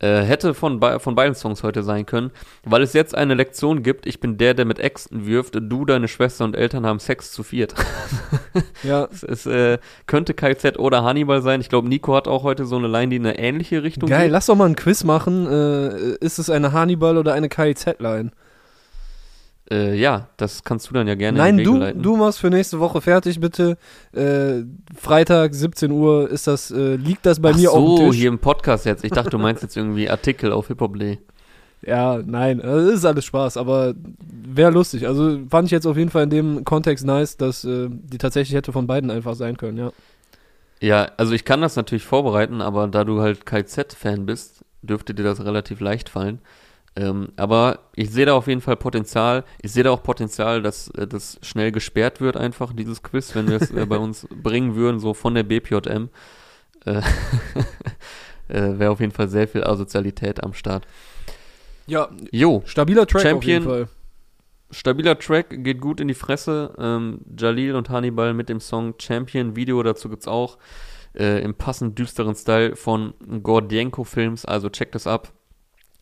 äh, 0.00 0.22
hätte 0.22 0.54
von, 0.54 0.80
von 0.98 1.14
beiden 1.14 1.34
Songs 1.34 1.62
heute 1.62 1.82
sein 1.82 2.06
können, 2.06 2.30
weil 2.64 2.82
es 2.82 2.92
jetzt 2.92 3.14
eine 3.14 3.34
Lektion 3.34 3.82
gibt. 3.82 4.06
Ich 4.06 4.20
bin 4.20 4.38
der, 4.38 4.54
der 4.54 4.64
mit 4.64 4.78
Äxten 4.78 5.26
wirft. 5.26 5.56
Du, 5.60 5.84
deine 5.84 6.08
Schwester 6.08 6.44
und 6.44 6.56
Eltern 6.56 6.86
haben 6.86 6.98
Sex 6.98 7.32
zu 7.32 7.42
viert. 7.42 7.74
ja, 8.82 9.08
es 9.12 9.22
es 9.22 9.46
äh, 9.46 9.78
könnte 10.06 10.34
KZ 10.34 10.78
oder 10.78 11.04
Hannibal 11.04 11.42
sein. 11.42 11.60
Ich 11.60 11.68
glaube, 11.68 11.88
Nico 11.88 12.14
hat 12.14 12.28
auch 12.28 12.42
heute 12.42 12.66
so 12.66 12.76
eine 12.76 12.88
Line, 12.88 13.08
die 13.08 13.16
in 13.16 13.26
eine 13.26 13.38
ähnliche 13.38 13.82
Richtung 13.82 14.08
geil. 14.08 14.24
geht. 14.24 14.32
Lass 14.32 14.46
doch 14.46 14.56
mal 14.56 14.66
ein 14.66 14.76
Quiz 14.76 15.04
machen. 15.04 15.46
Äh, 15.46 16.16
ist 16.16 16.38
es 16.38 16.50
eine 16.50 16.72
Hannibal 16.72 17.18
oder 17.18 17.34
eine 17.34 17.48
KIZ-Line? 17.48 18.30
Äh, 19.70 19.96
ja, 19.98 20.28
das 20.36 20.62
kannst 20.62 20.88
du 20.88 20.94
dann 20.94 21.08
ja 21.08 21.16
gerne 21.16 21.38
Nein, 21.38 21.58
du, 21.58 21.76
leiten. 21.76 22.02
du 22.02 22.16
machst 22.16 22.38
für 22.38 22.50
nächste 22.50 22.78
Woche 22.78 23.00
fertig, 23.00 23.40
bitte. 23.40 23.76
Äh, 24.12 24.62
Freitag, 24.96 25.54
17 25.54 25.90
Uhr, 25.90 26.30
ist 26.30 26.46
das, 26.46 26.70
äh, 26.70 26.94
liegt 26.94 27.26
das 27.26 27.40
bei 27.40 27.50
Ach 27.50 27.56
mir 27.56 27.70
so, 27.70 27.74
auf 27.76 27.98
dem 27.98 28.10
Tisch. 28.10 28.20
hier 28.20 28.28
im 28.28 28.38
Podcast 28.38 28.86
jetzt. 28.86 29.04
Ich 29.04 29.10
dachte, 29.10 29.30
du 29.30 29.38
meinst 29.38 29.62
jetzt 29.62 29.76
irgendwie 29.76 30.08
Artikel 30.08 30.52
auf 30.52 30.68
hiphop.de. 30.68 31.18
Ja, 31.82 32.20
nein, 32.24 32.60
äh, 32.60 32.92
ist 32.92 33.04
alles 33.04 33.24
Spaß, 33.24 33.56
aber 33.56 33.94
wäre 34.18 34.70
lustig. 34.70 35.06
Also 35.06 35.40
fand 35.50 35.66
ich 35.66 35.72
jetzt 35.72 35.86
auf 35.86 35.96
jeden 35.96 36.10
Fall 36.10 36.24
in 36.24 36.30
dem 36.30 36.64
Kontext 36.64 37.04
nice, 37.04 37.36
dass 37.36 37.64
äh, 37.64 37.88
die 37.90 38.18
tatsächlich 38.18 38.56
hätte 38.56 38.72
von 38.72 38.86
beiden 38.86 39.10
einfach 39.10 39.34
sein 39.34 39.56
können, 39.56 39.78
ja. 39.78 39.90
Ja, 40.80 41.10
also 41.16 41.32
ich 41.32 41.44
kann 41.44 41.60
das 41.60 41.74
natürlich 41.76 42.04
vorbereiten, 42.04 42.60
aber 42.60 42.86
da 42.86 43.04
du 43.04 43.20
halt 43.20 43.46
KZ-Fan 43.46 44.26
bist, 44.26 44.64
dürfte 44.82 45.14
dir 45.14 45.22
das 45.22 45.44
relativ 45.44 45.80
leicht 45.80 46.08
fallen. 46.08 46.38
Ähm, 46.96 47.28
aber 47.36 47.80
ich 47.94 48.10
sehe 48.10 48.24
da 48.24 48.34
auf 48.34 48.46
jeden 48.46 48.62
Fall 48.62 48.76
Potenzial. 48.76 49.44
Ich 49.60 49.72
sehe 49.72 49.84
da 49.84 49.90
auch 49.90 50.02
Potenzial, 50.02 50.62
dass 50.62 50.88
äh, 50.90 51.06
das 51.06 51.38
schnell 51.42 51.70
gesperrt 51.70 52.20
wird, 52.22 52.36
einfach 52.36 52.72
dieses 52.72 53.02
Quiz, 53.02 53.34
wenn 53.34 53.48
wir 53.48 53.60
es 53.60 53.70
äh, 53.70 53.84
bei 53.84 53.98
uns 53.98 54.26
bringen 54.30 54.74
würden, 54.76 54.98
so 54.98 55.12
von 55.12 55.34
der 55.34 55.42
BPJM. 55.42 56.08
Äh, 56.86 57.02
äh, 58.48 58.78
Wäre 58.78 58.90
auf 58.90 59.00
jeden 59.00 59.12
Fall 59.12 59.28
sehr 59.28 59.46
viel 59.46 59.62
Asozialität 59.64 60.42
am 60.42 60.54
Start. 60.54 60.86
Ja, 61.86 62.08
Jo, 62.32 62.62
stabiler 62.64 63.06
Track 63.06 63.22
Champion. 63.22 63.38
auf 63.38 63.44
jeden 63.44 63.64
Fall. 63.64 63.88
stabiler 64.70 65.18
Track, 65.18 65.62
geht 65.62 65.80
gut 65.80 66.00
in 66.00 66.08
die 66.08 66.14
Fresse. 66.14 66.74
Ähm, 66.78 67.20
Jalil 67.38 67.74
und 67.74 67.90
Hannibal 67.90 68.32
mit 68.32 68.48
dem 68.48 68.58
Song 68.60 68.94
Champion. 68.98 69.54
Video 69.54 69.82
dazu 69.82 70.08
gibt's 70.08 70.26
auch 70.26 70.56
äh, 71.14 71.42
im 71.42 71.54
passend 71.54 71.98
düsteren 71.98 72.34
Style 72.34 72.74
von 72.74 73.12
Gordienko 73.42 74.04
Films. 74.04 74.46
Also 74.46 74.70
checkt 74.70 74.94
das 74.94 75.06
ab. 75.06 75.32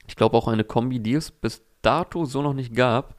Ich 0.06 0.16
glaube 0.16 0.36
auch 0.36 0.48
eine 0.48 0.64
Kombi, 0.64 1.00
die 1.00 1.14
es 1.14 1.30
bis 1.30 1.62
dato 1.82 2.24
so 2.24 2.42
noch 2.42 2.54
nicht 2.54 2.74
gab. 2.74 3.16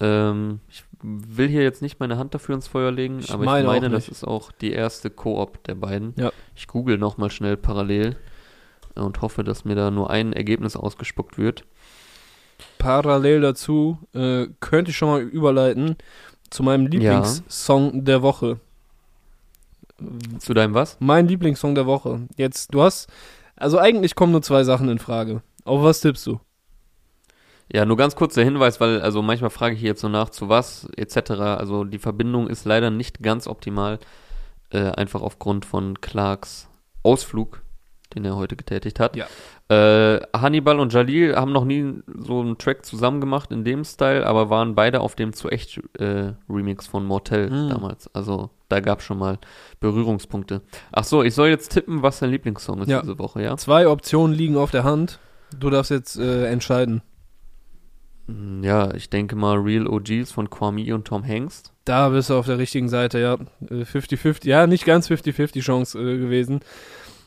Ähm, 0.00 0.60
ich 0.68 0.84
will 1.02 1.48
hier 1.48 1.62
jetzt 1.62 1.82
nicht 1.82 2.00
meine 2.00 2.16
Hand 2.16 2.34
dafür 2.34 2.54
ins 2.54 2.66
Feuer 2.66 2.90
legen, 2.90 3.20
Ich 3.20 3.32
aber 3.32 3.44
meine 3.44 3.66
ich 3.66 3.72
meine, 3.72 3.90
das 3.90 4.08
ist 4.08 4.24
auch 4.24 4.50
die 4.52 4.72
erste 4.72 5.10
Koop 5.10 5.62
der 5.64 5.74
beiden. 5.74 6.14
Ja. 6.16 6.32
Ich 6.54 6.66
google 6.66 6.98
nochmal 6.98 7.30
schnell 7.30 7.56
parallel 7.56 8.16
und 8.94 9.20
hoffe, 9.20 9.44
dass 9.44 9.64
mir 9.64 9.74
da 9.74 9.90
nur 9.90 10.10
ein 10.10 10.32
Ergebnis 10.32 10.76
ausgespuckt 10.76 11.38
wird. 11.38 11.64
Parallel 12.78 13.42
dazu 13.42 13.98
äh, 14.14 14.46
könnte 14.60 14.90
ich 14.90 14.96
schon 14.96 15.08
mal 15.08 15.20
überleiten 15.20 15.96
zu 16.50 16.62
meinem 16.62 16.86
Lieblingssong 16.86 18.04
der 18.04 18.22
Woche. 18.22 18.58
Zu 20.38 20.54
deinem 20.54 20.74
was? 20.74 20.96
Mein 20.98 21.28
Lieblingssong 21.28 21.74
der 21.74 21.86
Woche. 21.86 22.22
Jetzt, 22.36 22.74
du 22.74 22.82
hast, 22.82 23.08
also 23.56 23.78
eigentlich 23.78 24.14
kommen 24.14 24.32
nur 24.32 24.42
zwei 24.42 24.64
Sachen 24.64 24.88
in 24.88 24.98
Frage. 24.98 25.42
Auf 25.70 25.82
was 25.84 26.00
tippst 26.00 26.26
du? 26.26 26.40
Ja, 27.72 27.84
nur 27.86 27.96
ganz 27.96 28.16
kurzer 28.16 28.42
Hinweis, 28.42 28.80
weil 28.80 29.00
also 29.00 29.22
manchmal 29.22 29.50
frage 29.50 29.74
ich 29.76 29.80
hier 29.80 29.90
jetzt 29.90 30.00
so 30.00 30.08
nach 30.08 30.30
zu 30.30 30.48
was 30.48 30.88
etc. 30.96 31.30
Also 31.40 31.84
die 31.84 32.00
Verbindung 32.00 32.48
ist 32.48 32.64
leider 32.64 32.90
nicht 32.90 33.22
ganz 33.22 33.46
optimal, 33.46 34.00
äh, 34.70 34.90
einfach 34.90 35.22
aufgrund 35.22 35.64
von 35.64 36.00
Clarks 36.00 36.68
Ausflug, 37.04 37.62
den 38.16 38.24
er 38.24 38.34
heute 38.34 38.56
getätigt 38.56 38.98
hat. 38.98 39.14
Ja. 39.14 39.26
Äh, 39.68 40.20
Hannibal 40.36 40.80
und 40.80 40.92
Jalil 40.92 41.36
haben 41.36 41.52
noch 41.52 41.64
nie 41.64 42.02
so 42.18 42.40
einen 42.40 42.58
Track 42.58 42.84
zusammen 42.84 43.20
gemacht 43.20 43.52
in 43.52 43.62
dem 43.62 43.84
Style, 43.84 44.26
aber 44.26 44.50
waren 44.50 44.74
beide 44.74 44.98
auf 45.00 45.14
dem 45.14 45.32
zu 45.32 45.48
echt 45.48 45.80
äh, 46.00 46.32
Remix 46.48 46.88
von 46.88 47.04
Mortel 47.06 47.48
Mhm. 47.50 47.68
damals. 47.68 48.12
Also 48.12 48.50
da 48.68 48.80
gab 48.80 49.00
schon 49.00 49.18
mal 49.18 49.38
Berührungspunkte. 49.78 50.62
Ach 50.90 51.04
so, 51.04 51.22
ich 51.22 51.36
soll 51.36 51.48
jetzt 51.50 51.68
tippen, 51.72 52.02
was 52.02 52.18
dein 52.18 52.30
Lieblingssong 52.30 52.82
ist 52.82 52.88
Ja. 52.88 53.00
diese 53.00 53.20
Woche, 53.20 53.42
ja? 53.44 53.56
Zwei 53.56 53.86
Optionen 53.86 54.34
liegen 54.34 54.56
auf 54.56 54.72
der 54.72 54.82
Hand. 54.82 55.20
Du 55.58 55.70
darfst 55.70 55.90
jetzt 55.90 56.16
äh, 56.18 56.46
entscheiden. 56.46 57.02
Mm, 58.26 58.62
Ja, 58.62 58.94
ich 58.94 59.10
denke 59.10 59.36
mal 59.36 59.56
Real 59.56 59.86
OGs 59.86 60.32
von 60.32 60.48
Kwame 60.50 60.94
und 60.94 61.06
Tom 61.06 61.26
Hanks. 61.26 61.64
Da 61.84 62.10
bist 62.10 62.30
du 62.30 62.34
auf 62.34 62.46
der 62.46 62.58
richtigen 62.58 62.88
Seite, 62.88 63.18
ja. 63.18 63.34
Äh, 63.68 63.84
50-50, 63.84 64.46
ja, 64.46 64.66
nicht 64.66 64.84
ganz 64.84 65.08
50-50 65.08 65.60
Chance 65.60 65.98
äh, 65.98 66.18
gewesen. 66.18 66.60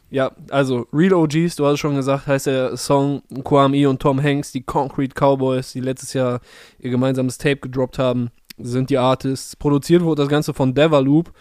Ja, 0.09 0.31
also 0.51 0.88
Real 0.93 1.13
OGs, 1.13 1.55
du 1.55 1.65
hast 1.65 1.79
schon 1.79 1.95
gesagt, 1.95 2.27
heißt 2.27 2.45
der 2.45 2.77
Song 2.77 3.23
Kwame 3.43 3.89
und 3.89 3.99
Tom 3.99 4.21
Hanks, 4.21 4.51
die 4.51 4.62
Concrete 4.62 5.15
Cowboys, 5.15 5.71
die 5.73 5.79
letztes 5.79 6.13
Jahr 6.13 6.39
ihr 6.77 6.91
gemeinsames 6.91 7.39
Tape 7.39 7.57
gedroppt 7.57 7.97
haben, 7.97 8.29
sind 8.59 8.91
die 8.91 8.99
Artists. 8.99 9.55
Produziert 9.55 10.03
wurde 10.03 10.21
das 10.21 10.29
Ganze 10.29 10.53
von 10.53 10.75
Devalup, 10.75 11.33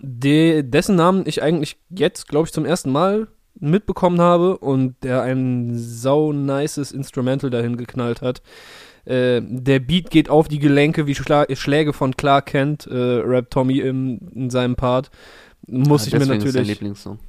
de, 0.00 0.62
dessen 0.62 0.96
Namen 0.96 1.24
ich 1.26 1.42
eigentlich 1.42 1.76
jetzt, 1.90 2.28
glaube 2.28 2.46
ich, 2.46 2.52
zum 2.52 2.64
ersten 2.64 2.92
Mal 2.92 3.28
mitbekommen 3.58 4.20
habe 4.20 4.58
und 4.58 4.94
der 5.02 5.22
ein 5.22 5.72
sau 5.74 6.32
nices 6.32 6.92
Instrumental 6.92 7.50
dahin 7.50 7.76
geknallt 7.76 8.22
hat. 8.22 8.42
Äh, 9.04 9.40
der 9.42 9.80
Beat 9.80 10.10
geht 10.10 10.28
auf 10.28 10.48
die 10.48 10.58
Gelenke 10.58 11.06
wie 11.06 11.14
Schla 11.14 11.46
Schläge 11.54 11.92
von 11.92 12.16
Clark 12.16 12.46
Kent, 12.46 12.86
äh, 12.86 12.94
Rap 12.94 13.50
Tommy 13.50 13.78
im, 13.80 14.20
in 14.34 14.50
seinem 14.50 14.76
Part. 14.76 15.10
Muss 15.66 16.04
Ah, 16.04 16.06
ich 16.08 16.12
mir 16.18 16.26
natürlich 16.26 16.80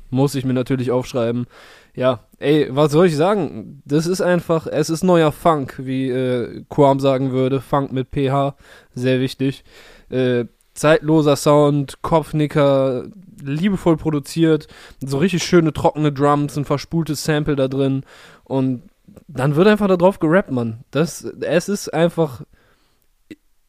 muss 0.10 0.36
ich 0.36 0.46
mir 0.46 0.54
natürlich 0.54 0.92
aufschreiben. 0.92 1.46
Ja, 1.94 2.22
ey, 2.40 2.68
was 2.72 2.92
soll 2.92 3.08
ich 3.08 3.16
sagen? 3.16 3.82
Das 3.86 4.08
ist 4.08 4.22
einfach, 4.22 4.68
es 4.68 4.90
ist 4.90 5.04
neuer 5.04 5.32
Funk, 5.32 5.76
wie 5.80 6.10
äh, 6.10 6.64
Quam 6.70 7.00
sagen 7.00 7.32
würde. 7.32 7.60
Funk 7.62 7.92
mit 7.92 8.10
PH, 8.12 8.56
sehr 8.94 9.20
wichtig. 9.20 9.64
Äh, 10.10 10.46
zeitloser 10.74 11.36
Sound, 11.36 12.02
Kopfnicker, 12.02 13.06
liebevoll 13.42 13.98
produziert, 13.98 14.68
so 15.00 15.18
richtig 15.18 15.44
schöne 15.44 15.74
trockene 15.74 16.12
Drums, 16.12 16.58
ein 16.58 16.66
verspultes 16.66 17.24
Sample 17.24 17.56
da 17.56 17.68
drin 17.68 18.04
und 18.44 18.84
dann 19.28 19.56
wird 19.56 19.68
einfach 19.68 19.88
da 19.88 19.98
drauf 19.98 20.20
gerappt, 20.20 20.52
Mann. 20.52 20.84
Das, 20.92 21.24
es 21.42 21.70
ist 21.70 21.94
einfach, 21.94 22.42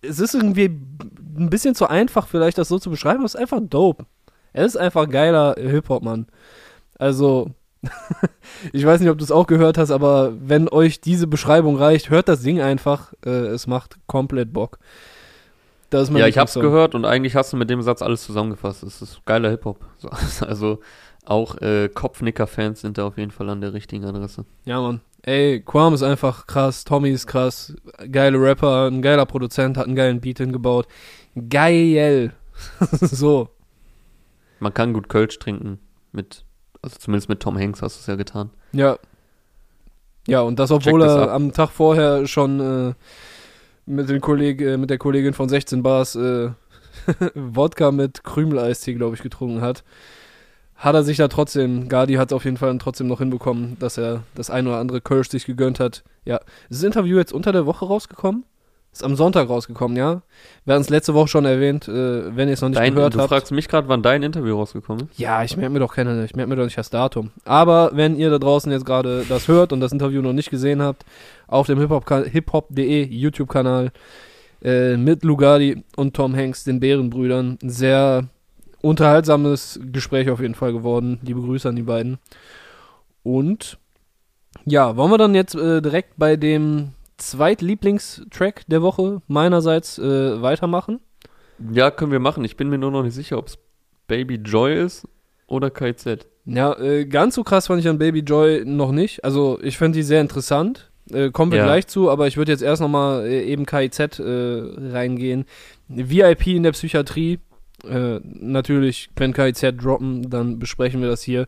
es 0.03 0.21
ist 0.21 0.35
irgendwie 0.35 0.67
ein 0.67 1.51
bisschen 1.51 1.75
zu 1.75 1.89
einfach 1.89 2.29
vielleicht, 2.29 2.59
das 2.59 2.69
so 2.69 2.79
zu 2.79 2.91
beschreiben, 2.91 3.19
aber 3.19 3.27
es 3.27 3.35
ist 3.35 3.41
einfach 3.41 3.61
dope. 3.61 4.07
Es 4.53 4.67
ist 4.67 4.77
einfach 4.77 5.09
geiler 5.09 5.55
Hip-Hop, 5.59 6.03
Mann. 6.03 6.27
Also, 6.99 7.51
ich 8.73 8.85
weiß 8.85 9.01
nicht, 9.01 9.11
ob 9.11 9.19
du 9.19 9.25
es 9.25 9.33
auch 9.33 9.47
gehört 9.47 9.79
hast, 9.79 9.91
aber 9.91 10.33
wenn 10.41 10.69
euch 10.69 11.01
diese 11.01 11.27
Beschreibung 11.27 11.77
reicht, 11.77 12.11
hört 12.11 12.29
das 12.29 12.43
Ding 12.43 12.61
einfach. 12.61 13.13
Äh, 13.25 13.31
es 13.31 13.67
macht 13.67 13.97
komplett 14.07 14.53
Bock. 14.53 14.79
Das 15.93 16.05
ist 16.05 16.11
mein 16.11 16.21
Ja, 16.21 16.27
ich 16.27 16.39
hab's 16.39 16.55
gehört 16.55 16.95
und 16.95 17.05
eigentlich 17.05 17.37
hast 17.37 17.53
du 17.53 17.59
mit 17.59 17.69
dem 17.69 17.83
Satz 17.83 18.01
alles 18.01 18.25
zusammengefasst. 18.25 18.83
Es 18.83 19.03
ist 19.03 19.25
geiler 19.27 19.51
Hip-Hop. 19.51 19.79
So, 19.99 20.09
also 20.47 20.81
auch 21.27 21.61
äh, 21.61 21.91
Kopfnicker-Fans 21.91 22.81
sind 22.81 22.97
da 22.97 23.07
auf 23.07 23.19
jeden 23.19 23.31
Fall 23.31 23.51
an 23.51 23.61
der 23.61 23.75
richtigen 23.75 24.07
Adresse. 24.07 24.47
Ja, 24.65 24.81
Mann. 24.81 25.03
Ey, 25.21 25.61
Quam 25.61 25.93
ist 25.93 26.03
einfach 26.03 26.47
krass, 26.47 26.85
Tommy 26.85 27.11
ist 27.11 27.27
krass, 27.27 27.77
geile 28.11 28.41
Rapper, 28.41 28.91
ein 28.91 29.03
geiler 29.03 29.27
Produzent, 29.27 29.77
hat 29.77 29.87
einen 29.87 29.95
geilen 29.95 30.21
Beat 30.21 30.39
hingebaut. 30.39 30.89
Geil. 31.51 32.33
so. 32.91 33.51
Man 34.61 34.73
kann 34.73 34.95
gut 34.95 35.11
Kölsch 35.11 35.39
trinken 35.39 35.79
mit, 36.11 36.47
also 36.81 36.97
zumindest 36.99 37.29
mit 37.29 37.41
Tom 37.41 37.59
Hanks 37.59 37.83
hast 37.83 37.99
du 37.99 38.01
es 38.01 38.07
ja 38.07 38.17
getan. 38.17 38.51
Ja. 38.73 38.99
Ja, 40.27 40.41
und 40.41 40.59
das, 40.59 40.71
obwohl 40.71 41.03
er 41.03 41.23
ab. 41.23 41.31
am 41.31 41.53
Tag 41.53 41.71
vorher 41.71 42.27
schon 42.27 42.61
äh, 42.61 42.95
mit, 43.87 44.09
den 44.09 44.21
Kolleg 44.21 44.61
äh, 44.61 44.77
mit 44.77 44.91
der 44.91 44.99
Kollegin 44.99 45.35
von 45.35 45.49
16 45.49 45.83
Bars 45.83 46.15
äh, 46.15 46.51
Wodka 47.35 47.91
mit 47.91 48.25
Krümeleistee, 48.25 48.95
glaube 48.95 49.17
ich, 49.17 49.23
getrunken 49.23 49.61
hat. 49.61 49.85
Hat 50.77 50.95
er 50.95 51.05
sich 51.05 51.17
da 51.17 51.29
trotzdem, 51.29 51.89
Gardi 51.89 52.15
hat 52.15 52.31
es 52.31 52.33
auf 52.33 52.45
jeden 52.45 52.57
Fall 52.57 52.77
trotzdem 52.79 53.07
noch 53.07 53.19
hinbekommen, 53.19 53.77
dass 53.79 53.99
er 53.99 54.25
das 54.35 54.51
ein 54.51 54.67
oder 54.67 54.79
andere 54.79 55.01
Kölsch 55.01 55.29
sich 55.29 55.45
gegönnt 55.45 55.79
hat. 55.79 56.03
Ja, 56.25 56.39
ist 56.71 56.81
das 56.81 56.83
Interview 56.83 57.19
jetzt 57.19 57.33
unter 57.33 57.53
der 57.53 57.67
Woche 57.67 57.87
rausgekommen? 57.87 58.45
Ist 58.93 59.03
am 59.03 59.17
Sonntag 59.17 59.49
rausgekommen, 59.49 59.97
ja? 59.97 60.21
Wir 60.67 60.75
hatten 60.75 60.83
es 60.83 60.91
letzte 60.91 61.15
Woche 61.15 61.29
schon 61.29 61.47
erwähnt, 61.47 61.89
äh, 61.89 62.37
wenn 62.37 62.49
ihr 62.49 62.55
es 62.55 62.61
noch 62.61 62.69
nicht 62.69 62.79
Dein, 62.79 62.95
gehört 62.95 63.15
du 63.15 63.21
habt. 63.21 63.31
fragst 63.31 63.51
mich 63.51 63.67
gerade, 63.67 63.89
wann 63.89 64.03
dein 64.03 64.23
Interview 64.23 64.55
rausgekommen 64.57 65.09
ist? 65.11 65.19
Ja, 65.19 65.43
ich 65.43 65.57
merke 65.57 65.73
mir 65.73 65.79
doch 65.79 65.95
keine, 65.95 66.25
ich 66.27 66.37
merke 66.37 66.51
mir 66.51 66.57
doch 66.57 66.65
nicht 66.65 66.77
das 66.77 66.91
Datum. 66.91 67.31
Aber 67.47 67.93
wenn 67.95 68.17
ihr 68.17 68.29
da 68.29 68.39
draußen 68.39 68.71
jetzt 68.71 68.85
gerade 68.85 69.25
das 69.27 69.49
hört 69.49 69.73
und 69.73 69.81
das 69.81 69.93
Interview 69.93 70.21
noch 70.21 70.35
nicht 70.35 70.51
gesehen 70.51 70.83
habt, 70.83 71.07
auf 71.47 71.67
dem 71.67 71.79
hiphop.de 71.79 73.05
YouTube-Kanal 73.05 73.93
äh, 74.63 74.97
mit 74.99 75.25
Lugardi 75.25 75.83
und 75.97 76.15
Tom 76.15 76.37
Hanks, 76.37 76.65
den 76.65 76.79
Bärenbrüdern. 76.79 77.59
Ein 77.63 77.71
sehr 77.71 78.29
unterhaltsames 78.83 79.81
Gespräch 79.91 80.29
auf 80.29 80.41
jeden 80.41 80.55
Fall 80.55 80.73
geworden. 80.75 81.19
Liebe 81.23 81.41
Grüße 81.41 81.69
an 81.69 81.77
die 81.77 81.83
beiden. 81.83 82.19
Und 83.23 83.79
ja, 84.67 84.97
wollen 84.97 85.11
wir 85.11 85.19
dann 85.19 85.35
jetzt 85.35 85.55
äh, 85.55 85.81
direkt 85.81 86.15
bei 86.19 86.37
dem 86.37 86.91
Zweitlieblingstrack 87.31 88.63
der 88.67 88.83
Woche 88.83 89.23
meinerseits 89.29 89.99
äh, 89.99 90.43
weitermachen? 90.43 91.01
Ja, 91.73 91.91
können 91.91 92.13
wir 92.13 92.19
machen. 92.21 92.45
Ich 92.45 92.57
bin 92.57 92.69
mir 92.69 92.79
nur 92.79 92.91
noch 92.91 93.03
nicht 93.03 93.15
sicher, 93.15 93.39
ob 93.39 93.47
es 93.49 93.59
Baby 94.09 94.35
Joy 94.37 94.75
ist 94.85 95.07
oder 95.47 95.71
KZ. 95.71 96.27
Ja, 96.45 96.77
äh, 96.79 97.05
ganz 97.05 97.35
so 97.37 97.45
krass 97.45 97.69
fand 97.69 97.81
ich 97.81 97.89
an 97.89 97.99
Baby 97.99 98.21
Joy 98.21 98.65
noch 98.65 98.91
nicht. 98.93 99.25
Also 99.25 99.59
ich 99.63 99.79
fand 99.79 99.95
die 99.95 100.03
sehr 100.03 100.21
interessant. 100.21 100.91
Äh, 101.11 101.31
kommen 101.31 101.53
wir 101.53 101.59
Ja. 101.59 101.65
gleich 101.65 101.87
zu, 101.87 102.11
aber 102.11 102.27
ich 102.27 102.37
würde 102.37 102.53
jetzt 102.53 102.63
erst 102.63 102.83
nochmal 102.83 103.27
äh, 103.27 103.43
eben 103.45 103.67
KIZ 103.67 104.19
äh, 104.19 104.23
reingehen. 104.93 105.45
VIP 105.89 106.49
in 106.49 106.63
der 106.65 106.73
Psychiatrie. 106.73 107.39
Äh, 107.89 108.21
natürlich, 108.25 109.11
wenn 109.17 109.33
KIZ 109.33 109.75
droppen, 109.77 110.31
dann 110.31 110.59
besprechen 110.59 111.01
wir 111.01 111.09
das 111.09 111.23
hier. 111.23 111.47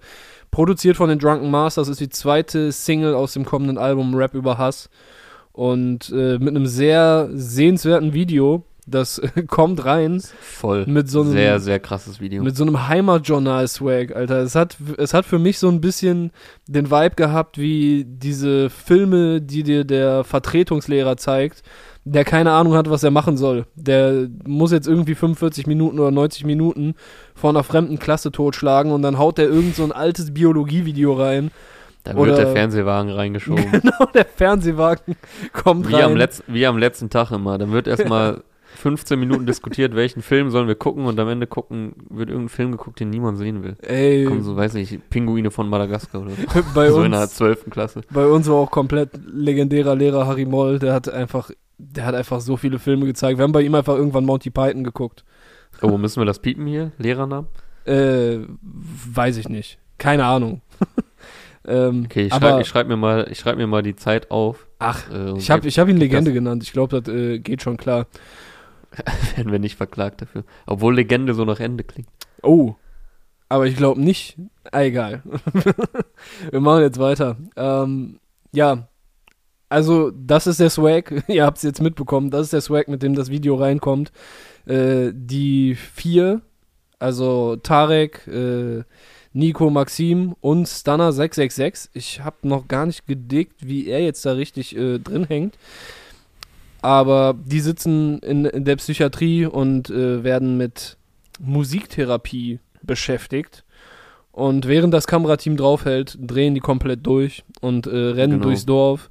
Produziert 0.50 0.96
von 0.96 1.08
den 1.08 1.18
Drunken 1.18 1.50
Masters 1.50 1.88
ist 1.88 2.00
die 2.00 2.08
zweite 2.08 2.70
Single 2.72 3.14
aus 3.14 3.32
dem 3.32 3.44
kommenden 3.44 3.78
Album 3.78 4.14
Rap 4.14 4.34
über 4.34 4.58
Hass. 4.58 4.88
Und 5.54 6.10
äh, 6.10 6.38
mit 6.38 6.48
einem 6.48 6.66
sehr 6.66 7.30
sehenswerten 7.32 8.12
Video, 8.12 8.64
das 8.86 9.22
kommt 9.46 9.84
rein. 9.84 10.20
Voll. 10.40 10.84
Mit 10.86 11.08
so 11.08 11.22
einem- 11.22 11.30
sehr, 11.30 11.60
sehr 11.60 11.78
krasses 11.78 12.20
Video. 12.20 12.42
Mit 12.42 12.56
so 12.56 12.64
einem 12.64 12.88
Heimatjournal-Swag, 12.88 14.14
Alter. 14.14 14.38
Es 14.42 14.56
hat, 14.56 14.76
es 14.98 15.14
hat 15.14 15.24
für 15.24 15.38
mich 15.38 15.58
so 15.60 15.68
ein 15.68 15.80
bisschen 15.80 16.32
den 16.66 16.90
Vibe 16.90 17.14
gehabt, 17.14 17.56
wie 17.56 18.04
diese 18.04 18.68
Filme, 18.68 19.40
die 19.40 19.62
dir 19.62 19.84
der 19.84 20.24
Vertretungslehrer 20.24 21.16
zeigt, 21.16 21.62
der 22.04 22.24
keine 22.24 22.50
Ahnung 22.52 22.74
hat, 22.74 22.90
was 22.90 23.04
er 23.04 23.12
machen 23.12 23.36
soll. 23.36 23.64
Der 23.76 24.28
muss 24.46 24.72
jetzt 24.72 24.88
irgendwie 24.88 25.14
45 25.14 25.66
Minuten 25.68 25.98
oder 26.00 26.10
90 26.10 26.44
Minuten 26.44 26.94
vor 27.34 27.50
einer 27.50 27.62
fremden 27.64 27.98
Klasse 28.00 28.32
totschlagen 28.32 28.90
und 28.92 29.02
dann 29.02 29.18
haut 29.18 29.38
der 29.38 29.46
irgend 29.48 29.76
so 29.76 29.84
ein 29.84 29.92
altes 29.92 30.34
Biologievideo 30.34 31.14
rein. 31.14 31.50
Da 32.04 32.10
wird 32.14 32.18
oder- 32.20 32.36
der 32.36 32.48
Fernsehwagen 32.52 33.10
reingeschoben. 33.10 33.64
Genau, 33.72 34.06
der 34.14 34.24
Fernsehwagen 34.24 35.16
kommt 35.52 35.88
wie, 35.88 35.94
rein. 35.94 36.04
am 36.04 36.16
Letz-, 36.16 36.42
wie 36.46 36.66
am 36.66 36.78
letzten 36.78 37.10
Tag 37.10 37.30
immer. 37.32 37.58
Dann 37.58 37.72
wird 37.72 37.86
erstmal 37.88 38.42
15 38.76 39.18
Minuten 39.18 39.46
diskutiert, 39.46 39.94
welchen 39.94 40.20
Film 40.22 40.50
sollen 40.50 40.68
wir 40.68 40.74
gucken 40.74 41.06
und 41.06 41.18
am 41.18 41.28
Ende 41.28 41.46
gucken, 41.46 41.94
wird 42.10 42.28
irgendein 42.28 42.48
Film 42.48 42.72
geguckt, 42.72 43.00
den 43.00 43.10
niemand 43.10 43.38
sehen 43.38 43.62
will. 43.62 43.76
Ey, 43.82 44.24
Kommen 44.24 44.42
so, 44.42 44.56
weiß 44.56 44.74
nicht, 44.74 45.10
Pinguine 45.10 45.50
von 45.50 45.68
Madagaskar 45.68 46.22
oder 46.22 46.32
so. 46.32 46.62
bei 46.74 46.90
so 46.90 47.02
in 47.02 47.12
der 47.12 47.22
uns 47.22 47.34
12. 47.36 47.70
Klasse. 47.70 48.00
Bei 48.10 48.26
uns 48.26 48.48
war 48.48 48.56
auch 48.56 48.70
komplett 48.70 49.10
legendärer 49.32 49.94
Lehrer 49.94 50.26
Harry 50.26 50.44
Moll, 50.44 50.78
der 50.78 50.92
hat 50.92 51.08
einfach, 51.08 51.50
der 51.78 52.04
hat 52.04 52.14
einfach 52.14 52.40
so 52.40 52.56
viele 52.56 52.78
Filme 52.78 53.06
gezeigt. 53.06 53.38
Wir 53.38 53.44
haben 53.44 53.52
bei 53.52 53.62
ihm 53.62 53.74
einfach 53.74 53.94
irgendwann 53.94 54.24
Monty 54.24 54.50
Python 54.50 54.82
geguckt. 54.84 55.24
Oh, 55.80 55.96
müssen 55.96 56.20
wir 56.20 56.26
das 56.26 56.40
piepen 56.40 56.66
hier? 56.66 56.92
Lehrernamen? 56.98 57.48
Äh, 57.86 58.38
weiß 58.60 59.36
ich 59.36 59.48
nicht. 59.48 59.78
Keine 59.98 60.24
Ahnung. 60.24 60.62
Ähm, 61.66 62.04
Okay, 62.06 62.26
ich 62.26 62.34
schreibe 62.34 62.64
schreib 62.64 62.88
mir, 62.88 62.96
mal- 62.96 63.26
ich 63.30 63.38
schreib 63.38 63.56
mir 63.56 63.66
mal 63.66 63.82
die 63.82 63.96
Zeit 63.96 64.30
auf. 64.30 64.66
ach, 64.78 65.10
Äh, 65.10 65.36
ich 65.38 65.50
habe 65.50 65.66
ich 65.68 65.78
hab 65.78 65.88
ihn 65.88 65.96
Legende 65.96 66.30
das- 66.30 66.34
genannt. 66.34 66.62
Ich 66.62 66.72
glaube, 66.72 67.00
das 67.00 67.14
äh, 67.14 67.38
geht 67.38 67.62
schon 67.62 67.76
klar. 67.76 68.06
werden 69.36 69.50
wir 69.52 69.58
nicht 69.58 69.76
verklagt 69.76 70.22
dafür. 70.22 70.44
Obwohl 70.66 70.94
Legende 70.94 71.34
so 71.34 71.44
nach 71.44 71.60
Ende 71.60 71.82
klingt. 71.84 72.08
Oh, 72.42 72.74
aber 73.48 73.66
ich 73.66 73.76
glaube 73.76 74.00
nicht. 74.00 74.36
Ah, 74.72 74.82
egal. 74.82 75.22
Wir 76.50 76.60
machen 76.60 76.82
jetzt 76.82 76.98
weiter. 76.98 77.36
Ähm, 77.56 78.18
ja, 78.52 78.88
also 79.68 80.10
das 80.10 80.46
ist 80.46 80.60
der 80.60 80.70
Swag. 80.70 81.24
Ihr 81.28 81.44
habt 81.44 81.58
es 81.58 81.62
jetzt 81.62 81.80
mitbekommen. 81.82 82.30
Das 82.30 82.42
ist 82.42 82.52
der 82.52 82.60
Swag, 82.60 82.88
mit 82.88 83.02
dem 83.02 83.14
das 83.14 83.30
Video 83.30 83.54
reinkommt. 83.56 84.12
Äh, 84.66 85.10
die 85.12 85.74
vier, 85.74 86.40
also 86.98 87.56
Tarek, 87.56 88.26
äh, 88.28 88.82
Nico, 89.34 89.68
Maxim 89.68 90.34
und 90.40 90.66
Stunner 90.68 91.12
666. 91.12 91.90
Ich 91.92 92.20
habe 92.24 92.36
noch 92.48 92.66
gar 92.68 92.86
nicht 92.86 93.06
gedickt, 93.06 93.66
wie 93.66 93.88
er 93.88 94.00
jetzt 94.02 94.24
da 94.24 94.32
richtig 94.32 94.74
äh, 94.76 94.98
drin 94.98 95.24
hängt. 95.26 95.58
Aber 96.82 97.34
die 97.44 97.60
sitzen 97.60 98.18
in, 98.20 98.44
in 98.44 98.64
der 98.64 98.76
Psychiatrie 98.76 99.46
und 99.46 99.90
äh, 99.90 100.22
werden 100.22 100.56
mit 100.56 100.96
Musiktherapie 101.40 102.60
beschäftigt. 102.82 103.64
Und 104.32 104.66
während 104.68 104.92
das 104.92 105.06
Kamerateam 105.06 105.56
draufhält, 105.56 106.18
drehen 106.20 106.54
die 106.54 106.60
komplett 106.60 107.06
durch 107.06 107.44
und 107.60 107.86
äh, 107.86 107.90
rennen 107.90 108.34
Genau. 108.34 108.44
durchs 108.44 108.66
Dorf. 108.66 109.08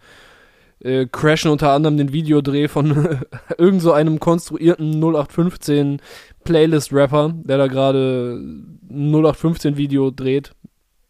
Äh, 0.84 1.08
crashen 1.10 1.50
unter 1.50 1.72
anderem 1.72 1.98
den 1.98 2.12
Videodreh 2.12 2.68
von 2.68 3.20
irgend 3.58 3.82
so 3.82 3.94
einem 3.94 4.20
konstruierten 4.20 5.02
0815 5.02 6.02
Playlist-Rapper, 6.44 7.34
der 7.44 7.58
da 7.58 7.68
gerade 7.68 8.38
ein 8.38 9.10
0815 9.12 9.78
Video 9.78 10.12
dreht, 10.12 10.52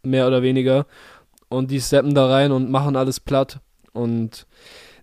mehr 0.03 0.27
oder 0.27 0.43
weniger. 0.43 0.85
Und 1.49 1.71
die 1.71 1.81
steppen 1.81 2.13
da 2.13 2.27
rein 2.27 2.51
und 2.51 2.69
machen 2.69 2.95
alles 2.95 3.19
platt. 3.19 3.59
Und 3.93 4.45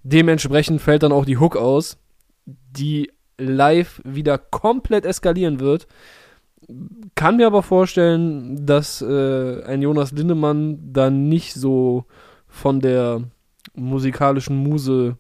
dementsprechend 0.03 0.81
fällt 0.81 1.03
dann 1.03 1.13
auch 1.13 1.25
die 1.25 1.39
Hook 1.39 1.57
aus, 1.57 1.99
die 2.47 3.11
live 3.39 4.01
wieder 4.05 4.39
komplett 4.39 5.05
eskalieren 5.05 5.61
wird. 5.61 5.87
Kann 7.17 7.37
mir 7.37 7.47
aber 7.47 7.63
vorstellen, 7.63 8.67
dass 8.67 9.03
äh, 9.03 9.63
ein 9.65 9.83
Jonas 9.83 10.13
Lindemann 10.13 10.93
dann 10.93 11.29
nicht 11.29 11.55
so 11.55 12.05
von 12.47 12.81
der 12.81 13.23
musikalischen 13.81 14.57
Muse 14.57 15.17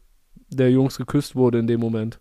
der 0.48 0.70
Jungs 0.70 0.98
geküsst 0.98 1.36
wurde 1.36 1.58
in 1.58 1.66
dem 1.66 1.80
Moment. 1.80 2.20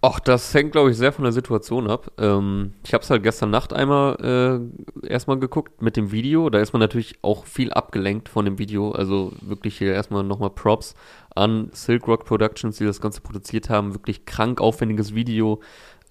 Ach, 0.00 0.20
das 0.20 0.54
hängt, 0.54 0.70
glaube 0.70 0.92
ich, 0.92 0.96
sehr 0.96 1.12
von 1.12 1.24
der 1.24 1.32
Situation 1.32 1.90
ab. 1.90 2.12
Ähm, 2.18 2.74
ich 2.84 2.94
habe 2.94 3.02
es 3.02 3.10
halt 3.10 3.24
gestern 3.24 3.50
Nacht 3.50 3.72
einmal 3.72 4.70
äh, 5.02 5.08
erstmal 5.08 5.40
geguckt 5.40 5.82
mit 5.82 5.96
dem 5.96 6.12
Video. 6.12 6.50
Da 6.50 6.60
ist 6.60 6.72
man 6.72 6.78
natürlich 6.78 7.18
auch 7.22 7.46
viel 7.46 7.72
abgelenkt 7.72 8.28
von 8.28 8.44
dem 8.44 8.60
Video. 8.60 8.92
Also 8.92 9.32
wirklich 9.40 9.76
hier 9.76 9.92
erstmal 9.92 10.22
nochmal 10.22 10.50
Props 10.50 10.94
an 11.34 11.70
Silk 11.72 12.06
Rock 12.06 12.26
Productions, 12.26 12.76
die 12.76 12.84
das 12.84 13.00
Ganze 13.00 13.20
produziert 13.22 13.70
haben. 13.70 13.92
Wirklich 13.92 14.24
krank 14.24 14.60
aufwendiges 14.60 15.16
Video, 15.16 15.60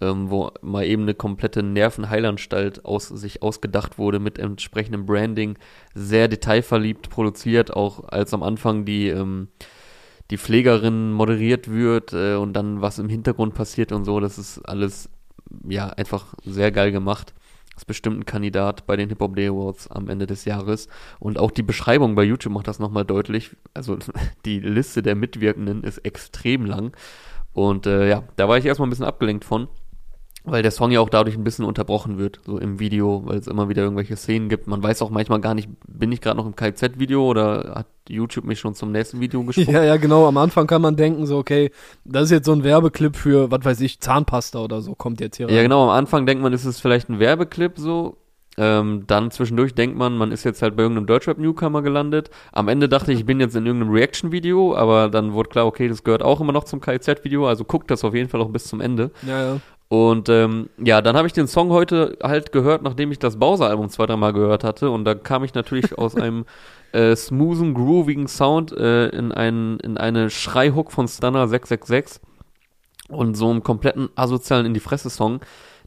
ähm, 0.01 0.29
wo 0.29 0.51
mal 0.61 0.85
eben 0.85 1.03
eine 1.03 1.13
komplette 1.13 1.63
Nervenheilanstalt 1.63 2.85
aus 2.85 3.07
sich 3.07 3.41
ausgedacht 3.41 3.97
wurde 3.97 4.19
mit 4.19 4.39
entsprechendem 4.39 5.05
Branding. 5.05 5.57
Sehr 5.93 6.27
detailverliebt 6.27 7.09
produziert, 7.09 7.73
auch 7.75 8.07
als 8.09 8.33
am 8.33 8.43
Anfang 8.43 8.85
die 8.85 9.09
ähm, 9.09 9.49
die 10.29 10.37
Pflegerin 10.37 11.11
moderiert 11.11 11.71
wird 11.71 12.13
äh, 12.13 12.35
und 12.35 12.53
dann 12.53 12.81
was 12.81 12.99
im 12.99 13.09
Hintergrund 13.09 13.53
passiert 13.53 13.91
und 13.91 14.05
so, 14.05 14.19
das 14.19 14.37
ist 14.37 14.59
alles 14.59 15.09
ja 15.67 15.87
einfach 15.89 16.33
sehr 16.43 16.71
geil 16.71 16.91
gemacht. 16.91 17.33
Ist 17.75 17.85
bestimmt 17.85 18.19
ein 18.19 18.25
Kandidat 18.25 18.87
bei 18.87 18.95
den 18.95 19.07
Hip 19.09 19.19
Hop 19.19 19.35
Day 19.35 19.47
Awards 19.47 19.87
am 19.87 20.09
Ende 20.09 20.25
des 20.25 20.45
Jahres. 20.45 20.87
Und 21.19 21.37
auch 21.37 21.51
die 21.51 21.61
Beschreibung 21.61 22.15
bei 22.15 22.23
YouTube 22.23 22.51
macht 22.51 22.67
das 22.67 22.79
nochmal 22.79 23.05
deutlich. 23.05 23.55
Also 23.75 23.99
die 24.45 24.59
Liste 24.59 25.03
der 25.03 25.15
Mitwirkenden 25.15 25.83
ist 25.83 25.99
extrem 25.99 26.65
lang. 26.65 26.97
Und 27.53 27.85
äh, 27.85 28.09
ja, 28.09 28.23
da 28.35 28.47
war 28.49 28.57
ich 28.57 28.65
erstmal 28.65 28.87
ein 28.87 28.89
bisschen 28.89 29.05
abgelenkt 29.05 29.45
von, 29.45 29.67
weil 30.47 30.63
der 30.63 30.71
Song 30.71 30.91
ja 30.91 31.01
auch 31.01 31.09
dadurch 31.09 31.35
ein 31.37 31.43
bisschen 31.43 31.65
unterbrochen 31.65 32.17
wird, 32.17 32.39
so 32.45 32.57
im 32.57 32.79
Video, 32.79 33.21
weil 33.25 33.37
es 33.37 33.47
immer 33.47 33.69
wieder 33.69 33.83
irgendwelche 33.83 34.15
Szenen 34.15 34.47
gibt. 34.49 34.67
Man 34.67 34.81
weiß 34.81 35.01
auch 35.01 35.09
manchmal 35.09 35.41
gar 35.41 35.53
nicht, 35.53 35.69
bin 35.87 36.11
ich 36.11 36.21
gerade 36.21 36.37
noch 36.37 36.45
im 36.45 36.55
KZ-Video 36.55 37.25
oder 37.25 37.73
hat 37.75 37.87
YouTube 38.07 38.45
mich 38.45 38.59
schon 38.59 38.73
zum 38.73 38.91
nächsten 38.91 39.19
Video 39.19 39.43
gesprungen? 39.45 39.73
Ja, 39.73 39.83
ja, 39.83 39.97
genau. 39.97 40.25
Am 40.27 40.37
Anfang 40.37 40.65
kann 40.65 40.81
man 40.81 40.95
denken, 40.95 41.25
so, 41.25 41.37
okay, 41.37 41.71
das 42.05 42.25
ist 42.25 42.31
jetzt 42.31 42.45
so 42.45 42.53
ein 42.53 42.63
Werbeclip 42.63 43.15
für, 43.15 43.51
was 43.51 43.65
weiß 43.65 43.81
ich, 43.81 43.99
Zahnpasta 43.99 44.59
oder 44.59 44.81
so, 44.81 44.95
kommt 44.95 45.19
jetzt 45.19 45.37
hier 45.37 45.47
rein. 45.47 45.55
Ja, 45.55 45.61
genau, 45.61 45.83
am 45.83 45.89
Anfang 45.89 46.25
denkt 46.25 46.41
man, 46.41 46.53
ist 46.53 46.65
es 46.65 46.79
vielleicht 46.79 47.09
ein 47.09 47.19
Werbeclip 47.19 47.73
so. 47.77 48.17
Ähm, 48.59 49.03
dann 49.05 49.29
zwischendurch 49.29 49.75
denkt 49.75 49.95
man, 49.95 50.17
man 50.17 50.31
ist 50.31 50.43
jetzt 50.43 50.63
halt 50.63 50.75
bei 50.75 50.81
irgendeinem 50.81 51.05
Deutschrap-Newcomer 51.05 51.83
gelandet. 51.83 52.31
Am 52.51 52.67
Ende 52.69 52.89
dachte 52.89 53.11
ich, 53.11 53.19
ich 53.19 53.25
bin 53.25 53.39
jetzt 53.39 53.55
in 53.55 53.67
irgendeinem 53.67 53.91
Reaction-Video, 53.91 54.75
aber 54.75 55.09
dann 55.09 55.33
wurde 55.33 55.49
klar, 55.49 55.67
okay, 55.67 55.87
das 55.87 56.03
gehört 56.03 56.23
auch 56.23 56.41
immer 56.41 56.53
noch 56.53 56.63
zum 56.63 56.81
KZ-Video, 56.81 57.47
also 57.47 57.65
guckt 57.65 57.91
das 57.91 58.03
auf 58.03 58.15
jeden 58.15 58.29
Fall 58.29 58.41
auch 58.41 58.49
bis 58.49 58.63
zum 58.63 58.81
Ende. 58.81 59.11
Ja, 59.27 59.53
ja. 59.53 59.57
Und 59.89 60.27
ähm, 60.27 60.69
ja, 60.77 61.01
dann 61.01 61.15
habe 61.15 61.27
ich 61.27 61.33
den 61.33 61.47
Song 61.47 61.69
heute 61.69 62.17
halt 62.21 62.51
gehört, 62.51 62.81
nachdem 62.81 63.11
ich 63.11 63.19
das 63.19 63.39
Bowser-Album 63.39 63.89
zwei, 63.89 64.05
dreimal 64.05 64.33
gehört 64.33 64.63
hatte. 64.63 64.89
Und 64.91 65.05
da 65.05 65.15
kam 65.15 65.43
ich 65.43 65.53
natürlich 65.53 65.97
aus 65.97 66.15
einem 66.17 66.45
äh, 66.91 67.15
smoothen, 67.15 67.73
groovigen 67.73 68.27
Sound 68.27 68.71
äh, 68.73 69.07
in, 69.09 69.31
einen, 69.31 69.79
in 69.79 69.97
eine 69.97 70.29
Schreihook 70.29 70.91
von 70.91 71.07
Stunner 71.07 71.47
666 71.47 72.21
und 73.09 73.35
so 73.35 73.49
einem 73.49 73.63
kompletten 73.63 74.09
asozialen 74.15 74.65
in 74.65 74.73
die 74.73 74.81
Fresse-Song, 74.81 75.39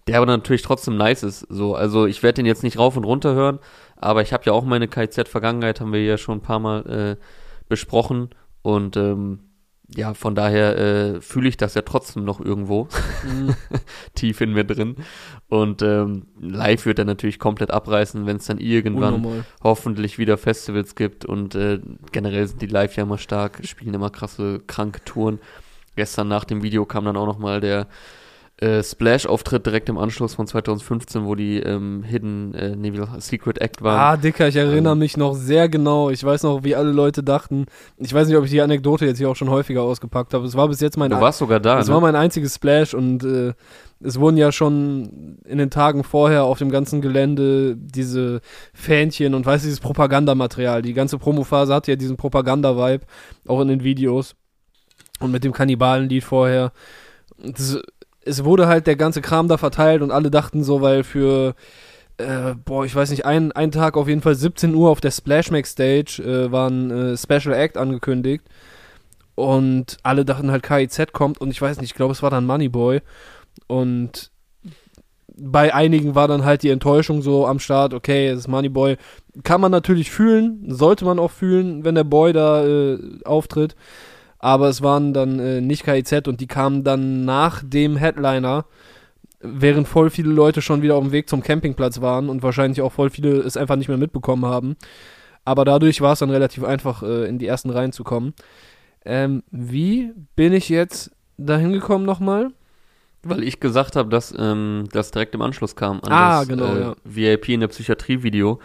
der 0.06 0.16
aber 0.16 0.26
natürlich 0.26 0.62
trotzdem 0.62 0.96
nice 0.96 1.22
ist. 1.22 1.40
So, 1.50 1.74
also 1.74 2.06
ich 2.06 2.22
werde 2.22 2.36
den 2.36 2.46
jetzt 2.46 2.62
nicht 2.62 2.78
rauf 2.78 2.96
und 2.96 3.04
runter 3.04 3.34
hören, 3.34 3.58
aber 3.96 4.22
ich 4.22 4.32
habe 4.32 4.44
ja 4.46 4.52
auch 4.52 4.64
meine 4.64 4.88
KZ-Vergangenheit, 4.88 5.80
haben 5.80 5.92
wir 5.92 6.02
ja 6.02 6.16
schon 6.16 6.38
ein 6.38 6.42
paar 6.42 6.58
Mal 6.58 7.18
äh, 7.18 7.24
besprochen. 7.68 8.30
Und 8.62 8.96
ähm, 8.96 9.49
ja, 9.96 10.14
von 10.14 10.34
daher 10.34 10.78
äh, 10.78 11.20
fühle 11.20 11.48
ich 11.48 11.56
das 11.56 11.74
ja 11.74 11.82
trotzdem 11.82 12.24
noch 12.24 12.40
irgendwo 12.40 12.88
Mhm. 13.24 13.54
tief 14.14 14.40
in 14.40 14.52
mir 14.52 14.64
drin. 14.64 14.96
Und 15.48 15.82
ähm, 15.82 16.26
live 16.40 16.86
wird 16.86 16.98
er 16.98 17.04
natürlich 17.04 17.38
komplett 17.38 17.70
abreißen, 17.70 18.24
wenn 18.26 18.36
es 18.36 18.46
dann 18.46 18.58
irgendwann 18.58 19.14
Unnormal. 19.14 19.44
hoffentlich 19.62 20.18
wieder 20.18 20.38
Festivals 20.38 20.94
gibt. 20.94 21.24
Und 21.24 21.54
äh, 21.54 21.80
generell 22.12 22.46
sind 22.46 22.62
die 22.62 22.66
live 22.66 22.96
ja 22.96 23.02
immer 23.02 23.18
stark, 23.18 23.60
spielen 23.64 23.94
immer 23.94 24.10
krasse, 24.10 24.60
kranke 24.66 25.02
Touren. 25.04 25.40
gestern 25.96 26.28
nach 26.28 26.44
dem 26.44 26.62
Video 26.62 26.86
kam 26.86 27.04
dann 27.04 27.16
auch 27.16 27.26
nochmal 27.26 27.60
der 27.60 27.88
äh, 28.60 28.82
Splash-Auftritt 28.82 29.64
direkt 29.64 29.88
im 29.88 29.96
Anschluss 29.96 30.34
von 30.34 30.46
2015, 30.46 31.24
wo 31.24 31.34
die 31.34 31.60
ähm, 31.60 32.02
Hidden, 32.02 32.54
äh, 32.54 32.76
nee, 32.76 32.92
wie 32.92 33.00
Secret 33.18 33.58
Act 33.58 33.82
waren. 33.82 33.98
Ah, 33.98 34.16
Dicker, 34.18 34.48
ich 34.48 34.56
erinnere 34.56 34.92
ähm, 34.92 34.98
mich 34.98 35.16
noch 35.16 35.34
sehr 35.34 35.70
genau. 35.70 36.10
Ich 36.10 36.22
weiß 36.22 36.42
noch, 36.42 36.62
wie 36.62 36.76
alle 36.76 36.92
Leute 36.92 37.22
dachten. 37.22 37.66
Ich 37.96 38.12
weiß 38.12 38.28
nicht, 38.28 38.36
ob 38.36 38.44
ich 38.44 38.50
die 38.50 38.60
Anekdote 38.60 39.06
jetzt 39.06 39.16
hier 39.16 39.30
auch 39.30 39.36
schon 39.36 39.48
häufiger 39.48 39.82
ausgepackt 39.82 40.34
habe. 40.34 40.44
Es 40.44 40.56
war 40.56 40.68
bis 40.68 40.80
jetzt 40.80 40.98
mein. 40.98 41.10
Du 41.10 41.20
warst 41.20 41.38
sogar 41.38 41.58
da. 41.58 41.78
Es 41.78 41.88
ne? 41.88 41.94
war 41.94 42.00
mein 42.02 42.16
einziges 42.16 42.54
Splash 42.54 42.92
und 42.92 43.24
äh, 43.24 43.54
es 44.02 44.20
wurden 44.20 44.36
ja 44.36 44.52
schon 44.52 45.38
in 45.46 45.56
den 45.56 45.70
Tagen 45.70 46.04
vorher 46.04 46.44
auf 46.44 46.58
dem 46.58 46.70
ganzen 46.70 47.00
Gelände 47.00 47.76
diese 47.76 48.40
Fähnchen 48.74 49.34
und 49.34 49.46
weißt 49.46 49.64
du, 49.64 49.68
dieses 49.68 49.80
Propagandamaterial. 49.80 50.82
Die 50.82 50.94
ganze 50.94 51.16
Promophase 51.16 51.74
hat 51.74 51.86
ja 51.86 51.96
diesen 51.96 52.18
Propaganda-Vibe, 52.18 53.06
auch 53.46 53.60
in 53.62 53.68
den 53.68 53.84
Videos. 53.84 54.34
Und 55.18 55.32
mit 55.32 55.44
dem 55.44 55.52
Kannibalenlied 55.52 56.24
vorher. 56.24 56.72
Das, 57.38 57.78
es 58.24 58.44
wurde 58.44 58.66
halt 58.66 58.86
der 58.86 58.96
ganze 58.96 59.20
Kram 59.20 59.48
da 59.48 59.56
verteilt 59.56 60.02
und 60.02 60.10
alle 60.10 60.30
dachten 60.30 60.62
so, 60.62 60.80
weil 60.80 61.04
für, 61.04 61.54
äh, 62.18 62.54
boah, 62.64 62.84
ich 62.84 62.94
weiß 62.94 63.10
nicht, 63.10 63.24
ein, 63.24 63.52
ein 63.52 63.70
Tag 63.70 63.96
auf 63.96 64.08
jeden 64.08 64.20
Fall 64.20 64.34
17 64.34 64.74
Uhr 64.74 64.90
auf 64.90 65.00
der 65.00 65.10
Splash 65.10 65.50
Max 65.50 65.72
Stage 65.72 66.22
äh, 66.22 66.52
war 66.52 66.68
ein 66.68 66.90
äh, 66.90 67.16
Special 67.16 67.54
Act 67.54 67.76
angekündigt. 67.76 68.44
Und 69.34 69.96
alle 70.02 70.26
dachten 70.26 70.50
halt, 70.50 70.62
KIZ 70.62 71.12
kommt 71.12 71.40
und 71.40 71.50
ich 71.50 71.62
weiß 71.62 71.80
nicht, 71.80 71.90
ich 71.90 71.96
glaube, 71.96 72.12
es 72.12 72.22
war 72.22 72.30
dann 72.30 72.44
Moneyboy. 72.44 73.00
Und 73.68 74.30
bei 75.34 75.72
einigen 75.72 76.14
war 76.14 76.28
dann 76.28 76.44
halt 76.44 76.62
die 76.62 76.68
Enttäuschung 76.68 77.22
so 77.22 77.46
am 77.46 77.58
Start, 77.58 77.94
okay, 77.94 78.28
es 78.28 78.40
ist 78.40 78.48
Moneyboy. 78.48 78.96
Kann 79.42 79.62
man 79.62 79.72
natürlich 79.72 80.10
fühlen, 80.10 80.64
sollte 80.68 81.06
man 81.06 81.18
auch 81.18 81.30
fühlen, 81.30 81.84
wenn 81.84 81.94
der 81.94 82.04
Boy 82.04 82.34
da 82.34 82.66
äh, 82.66 82.98
auftritt 83.24 83.74
aber 84.40 84.68
es 84.68 84.82
waren 84.82 85.12
dann 85.12 85.38
äh, 85.38 85.60
nicht 85.60 85.84
KIZ 85.84 86.26
und 86.26 86.40
die 86.40 86.46
kamen 86.46 86.82
dann 86.82 87.24
nach 87.24 87.62
dem 87.62 87.96
Headliner, 87.96 88.64
während 89.40 89.86
voll 89.86 90.10
viele 90.10 90.30
Leute 90.30 90.62
schon 90.62 90.82
wieder 90.82 90.96
auf 90.96 91.04
dem 91.04 91.12
Weg 91.12 91.28
zum 91.28 91.42
Campingplatz 91.42 92.00
waren 92.00 92.28
und 92.28 92.42
wahrscheinlich 92.42 92.80
auch 92.80 92.92
voll 92.92 93.10
viele 93.10 93.38
es 93.38 93.56
einfach 93.56 93.76
nicht 93.76 93.88
mehr 93.88 93.98
mitbekommen 93.98 94.46
haben. 94.46 94.76
Aber 95.44 95.64
dadurch 95.64 96.00
war 96.00 96.14
es 96.14 96.18
dann 96.18 96.30
relativ 96.30 96.64
einfach, 96.64 97.02
äh, 97.02 97.26
in 97.26 97.38
die 97.38 97.46
ersten 97.46 97.70
Reihen 97.70 97.92
zu 97.92 98.02
kommen. 98.02 98.34
Ähm, 99.04 99.42
wie 99.50 100.12
bin 100.36 100.52
ich 100.52 100.68
jetzt 100.68 101.10
dahin 101.36 101.72
gekommen 101.72 102.04
nochmal? 102.04 102.50
Weil 103.22 103.42
ich 103.42 103.60
gesagt 103.60 103.96
habe, 103.96 104.08
dass 104.08 104.34
ähm, 104.38 104.84
das 104.92 105.10
direkt 105.10 105.34
im 105.34 105.42
Anschluss 105.42 105.76
kam 105.76 106.00
an 106.00 106.12
ah, 106.12 106.38
das 106.40 106.48
genau, 106.48 106.74
äh, 106.74 106.80
ja. 106.80 106.94
VIP 107.04 107.50
in 107.50 107.60
der 107.60 107.68
Psychiatrie-Video. 107.68 108.58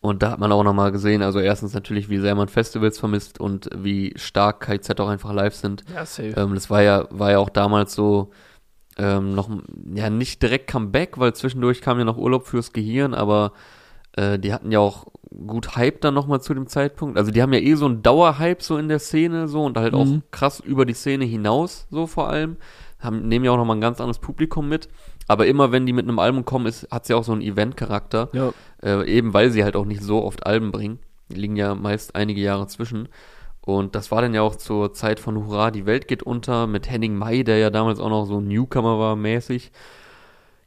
Und 0.00 0.22
da 0.22 0.30
hat 0.30 0.38
man 0.38 0.52
auch 0.52 0.62
nochmal 0.62 0.92
gesehen, 0.92 1.22
also 1.22 1.40
erstens 1.40 1.74
natürlich, 1.74 2.08
wie 2.08 2.18
sehr 2.18 2.36
man 2.36 2.48
Festivals 2.48 2.98
vermisst 2.98 3.40
und 3.40 3.68
wie 3.74 4.12
stark 4.16 4.60
KZ 4.60 5.00
auch 5.00 5.08
einfach 5.08 5.32
live 5.32 5.54
sind. 5.54 5.84
Ja, 5.92 6.06
safe. 6.06 6.34
Ähm, 6.36 6.54
das 6.54 6.70
war 6.70 6.82
ja, 6.82 7.08
war 7.10 7.32
ja 7.32 7.38
auch 7.38 7.50
damals 7.50 7.94
so 7.94 8.30
ähm, 8.96 9.34
noch, 9.34 9.50
ja, 9.92 10.08
nicht 10.08 10.42
direkt 10.42 10.68
Comeback, 10.68 11.18
weil 11.18 11.34
zwischendurch 11.34 11.80
kam 11.80 11.98
ja 11.98 12.04
noch 12.04 12.16
Urlaub 12.16 12.46
fürs 12.46 12.72
Gehirn, 12.72 13.12
aber 13.12 13.52
äh, 14.12 14.38
die 14.38 14.52
hatten 14.52 14.70
ja 14.70 14.78
auch 14.78 15.06
gut 15.46 15.76
Hype 15.76 16.00
dann 16.00 16.14
nochmal 16.14 16.40
zu 16.40 16.54
dem 16.54 16.66
Zeitpunkt. 16.66 17.18
Also 17.18 17.30
die 17.30 17.42
haben 17.42 17.52
ja 17.52 17.60
eh 17.60 17.74
so 17.74 17.86
einen 17.86 18.02
Dauerhype 18.02 18.62
so 18.62 18.76
in 18.78 18.88
der 18.88 18.98
Szene 18.98 19.48
so 19.48 19.64
und 19.64 19.76
halt 19.76 19.94
mhm. 19.94 19.98
auch 19.98 20.30
krass 20.30 20.60
über 20.60 20.86
die 20.86 20.94
Szene 20.94 21.24
hinaus 21.24 21.86
so 21.90 22.06
vor 22.06 22.28
allem. 22.28 22.56
Haben, 22.98 23.28
nehmen 23.28 23.44
ja 23.44 23.52
auch 23.52 23.56
nochmal 23.56 23.76
ein 23.76 23.80
ganz 23.80 24.00
anderes 24.00 24.18
Publikum 24.18 24.68
mit. 24.68 24.88
Aber 25.28 25.46
immer 25.46 25.70
wenn 25.70 25.86
die 25.86 25.92
mit 25.92 26.08
einem 26.08 26.18
Album 26.18 26.44
kommen, 26.44 26.66
ist, 26.66 26.88
hat 26.90 27.06
sie 27.06 27.14
auch 27.14 27.24
so 27.24 27.32
einen 27.32 27.42
Event-Charakter. 27.42 28.30
Ja. 28.32 28.52
Äh, 28.82 29.06
eben 29.08 29.34
weil 29.34 29.50
sie 29.50 29.62
halt 29.62 29.76
auch 29.76 29.84
nicht 29.84 30.02
so 30.02 30.24
oft 30.24 30.46
Alben 30.46 30.72
bringen. 30.72 30.98
Die 31.30 31.36
liegen 31.36 31.56
ja 31.56 31.74
meist 31.74 32.16
einige 32.16 32.40
Jahre 32.40 32.66
zwischen. 32.66 33.08
Und 33.60 33.94
das 33.94 34.10
war 34.10 34.22
dann 34.22 34.32
ja 34.32 34.40
auch 34.40 34.56
zur 34.56 34.94
Zeit 34.94 35.20
von 35.20 35.46
Hurra, 35.46 35.70
die 35.70 35.84
Welt 35.84 36.08
geht 36.08 36.22
unter, 36.22 36.66
mit 36.66 36.90
Henning 36.90 37.14
May, 37.14 37.44
der 37.44 37.58
ja 37.58 37.68
damals 37.68 38.00
auch 38.00 38.08
noch 38.08 38.24
so 38.24 38.40
ein 38.40 38.48
Newcomer 38.48 38.98
war, 38.98 39.14
mäßig. 39.14 39.70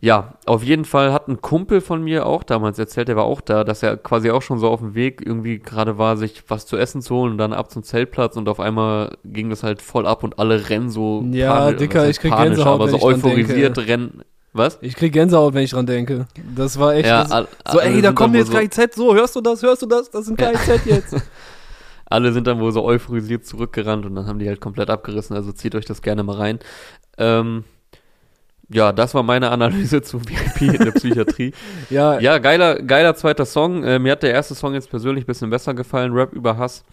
Ja, 0.02 0.34
auf 0.48 0.64
jeden 0.64 0.86
Fall 0.86 1.14
hat 1.14 1.28
ein 1.28 1.42
Kumpel 1.42 1.80
von 1.80 2.04
mir 2.04 2.26
auch 2.26 2.44
damals 2.44 2.80
erzählt, 2.80 3.08
der 3.08 3.16
war 3.16 3.26
auch 3.26 3.40
da, 3.40 3.64
dass 3.64 3.84
er 3.84 3.98
quasi 3.98 4.32
auch 4.32 4.42
schon 4.42 4.58
so 4.58 4.68
auf 4.68 4.80
dem 4.80 4.96
Weg 4.96 5.22
irgendwie 5.24 5.60
gerade 5.60 6.00
war, 6.00 6.18
sich 6.18 6.44
was 6.48 6.66
zu 6.66 6.76
essen 6.76 7.04
zu 7.04 7.16
holen 7.16 7.34
und 7.34 7.38
dann 7.38 7.54
ab 7.54 7.70
zum 7.70 7.84
Zeltplatz 7.84 8.36
und 8.36 8.50
auf 8.50 8.60
einmal 8.60 9.16
ging 9.24 9.52
das 9.52 9.62
halt 9.62 9.80
voll 9.80 10.08
ab 10.08 10.24
und 10.24 10.40
alle 10.40 10.70
rennen 10.70 10.90
so 10.90 11.24
ja, 11.32 11.54
panisch, 11.54 11.78
Dicker, 11.78 12.10
ich 12.10 12.20
krieg 12.20 12.32
panisch, 12.32 12.56
Gänsehaut, 12.56 12.82
aber 12.82 12.88
so 12.88 13.00
euphorisiert 13.00 13.78
rennen, 13.78 14.24
was? 14.54 14.78
Ich 14.82 14.96
krieg 14.96 15.14
Gänsehaut, 15.14 15.54
wenn 15.54 15.64
ich 15.64 15.72
dran 15.72 15.86
denke. 15.86 16.28
Das 16.56 16.78
war 16.78 16.94
echt. 16.94 17.08
Ja, 17.08 17.24
das, 17.24 17.32
all, 17.32 17.48
so, 17.72 17.80
ey, 17.80 18.02
da 18.02 18.12
kommen 18.12 18.36
jetzt 18.36 18.52
so 18.52 18.58
KIZ, 18.58 18.96
so, 18.96 19.16
hörst 19.16 19.36
du 19.36 19.42
das, 19.42 19.62
hörst 19.62 19.82
du 19.82 19.86
das? 19.86 20.10
Das 20.10 20.26
sind 20.26 20.38
KIZ 20.38 20.68
ja. 20.86 20.96
jetzt. 20.96 21.16
alle 22.12 22.34
sind 22.34 22.46
dann 22.48 22.60
wohl 22.60 22.72
so 22.72 22.84
euphorisiert 22.84 23.46
zurückgerannt 23.46 24.06
und 24.06 24.16
dann 24.16 24.28
haben 24.28 24.40
die 24.40 24.48
halt 24.48 24.60
komplett 24.60 24.90
abgerissen, 24.90 25.36
also 25.36 25.52
zieht 25.52 25.76
euch 25.76 25.86
das 25.86 26.02
gerne 26.02 26.24
mal 26.24 26.36
rein. 26.36 26.60
Ähm, 27.18 27.64
ja, 28.70 28.92
das 28.92 29.14
war 29.14 29.24
meine 29.24 29.50
Analyse 29.50 30.02
zu 30.02 30.22
VIP 30.22 30.62
in 30.62 30.84
der 30.84 30.92
Psychiatrie. 30.92 31.54
ja, 31.90 32.20
ja, 32.20 32.38
geiler, 32.38 32.82
geiler 32.82 33.16
zweiter 33.16 33.46
Song. 33.46 33.84
Äh, 33.84 34.00
mir 34.00 34.14
hat 34.14 34.24
der 34.24 34.32
erste 34.32 34.56
Song 34.56 34.74
jetzt 34.74 34.90
persönlich 34.90 35.24
ein 35.24 35.28
bisschen 35.28 35.50
besser 35.50 35.74
gefallen, 35.74 36.14
Rap 36.14 36.34
über 36.34 36.58
Hass. 36.58 36.84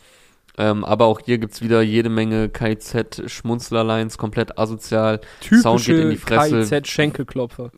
Ähm, 0.56 0.84
aber 0.84 1.06
auch 1.06 1.20
hier 1.20 1.38
gibt's 1.38 1.62
wieder 1.62 1.82
jede 1.82 2.08
Menge 2.08 2.48
KIZ-Schmunzlerlines, 2.48 4.18
komplett 4.18 4.58
asozial. 4.58 5.20
Typische 5.40 5.62
Sound 5.62 5.84
geht 5.84 5.98
in 5.98 6.10
die 6.10 6.16
Fresse. 6.16 6.62
KIZ-Schenkelklopfer. 6.62 7.70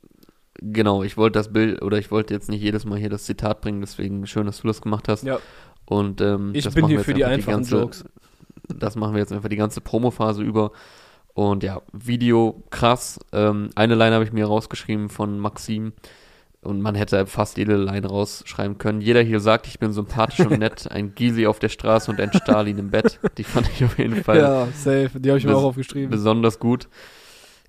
Genau, 0.62 1.02
ich 1.02 1.16
wollte 1.16 1.38
das 1.38 1.52
Bild, 1.52 1.82
oder 1.82 1.98
ich 1.98 2.10
wollte 2.10 2.34
jetzt 2.34 2.50
nicht 2.50 2.62
jedes 2.62 2.84
Mal 2.84 2.98
hier 2.98 3.08
das 3.08 3.24
Zitat 3.24 3.60
bringen, 3.60 3.80
deswegen 3.80 4.26
schön, 4.26 4.46
dass 4.46 4.60
du 4.60 4.66
das 4.66 4.82
gemacht 4.82 5.08
hast. 5.08 5.24
Ja. 5.24 5.38
Und 5.86 6.20
ähm, 6.20 6.50
ich 6.54 6.68
bin 6.70 6.86
hier 6.86 7.00
für 7.00 7.14
die 7.14 7.24
einfachen 7.24 7.64
die 7.64 7.70
ganze, 7.70 7.80
Jokes. 7.80 8.04
Das 8.68 8.94
machen 8.94 9.14
wir 9.14 9.20
jetzt 9.20 9.32
einfach 9.32 9.48
die 9.48 9.56
ganze 9.56 9.80
Promophase 9.80 10.42
über. 10.42 10.72
Und 11.34 11.62
ja, 11.62 11.82
Video 11.92 12.62
krass. 12.70 13.18
Ähm, 13.32 13.70
eine 13.74 13.94
Line 13.94 14.14
habe 14.14 14.24
ich 14.24 14.32
mir 14.32 14.46
rausgeschrieben 14.46 15.08
von 15.08 15.38
Maxim. 15.38 15.92
Und 16.62 16.82
man 16.82 16.94
hätte 16.94 17.24
fast 17.26 17.56
jede 17.56 17.76
Line 17.76 18.06
rausschreiben 18.06 18.76
können. 18.76 19.00
Jeder 19.00 19.22
hier 19.22 19.40
sagt, 19.40 19.66
ich 19.66 19.78
bin 19.78 19.92
sympathisch 19.92 20.40
und 20.40 20.58
nett, 20.58 20.90
ein 20.90 21.14
Gysi 21.14 21.46
auf 21.46 21.58
der 21.58 21.70
Straße 21.70 22.10
und 22.10 22.20
ein 22.20 22.32
Stalin 22.34 22.76
im 22.76 22.90
Bett. 22.90 23.18
Die 23.38 23.44
fand 23.44 23.68
ich 23.74 23.84
auf 23.84 23.98
jeden 23.98 24.16
Fall. 24.24 24.38
Ja, 24.38 24.68
safe. 24.74 25.10
Die 25.18 25.30
habe 25.30 25.38
ich 25.38 25.46
mir 25.46 25.56
auch 25.56 25.64
aufgeschrieben. 25.64 26.10
Besonders 26.10 26.58
gut. 26.58 26.88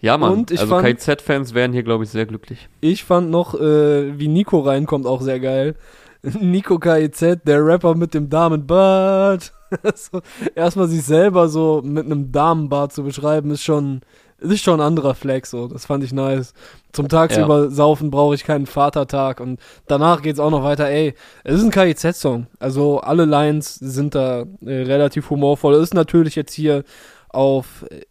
Ja, 0.02 0.18
Mann. 0.18 0.46
also 0.50 0.78
KZ-Fans 0.78 1.54
wären 1.54 1.74
hier, 1.74 1.84
glaube 1.84 2.04
ich, 2.04 2.10
sehr 2.10 2.26
glücklich. 2.26 2.68
Ich 2.82 3.04
fand 3.04 3.30
noch, 3.30 3.54
äh, 3.54 4.20
wie 4.20 4.28
Nico 4.28 4.60
reinkommt, 4.60 5.06
auch 5.06 5.22
sehr 5.22 5.40
geil. 5.40 5.76
Nico 6.24 6.78
KIZ, 6.80 7.40
der 7.46 7.66
Rapper 7.66 7.96
mit 7.96 8.14
dem 8.14 8.30
Damenbart. 8.30 9.54
so, 9.96 10.22
erstmal 10.56 10.88
sich 10.88 11.04
selber 11.04 11.48
so 11.48 11.82
mit 11.84 12.06
einem 12.06 12.32
Damenbart 12.32 12.94
zu 12.94 13.04
beschreiben, 13.04 13.52
ist 13.52 13.64
schon, 13.64 14.02
ist 14.50 14.64
schon 14.64 14.80
ein 14.80 14.86
anderer 14.86 15.14
Flex, 15.14 15.52
so. 15.52 15.68
Das 15.68 15.86
fand 15.86 16.04
ich 16.04 16.14
nice. 16.14 16.54
Zum 16.92 17.08
Tagsüber 17.08 17.66
ja. 17.66 17.70
saufen 17.70 18.10
brauche 18.10 18.36
ich 18.36 18.44
keinen 18.44 18.66
Vatertag 18.66 19.40
und 19.40 19.60
danach 19.88 20.22
geht's 20.22 20.40
auch 20.40 20.50
noch 20.50 20.64
weiter. 20.64 20.90
Ey, 20.90 21.14
es 21.44 21.56
ist 21.56 21.64
ein 21.64 21.72
KIZ-Song. 21.72 22.48
Also 22.60 23.00
alle 23.00 23.26
Lines 23.26 23.76
sind 23.76 24.16
da 24.16 24.46
äh, 24.62 24.82
relativ 24.84 25.30
humorvoll. 25.30 25.76
Es 25.76 25.84
ist 25.84 25.94
natürlich 25.94 26.36
jetzt 26.36 26.54
hier 26.54 26.84
auf 27.30 27.86
äh, 27.90 28.02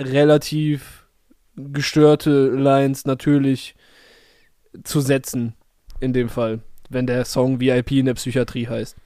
relativ 0.00 1.06
gestörte 1.56 2.48
Lines 2.48 3.04
natürlich 3.04 3.74
zu 4.84 5.00
setzen. 5.00 5.54
In 6.00 6.12
dem 6.12 6.28
Fall, 6.28 6.60
wenn 6.88 7.06
der 7.06 7.24
Song 7.24 7.60
VIP 7.60 7.92
in 7.92 8.06
der 8.06 8.14
Psychiatrie 8.14 8.66
heißt. 8.66 8.96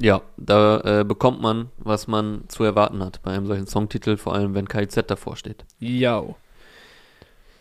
Ja, 0.00 0.22
da 0.36 1.00
äh, 1.00 1.04
bekommt 1.04 1.40
man, 1.40 1.70
was 1.78 2.06
man 2.06 2.44
zu 2.48 2.62
erwarten 2.62 3.04
hat 3.04 3.20
bei 3.22 3.32
einem 3.32 3.46
solchen 3.46 3.66
Songtitel, 3.66 4.16
vor 4.16 4.34
allem 4.34 4.54
wenn 4.54 4.68
KIZ 4.68 5.04
davor 5.08 5.36
steht. 5.36 5.64
Ja. 5.80 6.24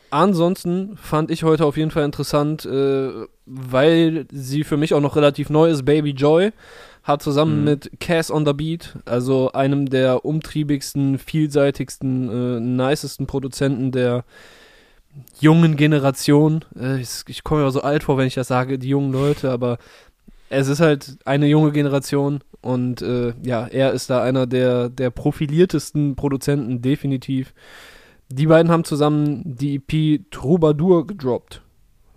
Ansonsten 0.10 0.98
fand 0.98 1.32
ich 1.32 1.44
heute 1.44 1.66
auf 1.66 1.78
jeden 1.78 1.92
Fall 1.92 2.06
interessant, 2.06 2.66
äh, 2.66 3.10
weil 3.46 4.26
sie 4.32 4.64
für 4.64 4.78
mich 4.78 4.94
auch 4.94 5.02
noch 5.02 5.16
relativ 5.16 5.50
neu 5.50 5.70
ist. 5.70 5.84
Baby 5.84 6.12
Joy 6.12 6.52
hat 7.04 7.24
zusammen 7.24 7.60
mhm. 7.60 7.64
mit 7.66 7.92
Cass 8.00 8.30
on 8.30 8.46
the 8.46 8.54
Beat, 8.54 8.98
also 9.06 9.52
einem 9.54 9.90
der 9.90 10.24
umtriebigsten, 10.24 11.18
vielseitigsten, 11.18 12.30
äh, 12.30 12.60
nicesten 12.60 13.28
Produzenten 13.28 13.92
der 13.92 14.24
jungen 15.40 15.76
Generation. 15.76 16.64
Äh, 16.80 17.02
ich, 17.02 17.24
ich 17.28 17.44
komme 17.44 17.64
mir 17.64 17.72
so 17.72 17.82
alt 17.82 18.04
vor, 18.04 18.18
wenn 18.18 18.28
ich 18.28 18.36
das 18.36 18.48
sage, 18.48 18.78
die 18.78 18.90
jungen 18.90 19.12
Leute, 19.12 19.52
aber 19.52 19.78
es 20.50 20.68
ist 20.68 20.80
halt 20.80 21.18
eine 21.26 21.48
junge 21.48 21.72
Generation 21.72 22.40
und 22.62 23.02
äh, 23.02 23.34
ja, 23.44 23.68
er 23.68 23.94
ist 23.94 24.10
da 24.10 24.24
einer 24.24 24.48
der, 24.48 24.90
der 24.90 25.10
profiliertesten 25.10 26.16
Produzenten, 26.16 26.82
definitiv. 26.82 27.54
Die 28.30 28.48
beiden 28.48 28.72
haben 28.72 28.84
zusammen 28.84 29.42
die 29.46 29.76
EP 29.76 30.30
Troubadour 30.32 31.08
gedroppt. 31.08 31.62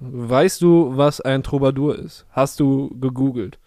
Weißt 0.01 0.63
du, 0.63 0.97
was 0.97 1.21
ein 1.21 1.43
Troubadour 1.43 1.99
ist? 1.99 2.27
Hast 2.31 2.59
du 2.59 2.97
gegoogelt? 3.01 3.59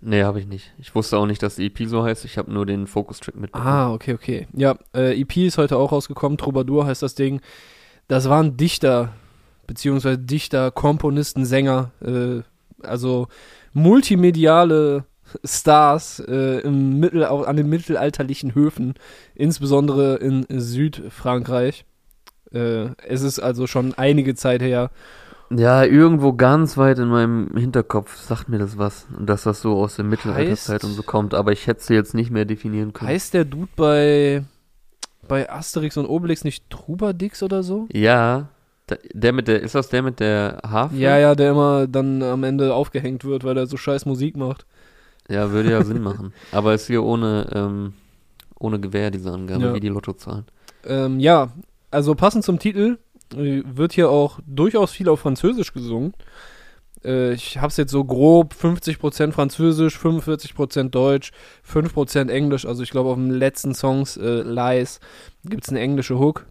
Nee, 0.00 0.24
habe 0.24 0.40
ich 0.40 0.46
nicht. 0.46 0.72
Ich 0.78 0.94
wusste 0.96 1.16
auch 1.16 1.26
nicht, 1.26 1.42
dass 1.42 1.56
die 1.56 1.66
EP 1.66 1.86
so 1.86 2.02
heißt. 2.02 2.24
Ich 2.24 2.38
habe 2.38 2.52
nur 2.52 2.66
den 2.66 2.88
Focus-Track 2.88 3.36
mitbekommen. 3.36 3.68
Ah, 3.68 3.92
okay, 3.92 4.14
okay. 4.14 4.48
Ja, 4.52 4.76
äh, 4.94 5.20
EP 5.20 5.36
ist 5.36 5.58
heute 5.58 5.76
auch 5.76 5.92
rausgekommen. 5.92 6.38
Troubadour 6.38 6.86
heißt 6.86 7.02
das 7.02 7.14
Ding. 7.14 7.40
Das 8.08 8.28
waren 8.28 8.56
Dichter, 8.56 9.12
beziehungsweise 9.68 10.18
Dichter, 10.18 10.72
Komponisten, 10.72 11.44
Sänger, 11.44 11.92
äh, 12.00 12.40
also 12.86 13.28
multimediale 13.72 15.04
Stars 15.44 16.20
äh, 16.20 16.60
im 16.60 16.98
Mittel, 17.00 17.24
auch 17.24 17.46
an 17.46 17.56
den 17.56 17.68
mittelalterlichen 17.68 18.54
Höfen, 18.54 18.94
insbesondere 19.34 20.16
in 20.16 20.46
Südfrankreich. 20.48 21.84
Äh, 22.52 22.90
es 23.06 23.22
ist 23.22 23.38
also 23.38 23.66
schon 23.66 23.94
einige 23.94 24.34
Zeit 24.34 24.62
her. 24.62 24.90
Ja, 25.50 25.84
irgendwo 25.84 26.32
ganz 26.32 26.78
weit 26.78 26.98
in 26.98 27.08
meinem 27.08 27.50
Hinterkopf 27.56 28.16
sagt 28.16 28.48
mir 28.48 28.58
das 28.58 28.78
was. 28.78 29.06
Dass 29.18 29.42
das 29.42 29.60
so 29.60 29.76
aus 29.76 29.96
der 29.96 30.04
Mittelalterzeit 30.04 30.82
und 30.84 30.92
so 30.92 31.02
kommt. 31.02 31.34
Aber 31.34 31.52
ich 31.52 31.66
hätte 31.66 31.80
es 31.80 31.88
jetzt 31.88 32.14
nicht 32.14 32.30
mehr 32.30 32.44
definieren 32.44 32.92
können. 32.92 33.10
Heißt 33.10 33.34
der 33.34 33.44
Dude 33.44 33.70
bei, 33.76 34.44
bei 35.28 35.50
Asterix 35.50 35.96
und 35.98 36.06
Obelix 36.06 36.44
nicht 36.44 36.70
Trubadix 36.70 37.42
oder 37.42 37.62
so? 37.62 37.86
ja, 37.92 38.48
der 39.12 39.32
mit 39.32 39.48
der, 39.48 39.60
ist 39.62 39.74
das 39.74 39.88
der 39.88 40.02
mit 40.02 40.20
der 40.20 40.60
Harfe? 40.66 40.96
Ja, 40.96 41.18
ja, 41.18 41.34
der 41.34 41.50
immer 41.52 41.86
dann 41.86 42.22
am 42.22 42.44
Ende 42.44 42.74
aufgehängt 42.74 43.24
wird, 43.24 43.44
weil 43.44 43.56
er 43.56 43.66
so 43.66 43.76
scheiß 43.76 44.06
Musik 44.06 44.36
macht. 44.36 44.66
Ja, 45.28 45.50
würde 45.52 45.70
ja 45.70 45.82
Sinn 45.84 46.02
machen. 46.02 46.32
Aber 46.52 46.74
ist 46.74 46.86
hier 46.86 47.02
ohne, 47.02 47.46
ähm, 47.54 47.94
ohne 48.58 48.80
Gewähr, 48.80 49.10
diese 49.10 49.30
Angabe, 49.32 49.62
Ja. 49.64 49.74
wie 49.74 49.80
die 49.80 49.88
Lottozahlen. 49.88 50.44
Ähm, 50.84 51.20
ja, 51.20 51.52
also 51.90 52.14
passend 52.14 52.44
zum 52.44 52.58
Titel 52.58 52.98
äh, 53.36 53.62
wird 53.64 53.92
hier 53.92 54.10
auch 54.10 54.40
durchaus 54.46 54.90
viel 54.92 55.08
auf 55.08 55.20
Französisch 55.20 55.72
gesungen. 55.72 56.12
Äh, 57.04 57.32
ich 57.34 57.58
habe 57.58 57.68
es 57.68 57.76
jetzt 57.76 57.92
so 57.92 58.04
grob 58.04 58.54
50% 58.54 59.32
Französisch, 59.32 59.96
45% 59.98 60.90
Deutsch, 60.90 61.32
5% 61.68 62.28
Englisch. 62.30 62.66
Also 62.66 62.82
ich 62.82 62.90
glaube 62.90 63.10
auf 63.10 63.16
dem 63.16 63.30
letzten 63.30 63.74
Songs 63.74 64.16
äh, 64.16 64.42
Lies 64.42 65.00
gibt 65.44 65.64
es 65.64 65.70
eine 65.70 65.80
englische 65.80 66.18
Hook. 66.18 66.46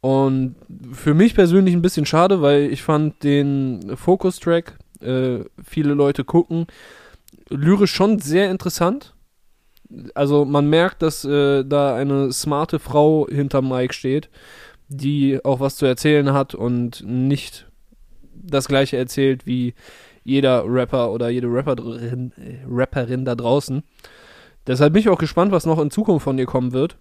Und 0.00 0.56
für 0.92 1.14
mich 1.14 1.34
persönlich 1.34 1.74
ein 1.74 1.82
bisschen 1.82 2.06
schade, 2.06 2.40
weil 2.40 2.72
ich 2.72 2.82
fand 2.82 3.22
den 3.22 3.96
Focus-Track, 3.96 4.78
äh, 5.00 5.40
viele 5.62 5.94
Leute 5.94 6.24
gucken, 6.24 6.66
lyrisch 7.50 7.92
schon 7.92 8.18
sehr 8.18 8.50
interessant. 8.50 9.14
Also 10.14 10.44
man 10.44 10.68
merkt, 10.68 11.02
dass 11.02 11.24
äh, 11.24 11.64
da 11.64 11.96
eine 11.96 12.32
smarte 12.32 12.78
Frau 12.78 13.26
hinterm 13.28 13.68
Mike 13.68 13.92
steht, 13.92 14.30
die 14.88 15.44
auch 15.44 15.60
was 15.60 15.76
zu 15.76 15.84
erzählen 15.86 16.32
hat 16.32 16.54
und 16.54 17.02
nicht 17.04 17.66
das 18.32 18.68
gleiche 18.68 18.96
erzählt 18.96 19.46
wie 19.46 19.74
jeder 20.24 20.64
Rapper 20.66 21.12
oder 21.12 21.28
jede 21.28 21.48
Rapperin, 21.48 22.32
äh, 22.36 22.58
Rapperin 22.68 23.24
da 23.24 23.34
draußen. 23.34 23.82
Deshalb 24.66 24.92
bin 24.92 25.00
ich 25.00 25.08
auch 25.08 25.18
gespannt, 25.18 25.52
was 25.52 25.66
noch 25.66 25.80
in 25.80 25.90
Zukunft 25.90 26.24
von 26.24 26.38
ihr 26.38 26.46
kommen 26.46 26.72
wird. 26.72 26.96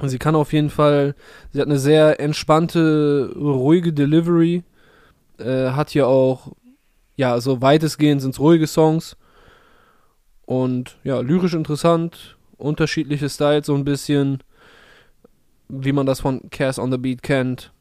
Sie 0.00 0.18
kann 0.18 0.34
auf 0.34 0.52
jeden 0.52 0.70
Fall, 0.70 1.14
sie 1.52 1.60
hat 1.60 1.68
eine 1.68 1.78
sehr 1.78 2.18
entspannte, 2.18 3.32
ruhige 3.36 3.92
Delivery, 3.92 4.64
äh, 5.38 5.70
hat 5.70 5.90
hier 5.90 6.08
auch, 6.08 6.52
ja, 7.16 7.40
so 7.40 7.60
weitestgehend 7.60 8.20
sind 8.20 8.32
es 8.32 8.40
ruhige 8.40 8.66
Songs 8.66 9.16
und 10.44 10.98
ja, 11.04 11.20
lyrisch 11.20 11.54
interessant, 11.54 12.36
unterschiedliche 12.56 13.28
Styles 13.28 13.66
so 13.66 13.74
ein 13.74 13.84
bisschen, 13.84 14.42
wie 15.68 15.92
man 15.92 16.06
das 16.06 16.20
von 16.20 16.50
Cass 16.50 16.78
on 16.78 16.90
the 16.90 16.98
Beat 16.98 17.22
kennt. 17.22 17.72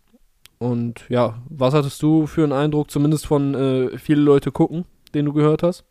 Und 0.59 1.05
ja, 1.09 1.41
was 1.49 1.74
hattest 1.74 2.01
du 2.03 2.28
für 2.28 2.43
einen 2.43 2.53
Eindruck, 2.53 2.91
zumindest 2.91 3.26
von 3.26 3.55
äh, 3.55 3.97
viele 3.97 4.22
Leute 4.22 4.51
gucken, 4.51 4.86
den 5.14 5.26
du 5.26 5.34
gehört 5.34 5.64
hast? 5.64 5.86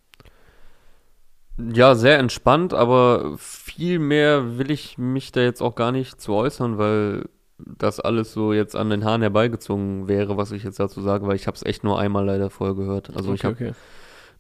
Ja, 1.59 1.95
sehr 1.95 2.19
entspannt, 2.19 2.73
aber 2.73 3.37
viel 3.77 3.99
mehr 3.99 4.59
will 4.59 4.71
ich 4.71 4.99
mich 4.99 5.33
da 5.33 5.41
jetzt 5.41 5.61
auch 5.63 5.75
gar 5.75 5.93
nicht 5.93 6.21
zu 6.21 6.35
äußern, 6.35 6.79
weil 6.79 7.29
das 7.59 8.01
alles 8.01 8.33
so 8.33 8.53
jetzt 8.53 8.75
an 8.75 8.91
den 8.91 9.05
Haaren 9.05 9.23
herbeigezogen 9.23 10.09
wäre, 10.09 10.37
was 10.37 10.53
ich 10.53 10.65
jetzt 10.65 10.81
dazu 10.81 11.01
sage, 11.03 11.27
weil 11.27 11.37
ich 11.37 11.47
habe 11.47 11.57
es 11.57 11.65
echt 11.65 11.85
nur 11.85 11.99
einmal 11.99 12.25
leider 12.25 12.51
vorher 12.51 12.75
gehört. 12.75 13.15
Also 13.15 13.35
ich 13.35 13.45
habe 13.45 13.55
okay. 13.55 13.73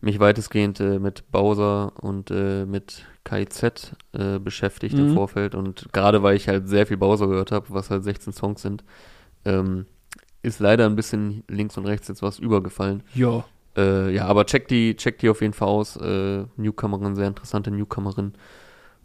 mich 0.01 0.19
weitestgehend 0.21 0.81
äh, 0.81 0.99
mit 0.99 1.31
Bowser 1.31 1.93
und 2.01 2.31
äh, 2.31 2.65
mit 2.65 3.05
KIZ 3.25 3.93
äh, 4.13 4.39
beschäftigt 4.39 4.95
Mhm. 4.95 5.09
im 5.09 5.15
Vorfeld 5.15 5.55
und 5.55 5.89
gerade 5.93 6.23
weil 6.23 6.37
ich 6.37 6.49
halt 6.49 6.69
sehr 6.69 6.87
viel 6.87 6.97
Bowser 6.97 7.27
gehört 7.27 7.53
habe, 7.53 7.67
was 7.69 7.91
halt 7.91 8.05
16 8.05 8.33
Songs 8.33 8.63
sind, 8.63 8.85
ähm, 9.45 9.87
ist 10.43 10.59
leider 10.61 10.87
ein 10.87 10.97
bisschen 10.97 11.45
links 11.49 11.77
und 11.77 11.87
rechts 11.87 12.09
jetzt 12.09 12.23
was 12.23 12.39
übergefallen. 12.39 13.03
Ja. 13.15 13.45
Äh, 13.77 14.15
ja, 14.15 14.25
aber 14.25 14.47
check 14.47 14.67
die, 14.69 14.97
check 14.97 15.19
die 15.19 15.29
auf 15.29 15.43
jeden 15.43 15.53
Fall 15.53 15.69
aus. 15.69 15.97
Äh, 15.97 16.45
Newcomerin, 16.57 17.15
sehr 17.15 17.29
interessante 17.29 17.71
Newcomerin. 17.71 18.33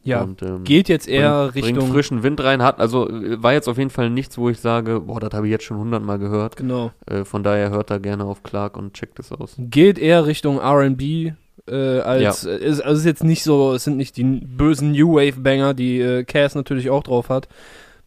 Ja, 0.05 0.21
Und, 0.21 0.41
ähm, 0.43 0.63
geht 0.63 0.87
jetzt 0.87 1.07
eher 1.07 1.49
bringt, 1.49 1.55
Richtung. 1.65 1.79
Bringt 1.79 1.93
frischen 1.93 2.23
Wind 2.23 2.43
rein, 2.43 2.61
hat, 2.61 2.79
also 2.79 3.09
äh, 3.09 3.41
war 3.41 3.53
jetzt 3.53 3.67
auf 3.67 3.77
jeden 3.77 3.89
Fall 3.89 4.09
nichts, 4.09 4.37
wo 4.37 4.49
ich 4.49 4.59
sage, 4.59 4.99
boah, 5.01 5.19
das 5.19 5.33
habe 5.33 5.47
ich 5.47 5.51
jetzt 5.51 5.63
schon 5.65 5.77
hundertmal 5.77 6.19
gehört. 6.19 6.55
Genau. 6.57 6.91
Äh, 7.07 7.25
von 7.25 7.43
daher 7.43 7.71
hört 7.71 7.89
da 7.89 7.97
gerne 7.97 8.23
auf 8.25 8.43
Clark 8.43 8.77
und 8.77 8.93
checkt 8.93 9.19
es 9.19 9.31
aus. 9.31 9.55
Geht 9.57 9.97
eher 9.97 10.25
Richtung 10.27 10.59
RB. 10.59 11.33
Äh, 11.67 11.73
als 12.01 12.43
Ja. 12.43 12.51
äh, 12.51 12.57
ist, 12.63 12.81
also 12.81 12.93
es 12.93 12.99
ist 12.99 13.05
jetzt 13.05 13.23
nicht 13.23 13.43
so, 13.43 13.73
es 13.73 13.83
sind 13.83 13.97
nicht 13.97 14.15
die 14.17 14.23
bösen 14.23 14.91
New 14.91 15.15
Wave 15.15 15.39
Banger, 15.41 15.73
die 15.73 15.99
äh, 15.99 16.23
Cass 16.23 16.53
natürlich 16.53 16.91
auch 16.91 17.01
drauf 17.01 17.29
hat. 17.29 17.47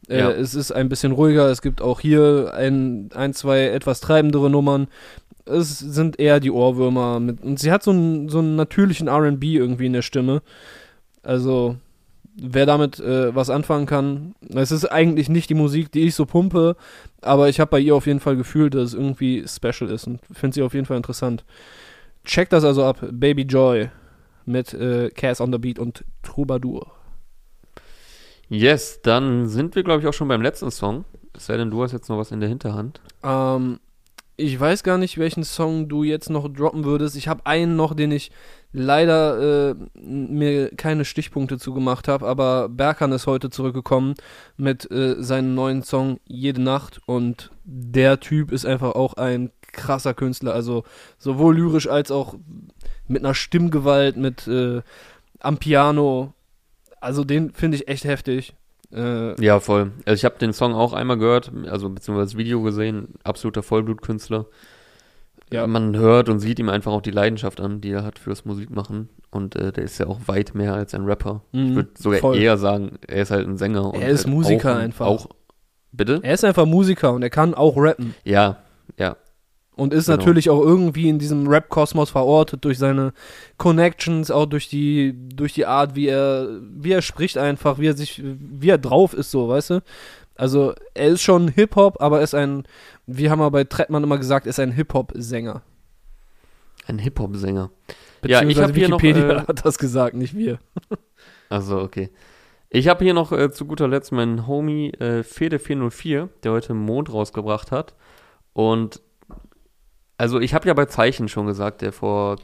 Äh, 0.09 0.21
Ja. 0.21 0.31
Es 0.31 0.55
ist 0.55 0.71
ein 0.71 0.89
bisschen 0.89 1.11
ruhiger, 1.11 1.51
es 1.51 1.61
gibt 1.63 1.83
auch 1.83 1.99
hier 1.99 2.53
ein, 2.55 3.09
ein, 3.15 3.35
zwei 3.35 3.65
etwas 3.65 4.01
treibendere 4.01 4.49
Nummern. 4.49 4.87
Es 5.45 5.79
sind 5.81 6.21
eher 6.21 6.39
die 6.39 6.53
Ohrwürmer 6.53 7.19
mit. 7.19 7.43
Und 7.43 7.59
sie 7.59 7.73
hat 7.73 7.83
so 7.83 7.91
einen, 7.91 8.29
so 8.29 8.39
einen 8.39 8.55
natürlichen 8.55 9.09
RB 9.09 9.43
irgendwie 9.43 9.87
in 9.87 9.95
der 9.95 10.03
Stimme. 10.03 10.43
Also, 11.23 11.77
wer 12.41 12.67
damit 12.67 13.01
äh, 13.01 13.35
was 13.35 13.51
anfangen 13.51 13.87
kann, 13.87 14.35
es 14.55 14.71
ist 14.71 14.87
eigentlich 14.87 15.29
nicht 15.29 15.51
die 15.51 15.55
Musik, 15.55 15.91
die 15.93 16.03
ich 16.03 16.15
so 16.15 16.27
pumpe, 16.27 16.77
aber 17.21 17.49
ich 17.49 17.61
habe 17.61 17.71
bei 17.71 17.81
ihr 17.81 17.95
auf 17.95 18.07
jeden 18.07 18.21
Fall 18.21 18.37
gefühlt, 18.37 18.75
dass 18.75 18.89
es 18.89 18.95
irgendwie 18.95 19.45
special 19.47 19.91
ist 19.91 20.07
und 20.07 20.21
finde 20.31 20.55
sie 20.55 20.63
auf 20.63 20.75
jeden 20.75 20.87
Fall 20.87 20.97
interessant. 20.97 21.45
Checkt 22.25 22.53
das 22.53 22.65
also 22.65 22.85
ab, 22.85 22.99
Baby 23.11 23.43
Joy 23.43 23.91
mit 24.45 24.73
äh, 24.75 25.11
Cass 25.11 25.41
on 25.41 25.53
the 25.53 25.59
Beat 25.59 25.79
und 25.79 26.05
Troubadour. 26.23 26.93
Yes, 28.49 29.01
dann 29.03 29.47
sind 29.49 29.75
wir, 29.75 29.83
glaube 29.83 30.01
ich, 30.01 30.07
auch 30.07 30.15
schon 30.15 30.29
beim 30.29 30.41
letzten 30.41 30.71
Song. 30.71 31.05
Es 31.35 31.47
sei 31.47 31.57
denn, 31.57 31.71
du 31.71 31.83
hast 31.83 31.93
jetzt 31.93 32.09
noch 32.09 32.19
was 32.19 32.31
in 32.31 32.41
der 32.41 32.49
Hinterhand. 32.49 33.01
Ähm, 33.23 33.79
ich 34.37 34.59
weiß 34.59 34.85
gar 34.85 34.99
nicht, 34.99 35.19
welchen 35.19 35.45
Song 35.45 35.89
du 35.89 36.03
jetzt 36.03 36.31
noch 36.31 36.49
droppen 36.49 36.85
würdest. 36.85 37.17
Ich 37.17 37.29
habe 37.29 37.45
einen 37.45 37.77
noch, 37.77 37.95
den 37.95 38.11
ich 38.11 38.31
leider 38.73 39.71
äh, 39.71 39.75
mir 39.95 40.71
keine 40.77 41.05
Stichpunkte 41.05 41.59
zugemacht 41.59 42.09
habe, 42.09 42.27
aber 42.27 42.69
Berkan 42.69 43.13
ist 43.13 43.27
heute 43.27 43.51
zurückgekommen 43.51 44.15
mit 44.57 44.91
äh, 44.91 45.17
seinem 45.23 45.55
neuen 45.55 45.83
Song 45.83 46.21
Jede 46.27 46.61
Nacht 46.61 47.01
und 47.07 47.51
der 47.65 48.21
Typ 48.21 48.53
ist 48.53 48.67
einfach 48.67 48.93
auch 48.93 49.15
ein 49.15 49.51
krasser 49.73 50.15
Künstler, 50.15 50.55
also 50.55 50.85
sowohl 51.19 51.57
lyrisch 51.57 51.89
als 51.89 52.11
auch 52.11 52.35
mit 53.07 53.25
einer 53.25 53.35
Stimmgewalt, 53.35 54.17
mit 54.17 54.47
äh, 54.47 54.83
am 55.41 55.59
Piano. 55.59 56.35
Also 57.01 57.25
den 57.25 57.53
finde 57.53 57.77
ich 57.77 57.89
echt 57.89 58.05
heftig. 58.05 58.55
Äh, 58.93 59.41
Ja, 59.43 59.61
voll. 59.61 59.93
Also 60.05 60.15
ich 60.15 60.25
habe 60.25 60.39
den 60.39 60.53
Song 60.53 60.75
auch 60.75 60.93
einmal 60.93 61.19
gehört, 61.19 61.53
also 61.67 61.89
beziehungsweise 61.89 62.33
das 62.33 62.39
Video 62.39 62.63
gesehen. 62.63 63.15
Absoluter 63.25 63.63
Vollblutkünstler. 63.63 64.47
Ja. 65.51 65.67
Man 65.67 65.97
hört 65.97 66.29
und 66.29 66.41
sieht 66.41 66.59
ihm 66.59 66.69
einfach 66.69 66.93
auch 66.93 67.01
die 67.03 67.11
Leidenschaft 67.11 67.61
an, 67.61 67.81
die 67.81 67.91
er 67.91 68.05
hat 68.05 68.19
fürs 68.19 68.45
Musikmachen. 68.45 69.09
Und 69.31 69.57
äh, 69.57 69.73
der 69.73 69.85
ist 69.85 69.99
ja 69.99 70.07
auch 70.07 70.21
weit 70.27 70.55
mehr 70.55 70.75
als 70.75 70.95
ein 70.95 71.05
Rapper. 71.05 71.43
Mhm, 71.53 71.69
ich 71.69 71.75
würde 71.77 71.91
sogar 71.99 72.19
voll. 72.21 72.37
eher 72.37 72.57
sagen, 72.59 72.93
er 73.07 73.23
ist 73.23 73.31
halt 73.31 73.47
ein 73.47 73.57
Sänger. 73.57 73.93
und 73.95 74.01
Er 74.01 74.09
ist 74.09 74.25
halt 74.25 74.35
Musiker 74.35 74.73
auch, 74.73 74.77
ein- 74.77 74.81
einfach. 74.83 75.07
Auch, 75.07 75.29
bitte? 75.93 76.21
er 76.23 76.35
ist 76.35 76.45
einfach 76.45 76.67
Musiker 76.67 77.13
und 77.13 77.23
er 77.23 77.31
kann 77.31 77.55
auch 77.55 77.77
rappen. 77.77 78.15
Ja, 78.25 78.57
ja. 78.99 79.17
Und 79.77 79.95
ist 79.95 80.07
Genau. 80.07 80.19
natürlich 80.19 80.51
auch 80.51 80.61
irgendwie 80.61 81.09
in 81.09 81.21
diesem 81.21 81.47
Rap-Kosmos 81.47 82.11
verortet 82.11 82.65
durch 82.65 82.79
seine 82.79 83.13
Connections, 83.59 84.31
auch 84.31 84.47
durch 84.47 84.69
die, 84.69 85.15
durch 85.35 85.53
die 85.53 85.67
Art, 85.67 85.95
wie 85.95 86.09
er, 86.09 86.49
wie 86.75 86.91
er 86.93 87.01
spricht 87.03 87.39
einfach, 87.39 87.79
wie 87.79 87.87
er 87.87 87.97
sich, 87.97 88.21
wie 88.25 88.71
er 88.71 88.79
drauf 88.79 89.15
ist, 89.15 89.31
so, 89.31 89.49
weißt 89.49 89.71
du? 89.71 89.81
Also, 90.39 90.73
er 90.95 91.09
ist 91.09 91.23
schon 91.23 91.49
Hip-Hop, 91.49 92.01
aber 92.01 92.23
ist 92.23 92.35
ein, 92.35 92.63
wie 93.07 93.29
haben 93.29 93.41
wir 93.41 93.51
bei 93.51 93.65
Trettmann 93.65 94.05
immer 94.05 94.19
gesagt, 94.19 94.47
ist 94.47 94.61
ein 94.61 94.73
Hip-Hop-Sänger. 94.73 95.63
Ein 96.87 96.99
Hip-Hop-Sänger. 96.99 97.71
Ja, 98.25 98.41
ich 98.41 98.57
Beziehungsweise 98.57 98.63
hab 98.63 98.75
hier 98.75 98.89
noch, 98.89 99.03
Wikipedia 99.03 99.43
äh, 99.43 99.47
hat 99.47 99.67
das 99.67 99.79
gesagt, 99.79 100.15
nicht 100.17 100.37
wir. 100.37 100.59
Also, 101.51 101.81
okay. 101.81 102.11
Ich 102.69 102.89
habe 102.89 103.03
hier 103.03 103.15
noch 103.15 103.33
äh, 103.33 103.51
zu 103.51 103.65
guter 103.65 103.89
Letzt 103.89 104.13
meinen 104.13 104.47
Homie 104.47 104.91
äh, 104.99 105.21
Fede404, 105.21 106.29
der 106.43 106.53
heute 106.53 106.75
Mond 106.75 107.11
rausgebracht 107.11 107.73
hat. 107.73 107.95
Und 108.53 109.01
also 110.19 110.41
ich 110.41 110.53
habe 110.53 110.69
ja 110.69 110.75
bei 110.75 110.85
Zeichen 110.85 111.29
schon 111.29 111.47
gesagt, 111.47 111.81
der 111.81 111.93
vor 111.93 112.37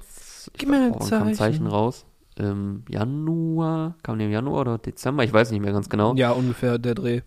Gib 0.56 0.68
mir 0.68 0.76
ein 0.76 0.92
wann 0.92 0.98
kam 1.00 1.08
Zeichen. 1.08 1.34
Zeichen 1.34 1.66
raus. 1.66 2.06
Ähm, 2.38 2.84
Januar, 2.88 3.96
kam 4.02 4.18
der 4.18 4.28
im 4.28 4.32
Januar 4.32 4.62
oder 4.62 4.78
Dezember? 4.78 5.24
Ich 5.24 5.32
weiß 5.32 5.50
nicht 5.50 5.60
mehr 5.60 5.72
ganz 5.72 5.88
genau. 5.88 6.14
Ja, 6.14 6.30
ungefähr 6.30 6.78
der 6.78 6.94
Dreh. 6.94 7.20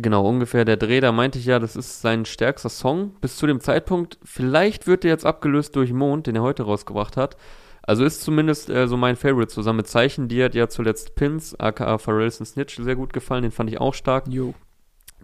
Genau, 0.00 0.28
ungefähr 0.28 0.64
der 0.64 0.76
Dreh, 0.76 1.00
da 1.00 1.10
meinte 1.10 1.40
ich 1.40 1.46
ja, 1.46 1.58
das 1.58 1.74
ist 1.74 2.02
sein 2.02 2.24
stärkster 2.24 2.68
Song 2.68 3.16
bis 3.20 3.36
zu 3.36 3.48
dem 3.48 3.58
Zeitpunkt. 3.58 4.18
Vielleicht 4.22 4.86
wird 4.86 5.02
der 5.02 5.10
jetzt 5.10 5.26
abgelöst 5.26 5.74
durch 5.74 5.92
Mond, 5.92 6.28
den 6.28 6.36
er 6.36 6.42
heute 6.42 6.62
rausgebracht 6.62 7.16
hat. 7.16 7.36
Also 7.82 8.04
ist 8.04 8.20
zumindest 8.20 8.70
äh, 8.70 8.86
so 8.86 8.96
mein 8.96 9.16
Favorite 9.16 9.48
zusammen 9.48 9.78
mit 9.78 9.88
Zeichen. 9.88 10.28
Die 10.28 10.44
hat 10.44 10.54
ja 10.54 10.68
zuletzt 10.68 11.16
Pins, 11.16 11.58
aka 11.58 11.98
Pharrell's 11.98 12.36
Snitch, 12.36 12.76
sehr 12.76 12.94
gut 12.94 13.12
gefallen. 13.12 13.42
Den 13.42 13.50
fand 13.50 13.70
ich 13.70 13.80
auch 13.80 13.94
stark. 13.94 14.28
Jo. 14.28 14.54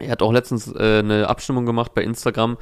Er 0.00 0.10
hat 0.10 0.22
auch 0.22 0.32
letztens 0.32 0.74
äh, 0.74 0.98
eine 0.98 1.28
Abstimmung 1.28 1.66
gemacht 1.66 1.94
bei 1.94 2.02
Instagram, 2.02 2.58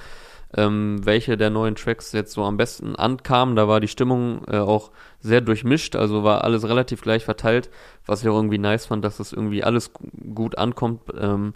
ähm, 0.55 1.01
welche 1.03 1.39
der 1.39 1.49
neuen 1.49 1.77
Tracks 1.77 2.13
jetzt 2.13 2.33
so 2.33 2.43
am 2.43 2.59
besten 2.59 2.95
ankamen. 2.95 3.57
Da 3.57 3.69
war 3.69 3.81
die 3.81 3.89
Stimmung 3.89 4.43
äh, 4.49 4.59
auch 4.59 4.91
sehr 5.21 5.41
durchmischt, 5.41 5.97
also 5.97 6.25
war 6.25 6.45
alles 6.45 6.69
relativ 6.69 7.01
gleich 7.01 7.25
verteilt, 7.25 7.71
was 8.05 8.23
ich 8.23 8.29
auch 8.29 8.37
irgendwie 8.37 8.59
nice 8.59 8.85
fand, 8.85 9.03
dass 9.03 9.17
das 9.17 9.33
irgendwie 9.33 9.65
alles 9.65 9.93
gut 10.35 10.59
ankommt. 10.59 11.01
Ähm, 11.19 11.55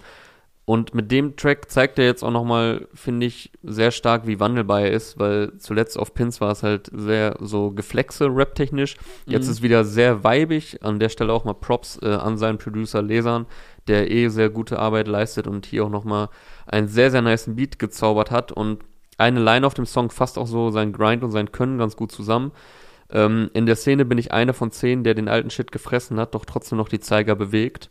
und 0.67 0.97
mit 0.97 1.12
dem 1.12 1.37
Track 1.37 1.71
zeigt 1.71 1.97
er 2.01 2.07
jetzt 2.07 2.25
auch 2.25 2.33
nochmal, 2.33 2.89
finde 2.93 3.27
ich, 3.27 3.53
sehr 3.62 3.93
stark, 3.93 4.27
wie 4.27 4.41
wandelbar 4.41 4.81
er 4.81 4.91
ist, 4.91 5.17
weil 5.17 5.57
zuletzt 5.59 5.97
auf 5.97 6.12
Pins 6.12 6.41
war 6.41 6.51
es 6.51 6.64
halt 6.64 6.91
sehr 6.93 7.37
so 7.39 7.71
geflexe 7.71 8.27
rap-technisch. 8.27 8.97
Jetzt 9.27 9.47
mhm. 9.47 9.53
ist 9.53 9.62
wieder 9.62 9.85
sehr 9.85 10.25
weibig. 10.25 10.83
An 10.83 10.99
der 10.99 11.09
Stelle 11.09 11.33
auch 11.33 11.45
mal 11.45 11.55
Props 11.55 12.01
äh, 12.03 12.09
an 12.09 12.37
seinen 12.37 12.59
Producer 12.59 13.01
Lesern, 13.01 13.47
der 13.87 14.11
eh 14.11 14.27
sehr 14.29 14.51
gute 14.51 14.81
Arbeit 14.81 15.07
leistet 15.07 15.47
und 15.47 15.67
hier 15.67 15.85
auch 15.85 15.89
nochmal 15.89 16.31
einen 16.67 16.89
sehr, 16.89 17.12
sehr 17.12 17.23
nice 17.23 17.49
Beat 17.55 17.79
gezaubert 17.79 18.33
hat. 18.33 18.51
Und 18.51 18.83
eine 19.19 19.39
Line 19.39 19.64
auf 19.64 19.75
dem 19.75 19.87
Song 19.87 20.11
fasst 20.11 20.37
auch 20.37 20.49
so 20.49 20.73
sein 20.73 20.93
Grind 20.93 21.23
und 21.23 21.31
sein 21.31 21.53
Können 21.53 21.79
ganz 21.79 21.95
gut 21.95 22.11
zusammen. 22.11 22.51
Ähm, 23.11 23.51
in 23.55 23.67
der 23.67 23.77
Szene 23.77 24.05
bin 24.05 24.19
ich 24.19 24.33
einer 24.33 24.53
von 24.53 24.73
zehn, 24.73 25.05
der 25.05 25.14
den 25.14 25.29
alten 25.29 25.51
Shit 25.51 25.71
gefressen 25.71 26.19
hat, 26.19 26.35
doch 26.35 26.45
trotzdem 26.45 26.77
noch 26.77 26.89
die 26.89 26.99
Zeiger 26.99 27.37
bewegt. 27.37 27.89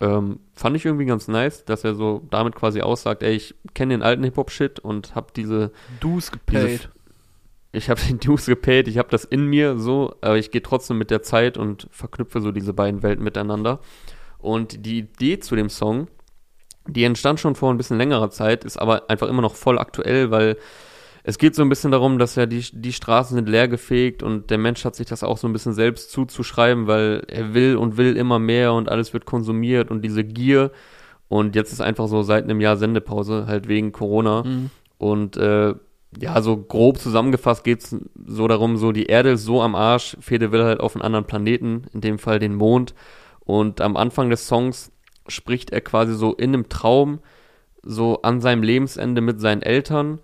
Ähm, 0.00 0.40
fand 0.54 0.76
ich 0.76 0.84
irgendwie 0.84 1.06
ganz 1.06 1.26
nice, 1.26 1.64
dass 1.64 1.82
er 1.82 1.94
so 1.94 2.22
damit 2.30 2.54
quasi 2.54 2.82
aussagt, 2.82 3.22
ey, 3.22 3.34
ich 3.34 3.54
kenne 3.74 3.94
den 3.94 4.02
alten 4.02 4.22
Hip-Hop-Shit 4.22 4.78
und 4.78 5.14
hab 5.14 5.34
diese 5.34 5.72
Dues 5.98 6.30
gepaid. 6.30 6.88
ich 7.72 7.90
habe 7.90 8.00
den 8.08 8.20
Dues 8.20 8.46
gepaid, 8.46 8.86
ich 8.86 8.98
habe 8.98 9.08
das 9.10 9.24
in 9.24 9.46
mir 9.46 9.78
so, 9.78 10.14
aber 10.20 10.38
ich 10.38 10.52
gehe 10.52 10.62
trotzdem 10.62 10.98
mit 10.98 11.10
der 11.10 11.22
Zeit 11.22 11.58
und 11.58 11.88
verknüpfe 11.90 12.40
so 12.40 12.52
diese 12.52 12.72
beiden 12.72 13.02
Welten 13.02 13.24
miteinander. 13.24 13.80
Und 14.38 14.86
die 14.86 14.98
Idee 14.98 15.40
zu 15.40 15.56
dem 15.56 15.68
Song, 15.68 16.06
die 16.86 17.02
entstand 17.02 17.40
schon 17.40 17.56
vor 17.56 17.72
ein 17.72 17.76
bisschen 17.76 17.98
längerer 17.98 18.30
Zeit, 18.30 18.64
ist 18.64 18.76
aber 18.76 19.10
einfach 19.10 19.28
immer 19.28 19.42
noch 19.42 19.56
voll 19.56 19.78
aktuell, 19.80 20.30
weil 20.30 20.56
es 21.28 21.36
geht 21.36 21.54
so 21.54 21.60
ein 21.60 21.68
bisschen 21.68 21.90
darum, 21.90 22.18
dass 22.18 22.36
ja 22.36 22.46
die, 22.46 22.64
die 22.72 22.92
Straßen 22.94 23.34
sind 23.34 23.50
leer 23.50 23.68
gefegt 23.68 24.22
und 24.22 24.48
der 24.48 24.56
Mensch 24.56 24.82
hat 24.86 24.96
sich 24.96 25.06
das 25.06 25.22
auch 25.22 25.36
so 25.36 25.46
ein 25.46 25.52
bisschen 25.52 25.74
selbst 25.74 26.10
zuzuschreiben, 26.10 26.86
weil 26.86 27.22
er 27.28 27.52
will 27.52 27.76
und 27.76 27.98
will 27.98 28.16
immer 28.16 28.38
mehr 28.38 28.72
und 28.72 28.88
alles 28.88 29.12
wird 29.12 29.26
konsumiert 29.26 29.90
und 29.90 30.00
diese 30.00 30.24
Gier. 30.24 30.70
Und 31.28 31.54
jetzt 31.54 31.70
ist 31.70 31.82
einfach 31.82 32.08
so 32.08 32.22
seit 32.22 32.44
einem 32.44 32.62
Jahr 32.62 32.78
Sendepause, 32.78 33.44
halt 33.46 33.68
wegen 33.68 33.92
Corona. 33.92 34.42
Mhm. 34.42 34.70
Und 34.96 35.36
äh, 35.36 35.74
ja, 36.18 36.40
so 36.40 36.56
grob 36.56 36.96
zusammengefasst 36.96 37.62
geht's 37.62 37.94
so 38.26 38.48
darum, 38.48 38.78
so 38.78 38.92
die 38.92 39.04
Erde 39.04 39.32
ist 39.32 39.44
so 39.44 39.60
am 39.60 39.74
Arsch, 39.74 40.16
Fede 40.20 40.50
will 40.50 40.64
halt 40.64 40.80
auf 40.80 40.96
einen 40.96 41.02
anderen 41.02 41.26
Planeten, 41.26 41.82
in 41.92 42.00
dem 42.00 42.18
Fall 42.18 42.38
den 42.38 42.54
Mond. 42.54 42.94
Und 43.40 43.82
am 43.82 43.98
Anfang 43.98 44.30
des 44.30 44.46
Songs 44.46 44.92
spricht 45.26 45.72
er 45.72 45.82
quasi 45.82 46.14
so 46.14 46.32
in 46.32 46.54
einem 46.54 46.70
Traum 46.70 47.18
so 47.82 48.22
an 48.22 48.40
seinem 48.40 48.62
Lebensende 48.62 49.20
mit 49.20 49.42
seinen 49.42 49.60
Eltern 49.60 50.20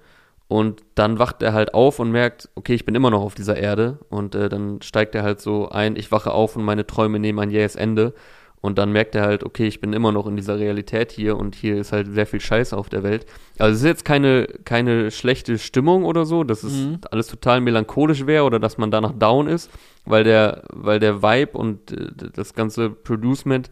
und 0.48 0.82
dann 0.94 1.18
wacht 1.18 1.42
er 1.42 1.52
halt 1.52 1.74
auf 1.74 1.98
und 1.98 2.10
merkt, 2.10 2.50
okay, 2.54 2.74
ich 2.74 2.84
bin 2.84 2.94
immer 2.94 3.10
noch 3.10 3.22
auf 3.22 3.34
dieser 3.34 3.56
Erde. 3.56 3.98
Und 4.10 4.34
äh, 4.34 4.48
dann 4.48 4.82
steigt 4.82 5.14
er 5.14 5.22
halt 5.22 5.40
so 5.40 5.68
ein, 5.70 5.96
ich 5.96 6.12
wache 6.12 6.32
auf 6.32 6.56
und 6.56 6.64
meine 6.64 6.86
Träume 6.86 7.18
nehmen 7.18 7.38
ein 7.38 7.50
jähes 7.50 7.76
Ende. 7.76 8.14
Und 8.60 8.78
dann 8.78 8.92
merkt 8.92 9.14
er 9.14 9.22
halt, 9.22 9.44
okay, 9.44 9.66
ich 9.66 9.82
bin 9.82 9.92
immer 9.92 10.10
noch 10.10 10.26
in 10.26 10.36
dieser 10.36 10.58
Realität 10.58 11.12
hier 11.12 11.36
und 11.36 11.54
hier 11.54 11.76
ist 11.76 11.92
halt 11.92 12.14
sehr 12.14 12.26
viel 12.26 12.40
Scheiße 12.40 12.74
auf 12.74 12.88
der 12.88 13.02
Welt. 13.02 13.26
Also 13.58 13.74
es 13.74 13.80
ist 13.80 13.86
jetzt 13.86 14.04
keine, 14.06 14.46
keine 14.64 15.10
schlechte 15.10 15.58
Stimmung 15.58 16.06
oder 16.06 16.24
so, 16.24 16.44
dass 16.44 16.62
es 16.62 16.72
mhm. 16.72 17.00
alles 17.10 17.26
total 17.26 17.60
melancholisch 17.60 18.26
wäre 18.26 18.44
oder 18.44 18.58
dass 18.58 18.78
man 18.78 18.90
danach 18.90 19.12
down 19.12 19.48
ist, 19.48 19.70
weil 20.06 20.24
der, 20.24 20.62
weil 20.72 20.98
der 20.98 21.22
Vibe 21.22 21.58
und 21.58 21.92
äh, 21.92 22.30
das 22.32 22.54
ganze 22.54 22.88
Producement 22.88 23.70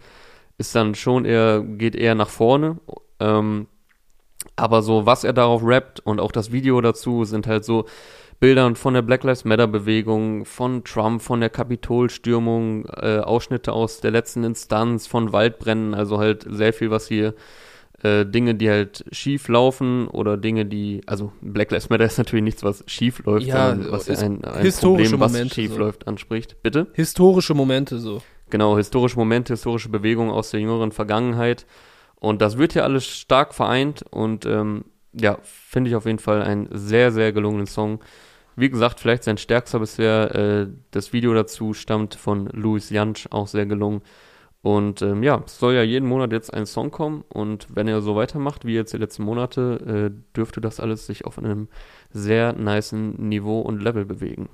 ist 0.59 0.75
dann 0.75 0.95
schon 0.95 1.25
eher, 1.25 1.62
geht 1.62 1.97
eher 1.97 2.14
nach 2.14 2.29
vorne. 2.29 2.77
Ähm, 3.18 3.68
aber 4.57 4.82
so, 4.82 5.07
was 5.07 5.24
er 5.24 5.32
darauf 5.32 5.62
rappt 5.64 6.00
und 6.00 6.20
auch 6.20 6.32
das 6.32 6.53
Video 6.53 6.80
dazu 6.80 7.24
sind 7.24 7.46
halt 7.46 7.64
so 7.64 7.86
Bilder 8.42 8.74
von 8.74 8.94
der 8.94 9.03
Black 9.03 9.22
Lives 9.22 9.44
Matter 9.44 9.68
Bewegung, 9.68 10.44
von 10.44 10.82
Trump, 10.82 11.22
von 11.22 11.38
der 11.40 11.48
Kapitolstürmung, 11.48 12.86
äh, 12.86 13.18
Ausschnitte 13.20 13.72
aus 13.72 14.00
der 14.00 14.11
letzten 14.11 14.42
Instanz, 14.42 15.07
von 15.07 15.32
Waldbrennen, 15.32 15.94
also 15.94 16.18
halt 16.18 16.44
sehr 16.50 16.72
viel, 16.72 16.90
was 16.90 17.07
hier 17.07 17.34
äh, 18.03 18.26
Dinge, 18.26 18.57
die 18.57 18.68
halt 18.68 19.05
schief 19.12 19.46
laufen 19.46 20.09
oder 20.09 20.36
Dinge, 20.36 20.66
die, 20.66 21.03
also 21.07 21.32
Black 21.40 21.70
Lives 21.70 21.88
Matter 21.88 22.05
ist 22.05 22.18
natürlich 22.18 22.42
nichts, 22.42 22.64
was 22.64 22.82
schief 22.88 23.24
läuft, 23.24 23.46
ja, 23.46 23.70
sondern 23.70 23.92
was 23.92 24.09
ein, 24.09 24.44
ein 24.44 24.62
historische 24.62 25.11
Problem, 25.11 25.20
was 25.20 25.32
Momente 25.32 25.55
schief 25.55 25.72
so. 25.72 25.78
läuft, 25.78 26.09
anspricht. 26.09 26.57
Bitte? 26.64 26.88
Historische 26.94 27.55
Momente 27.55 27.98
so. 27.98 28.22
Genau, 28.50 28.76
historische 28.76 29.16
Momente, 29.16 29.53
historische 29.53 29.88
Bewegungen 29.88 30.32
aus 30.32 30.50
der 30.50 30.59
jüngeren 30.59 30.90
Vergangenheit. 30.90 31.64
Und 32.23 32.41
das 32.41 32.57
wird 32.57 32.73
hier 32.73 32.85
alles 32.85 33.05
stark 33.05 33.53
vereint 33.53 34.05
und 34.09 34.47
ähm, 34.47 34.85
ja, 35.12 35.39
finde 35.43 35.91
ich 35.91 35.97
auf 35.97 36.07
jeden 36.07 36.20
Fall 36.20 36.41
einen 36.41 36.68
sehr, 36.70 37.11
sehr 37.11 37.33
gelungenen 37.33 37.66
Song. 37.66 37.99
Wie 38.55 38.70
gesagt, 38.70 39.01
vielleicht 39.01 39.25
sein 39.25 39.39
stärkster 39.39 39.81
bisher. 39.81 40.33
Äh, 40.33 40.68
das 40.93 41.12
Video 41.12 41.35
dazu 41.35 41.75
stammt 41.75 42.14
von 42.14 42.47
Louis 42.53 42.91
Jansch, 42.91 43.27
auch 43.33 43.49
sehr 43.49 43.66
gelungen. 43.66 44.03
Und 44.62 45.03
ähm, 45.03 45.25
ja, 45.25 45.43
es 45.45 45.59
soll 45.59 45.75
ja 45.75 45.83
jeden 45.83 46.09
Monat 46.09 46.31
jetzt 46.31 46.55
ein 46.55 46.64
Song 46.64 46.93
kommen. 46.93 47.25
Und 47.29 47.66
wenn 47.75 47.89
er 47.89 48.01
so 48.03 48.14
weitermacht 48.14 48.64
wie 48.64 48.75
jetzt 48.75 48.93
die 48.93 48.99
letzten 48.99 49.25
Monate, 49.25 50.12
äh, 50.14 50.37
dürfte 50.37 50.61
das 50.61 50.79
alles 50.79 51.09
sich 51.09 51.25
auf 51.25 51.39
einem 51.39 51.66
sehr 52.12 52.53
niceen 52.53 53.14
Niveau 53.31 53.62
und 53.62 53.83
Level 53.83 54.05
bewegen. 54.05 54.49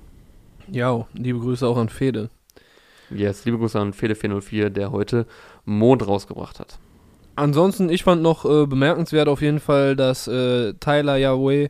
Ja, 0.71 1.05
liebe 1.13 1.37
Grüße 1.37 1.67
auch 1.67 1.77
an 1.77 1.89
Fede. 1.89 2.31
Yes, 3.11 3.45
liebe 3.45 3.59
Grüße 3.59 3.79
an 3.79 3.93
Fede 3.93 4.15
404, 4.15 4.71
der 4.71 4.91
heute 4.91 5.27
Mond 5.65 6.07
rausgebracht 6.07 6.59
hat. 6.59 6.79
Ansonsten, 7.39 7.87
ich 7.89 8.03
fand 8.03 8.21
noch 8.21 8.43
äh, 8.43 8.65
bemerkenswert 8.65 9.29
auf 9.29 9.41
jeden 9.41 9.61
Fall, 9.61 9.95
dass 9.95 10.27
äh, 10.27 10.73
Tyler 10.73 11.15
Yahweh 11.15 11.69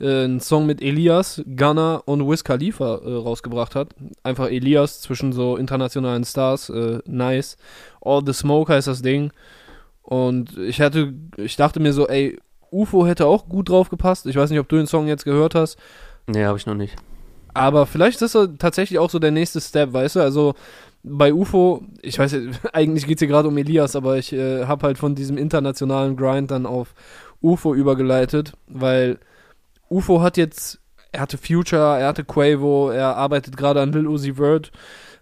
äh, 0.00 0.24
einen 0.24 0.40
Song 0.40 0.64
mit 0.64 0.80
Elias, 0.80 1.42
Gunner 1.54 2.02
und 2.06 2.26
Wiz 2.26 2.44
Khalifa 2.44 2.94
äh, 3.04 3.12
rausgebracht 3.12 3.74
hat. 3.74 3.90
Einfach 4.22 4.48
Elias 4.48 5.02
zwischen 5.02 5.34
so 5.34 5.58
internationalen 5.58 6.24
Stars, 6.24 6.70
äh, 6.70 7.00
nice. 7.04 7.58
All 8.00 8.22
the 8.24 8.32
Smoke 8.32 8.72
heißt 8.72 8.88
das 8.88 9.02
Ding. 9.02 9.32
Und 10.00 10.56
ich 10.56 10.80
hatte, 10.80 11.12
ich 11.36 11.56
dachte 11.56 11.78
mir 11.78 11.92
so, 11.92 12.08
ey, 12.08 12.38
UFO 12.70 13.06
hätte 13.06 13.26
auch 13.26 13.50
gut 13.50 13.68
drauf 13.68 13.90
gepasst. 13.90 14.24
Ich 14.24 14.36
weiß 14.36 14.48
nicht, 14.48 14.60
ob 14.60 14.68
du 14.70 14.76
den 14.76 14.86
Song 14.86 15.08
jetzt 15.08 15.26
gehört 15.26 15.54
hast. 15.54 15.76
Nee, 16.26 16.46
habe 16.46 16.56
ich 16.56 16.64
noch 16.64 16.74
nicht. 16.74 16.96
Aber 17.52 17.84
vielleicht 17.84 18.22
ist 18.22 18.34
das 18.34 18.48
tatsächlich 18.58 18.98
auch 18.98 19.10
so 19.10 19.18
der 19.18 19.30
nächste 19.30 19.60
Step, 19.60 19.92
weißt 19.92 20.16
du? 20.16 20.20
Also 20.20 20.54
bei 21.02 21.32
UFO, 21.32 21.82
ich 22.00 22.18
weiß, 22.18 22.36
eigentlich 22.72 23.06
geht 23.06 23.16
es 23.16 23.20
hier 23.20 23.28
gerade 23.28 23.48
um 23.48 23.58
Elias, 23.58 23.96
aber 23.96 24.18
ich 24.18 24.32
äh, 24.32 24.66
habe 24.66 24.86
halt 24.86 24.98
von 24.98 25.14
diesem 25.14 25.36
internationalen 25.36 26.16
Grind 26.16 26.50
dann 26.50 26.66
auf 26.66 26.94
UFO 27.40 27.74
übergeleitet, 27.74 28.52
weil 28.68 29.18
UFO 29.90 30.22
hat 30.22 30.36
jetzt, 30.36 30.80
er 31.10 31.20
hatte 31.20 31.38
Future, 31.38 31.98
er 31.98 32.08
hatte 32.08 32.24
Quavo, 32.24 32.90
er 32.90 33.16
arbeitet 33.16 33.56
gerade 33.56 33.80
an 33.80 33.92
Lil 33.92 34.06
Uzi 34.06 34.34
Vert, 34.34 34.70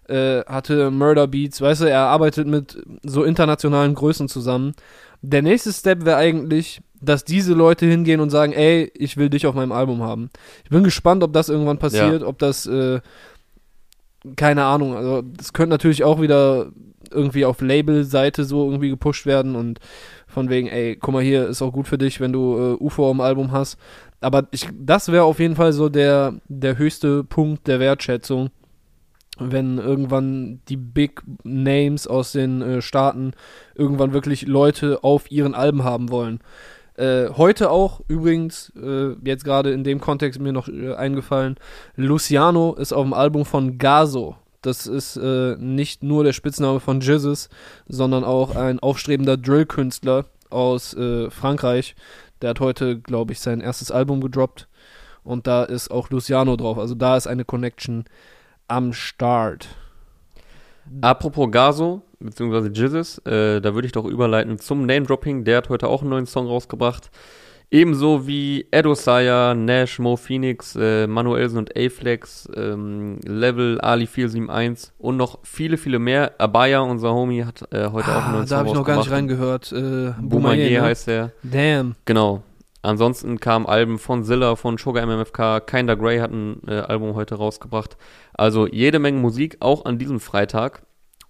äh, 0.07 0.41
hatte 0.45 0.91
Murder 0.91 1.27
Beats, 1.27 1.61
weißt 1.61 1.81
du, 1.81 1.85
er 1.85 2.01
arbeitet 2.01 2.47
mit 2.47 2.81
so 3.03 3.23
internationalen 3.23 3.95
Größen 3.95 4.27
zusammen. 4.27 4.73
Der 5.23 5.41
nächste 5.41 5.73
Step 5.73 6.05
wäre 6.05 6.17
eigentlich, 6.17 6.81
dass 7.01 7.25
diese 7.25 7.53
Leute 7.53 7.85
hingehen 7.85 8.19
und 8.19 8.29
sagen, 8.29 8.53
ey, 8.53 8.91
ich 8.95 9.17
will 9.17 9.29
dich 9.29 9.47
auf 9.47 9.55
meinem 9.55 9.71
Album 9.71 10.03
haben. 10.03 10.29
Ich 10.63 10.69
bin 10.69 10.83
gespannt, 10.83 11.23
ob 11.23 11.33
das 11.33 11.49
irgendwann 11.49 11.79
passiert, 11.79 12.21
ja. 12.21 12.27
ob 12.27 12.37
das 12.39 12.65
äh, 12.67 13.01
keine 14.35 14.63
Ahnung, 14.65 14.95
also 14.95 15.21
das 15.21 15.53
könnte 15.53 15.71
natürlich 15.71 16.03
auch 16.03 16.21
wieder 16.21 16.71
irgendwie 17.09 17.45
auf 17.45 17.61
Label-Seite 17.61 18.43
so 18.45 18.65
irgendwie 18.65 18.89
gepusht 18.89 19.25
werden 19.25 19.55
und 19.55 19.79
von 20.27 20.49
wegen, 20.49 20.67
ey, 20.67 20.95
guck 20.95 21.13
mal 21.13 21.23
hier, 21.23 21.47
ist 21.47 21.61
auch 21.61 21.73
gut 21.73 21.87
für 21.87 21.97
dich, 21.97 22.19
wenn 22.19 22.31
du 22.31 22.57
äh, 22.57 22.83
UFO 22.83 23.11
im 23.11 23.21
Album 23.21 23.51
hast. 23.51 23.77
Aber 24.21 24.47
ich, 24.51 24.69
das 24.73 25.11
wäre 25.11 25.23
auf 25.23 25.39
jeden 25.39 25.55
Fall 25.55 25.73
so 25.73 25.89
der, 25.89 26.35
der 26.47 26.77
höchste 26.77 27.23
Punkt 27.23 27.67
der 27.67 27.79
Wertschätzung, 27.79 28.49
wenn 29.39 29.77
irgendwann 29.77 30.61
die 30.69 30.77
Big 30.77 31.21
Names 31.43 32.07
aus 32.07 32.31
den 32.31 32.61
äh, 32.61 32.81
Staaten 32.81 33.33
irgendwann 33.75 34.13
wirklich 34.13 34.47
Leute 34.47 35.03
auf 35.03 35.31
ihren 35.31 35.55
Alben 35.55 35.83
haben 35.83 36.11
wollen. 36.11 36.39
Äh, 36.95 37.29
heute 37.29 37.71
auch 37.71 38.01
übrigens, 38.07 38.71
äh, 38.75 39.15
jetzt 39.23 39.43
gerade 39.45 39.71
in 39.71 39.83
dem 39.83 40.01
Kontext 40.01 40.39
mir 40.39 40.51
noch 40.51 40.67
äh, 40.67 40.93
eingefallen, 40.93 41.55
Luciano 41.95 42.73
ist 42.73 42.93
auf 42.93 43.03
dem 43.03 43.13
Album 43.13 43.45
von 43.45 43.77
Gazo. 43.77 44.35
Das 44.61 44.85
ist 44.85 45.15
äh, 45.17 45.55
nicht 45.57 46.03
nur 46.03 46.23
der 46.23 46.33
Spitzname 46.33 46.79
von 46.79 47.01
Jizzes, 47.01 47.49
sondern 47.87 48.23
auch 48.23 48.55
ein 48.55 48.79
aufstrebender 48.79 49.37
Drill-Künstler 49.37 50.25
aus 50.49 50.93
äh, 50.93 51.31
Frankreich. 51.31 51.95
Der 52.41 52.51
hat 52.51 52.59
heute, 52.59 52.99
glaube 52.99 53.33
ich, 53.33 53.39
sein 53.39 53.61
erstes 53.61 53.89
Album 53.89 54.21
gedroppt. 54.21 54.67
Und 55.23 55.47
da 55.47 55.63
ist 55.63 55.89
auch 55.89 56.09
Luciano 56.09 56.55
drauf. 56.57 56.77
Also 56.77 56.95
da 56.95 57.17
ist 57.17 57.27
eine 57.27 57.45
Connection 57.45 58.05
am 58.67 58.93
Start. 58.93 59.69
Apropos 61.01 61.49
Gazo, 61.51 62.01
beziehungsweise 62.23 62.69
Jizzes, 62.69 63.19
äh, 63.19 63.61
da 63.61 63.73
würde 63.73 63.85
ich 63.85 63.91
doch 63.91 64.05
überleiten 64.05 64.59
zum 64.59 64.85
Name-Dropping. 64.85 65.43
Der 65.43 65.57
hat 65.57 65.69
heute 65.69 65.87
auch 65.87 66.01
einen 66.01 66.11
neuen 66.11 66.25
Song 66.25 66.47
rausgebracht. 66.47 67.09
Ebenso 67.73 68.27
wie 68.27 68.67
Edo 68.69 68.95
Saya, 68.95 69.53
Nash, 69.53 69.97
Mo 69.97 70.17
Phoenix, 70.17 70.75
äh, 70.75 71.07
Manuelsen 71.07 71.57
und 71.57 71.77
A-Flex, 71.77 72.49
ähm, 72.53 73.19
Level, 73.23 73.79
Ali 73.79 74.07
471 74.07 74.91
und 74.97 75.15
noch 75.15 75.39
viele, 75.43 75.77
viele 75.77 75.97
mehr. 75.97 76.33
Abaya, 76.37 76.81
unser 76.81 77.13
Homie, 77.13 77.45
hat 77.45 77.61
äh, 77.71 77.89
heute 77.89 78.09
ah, 78.09 78.17
auch 78.17 78.23
einen 78.25 78.33
neuen 78.33 78.47
Song 78.47 78.49
Da 78.49 78.57
habe 78.57 78.67
ich 78.67 78.73
noch 78.73 78.85
gar 78.85 78.97
nicht 78.97 79.09
reingehört. 79.09 79.71
Äh, 79.71 80.11
Boumaier 80.19 80.69
ne? 80.69 80.81
heißt 80.81 81.07
er. 81.07 81.31
Damn. 81.43 81.95
Genau. 82.03 82.43
ansonsten 82.81 83.39
kamen 83.39 83.65
Alben 83.65 83.99
von 83.99 84.25
Zilla, 84.25 84.57
von 84.57 84.77
Sugar 84.77 85.05
MMFK, 85.05 85.61
Kinder 85.65 85.95
Grey 85.95 86.19
hat 86.19 86.31
ein 86.31 86.61
äh, 86.67 86.73
Album 86.73 87.15
heute 87.15 87.35
rausgebracht. 87.35 87.95
Also 88.33 88.67
jede 88.67 88.99
Menge 88.99 89.19
Musik, 89.19 89.55
auch 89.61 89.85
an 89.85 89.97
diesem 89.97 90.19
Freitag. 90.19 90.81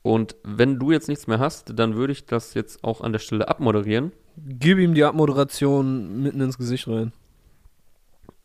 Und 0.04 0.36
wenn 0.44 0.80
du 0.80 0.92
jetzt 0.92 1.08
nichts 1.08 1.28
mehr 1.28 1.40
hast, 1.40 1.78
dann 1.78 1.96
würde 1.96 2.14
ich 2.14 2.26
das 2.26 2.54
jetzt 2.54 2.84
auch 2.84 3.02
an 3.02 3.12
der 3.12 3.20
Stelle 3.20 3.48
abmoderieren. 3.48 4.12
Gib 4.38 4.80
ihm 4.80 4.94
die 4.94 5.04
Abmoderation 5.04 6.24
mitten 6.24 6.42
ins 6.42 6.58
Gesicht 6.58 6.88
rein. 6.88 7.14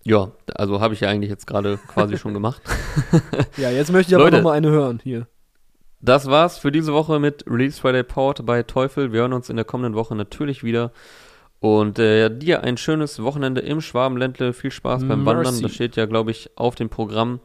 Ja, 0.05 0.33
also 0.55 0.81
habe 0.81 0.95
ich 0.95 1.01
ja 1.01 1.09
eigentlich 1.09 1.31
jetzt 1.31 1.47
gerade 1.47 1.79
quasi 1.89 2.17
schon 2.19 2.35
gemacht. 2.35 2.63
Ja, 3.57 3.71
jetzt 3.71 3.91
möchte 3.91 4.11
ich 4.11 4.15
aber 4.15 4.25
Leute. 4.25 4.37
noch 4.37 4.45
mal 4.45 4.53
eine 4.53 4.71
hören 4.71 5.01
hier. 5.03 5.27
Das 6.01 6.27
war's 6.27 6.59
für 6.59 6.71
diese 6.71 6.93
Woche 6.93 7.19
mit 7.19 7.45
Release 7.49 7.81
Friday 7.81 8.05
Powered 8.05 8.45
bei 8.45 8.63
Teufel. 8.63 9.13
Wir 9.13 9.21
hören 9.21 9.33
uns 9.33 9.49
in 9.49 9.57
der 9.57 9.65
kommenden 9.65 9.95
Woche 9.95 10.15
natürlich 10.15 10.63
wieder. 10.63 10.93
Und 11.59 11.99
äh, 11.99 12.29
dir 12.31 12.63
ein 12.63 12.77
schönes 12.77 13.23
Wochenende 13.23 13.63
im 13.63 13.81
Schwabenländle. 13.81 14.53
Viel 14.53 14.71
Spaß 14.71 15.09
beim 15.09 15.25
Merci. 15.25 15.39
Wandern. 15.39 15.63
Das 15.63 15.73
steht 15.73 15.97
ja, 15.97 16.07
glaube 16.07 16.31
ich, 16.31 16.51
auf 16.57 16.75
dem 16.75 16.91
Programm. 16.91 17.41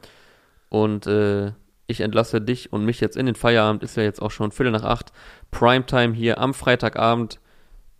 Und 0.70 1.08
äh, 1.08 1.54
ich 1.92 2.02
entlasse 2.02 2.42
dich 2.42 2.74
und 2.74 2.86
mich 2.86 3.00
jetzt 3.00 3.18
in 3.18 3.26
den 3.26 3.36
Feierabend. 3.36 3.84
Ist 3.84 3.98
ja 3.98 4.04
jetzt 4.04 4.22
auch 4.22 4.32
schon 4.32 4.52
Viertel 4.52 4.72
nach 4.72 4.84
acht. 4.84 5.12
Primetime 5.52 6.14
hier 6.14 6.40
am 6.40 6.54
Freitagabend. 6.54 7.40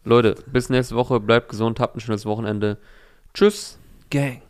Leute, 0.04 0.36
bis 0.48 0.70
nächste 0.70 0.96
Woche. 0.96 1.20
Bleibt 1.20 1.50
gesund. 1.50 1.80
Habt 1.80 1.96
ein 1.96 2.00
schönes 2.00 2.26
Wochenende. 2.26 2.78
Tschüss. 3.34 3.78
Gang. 4.10 4.42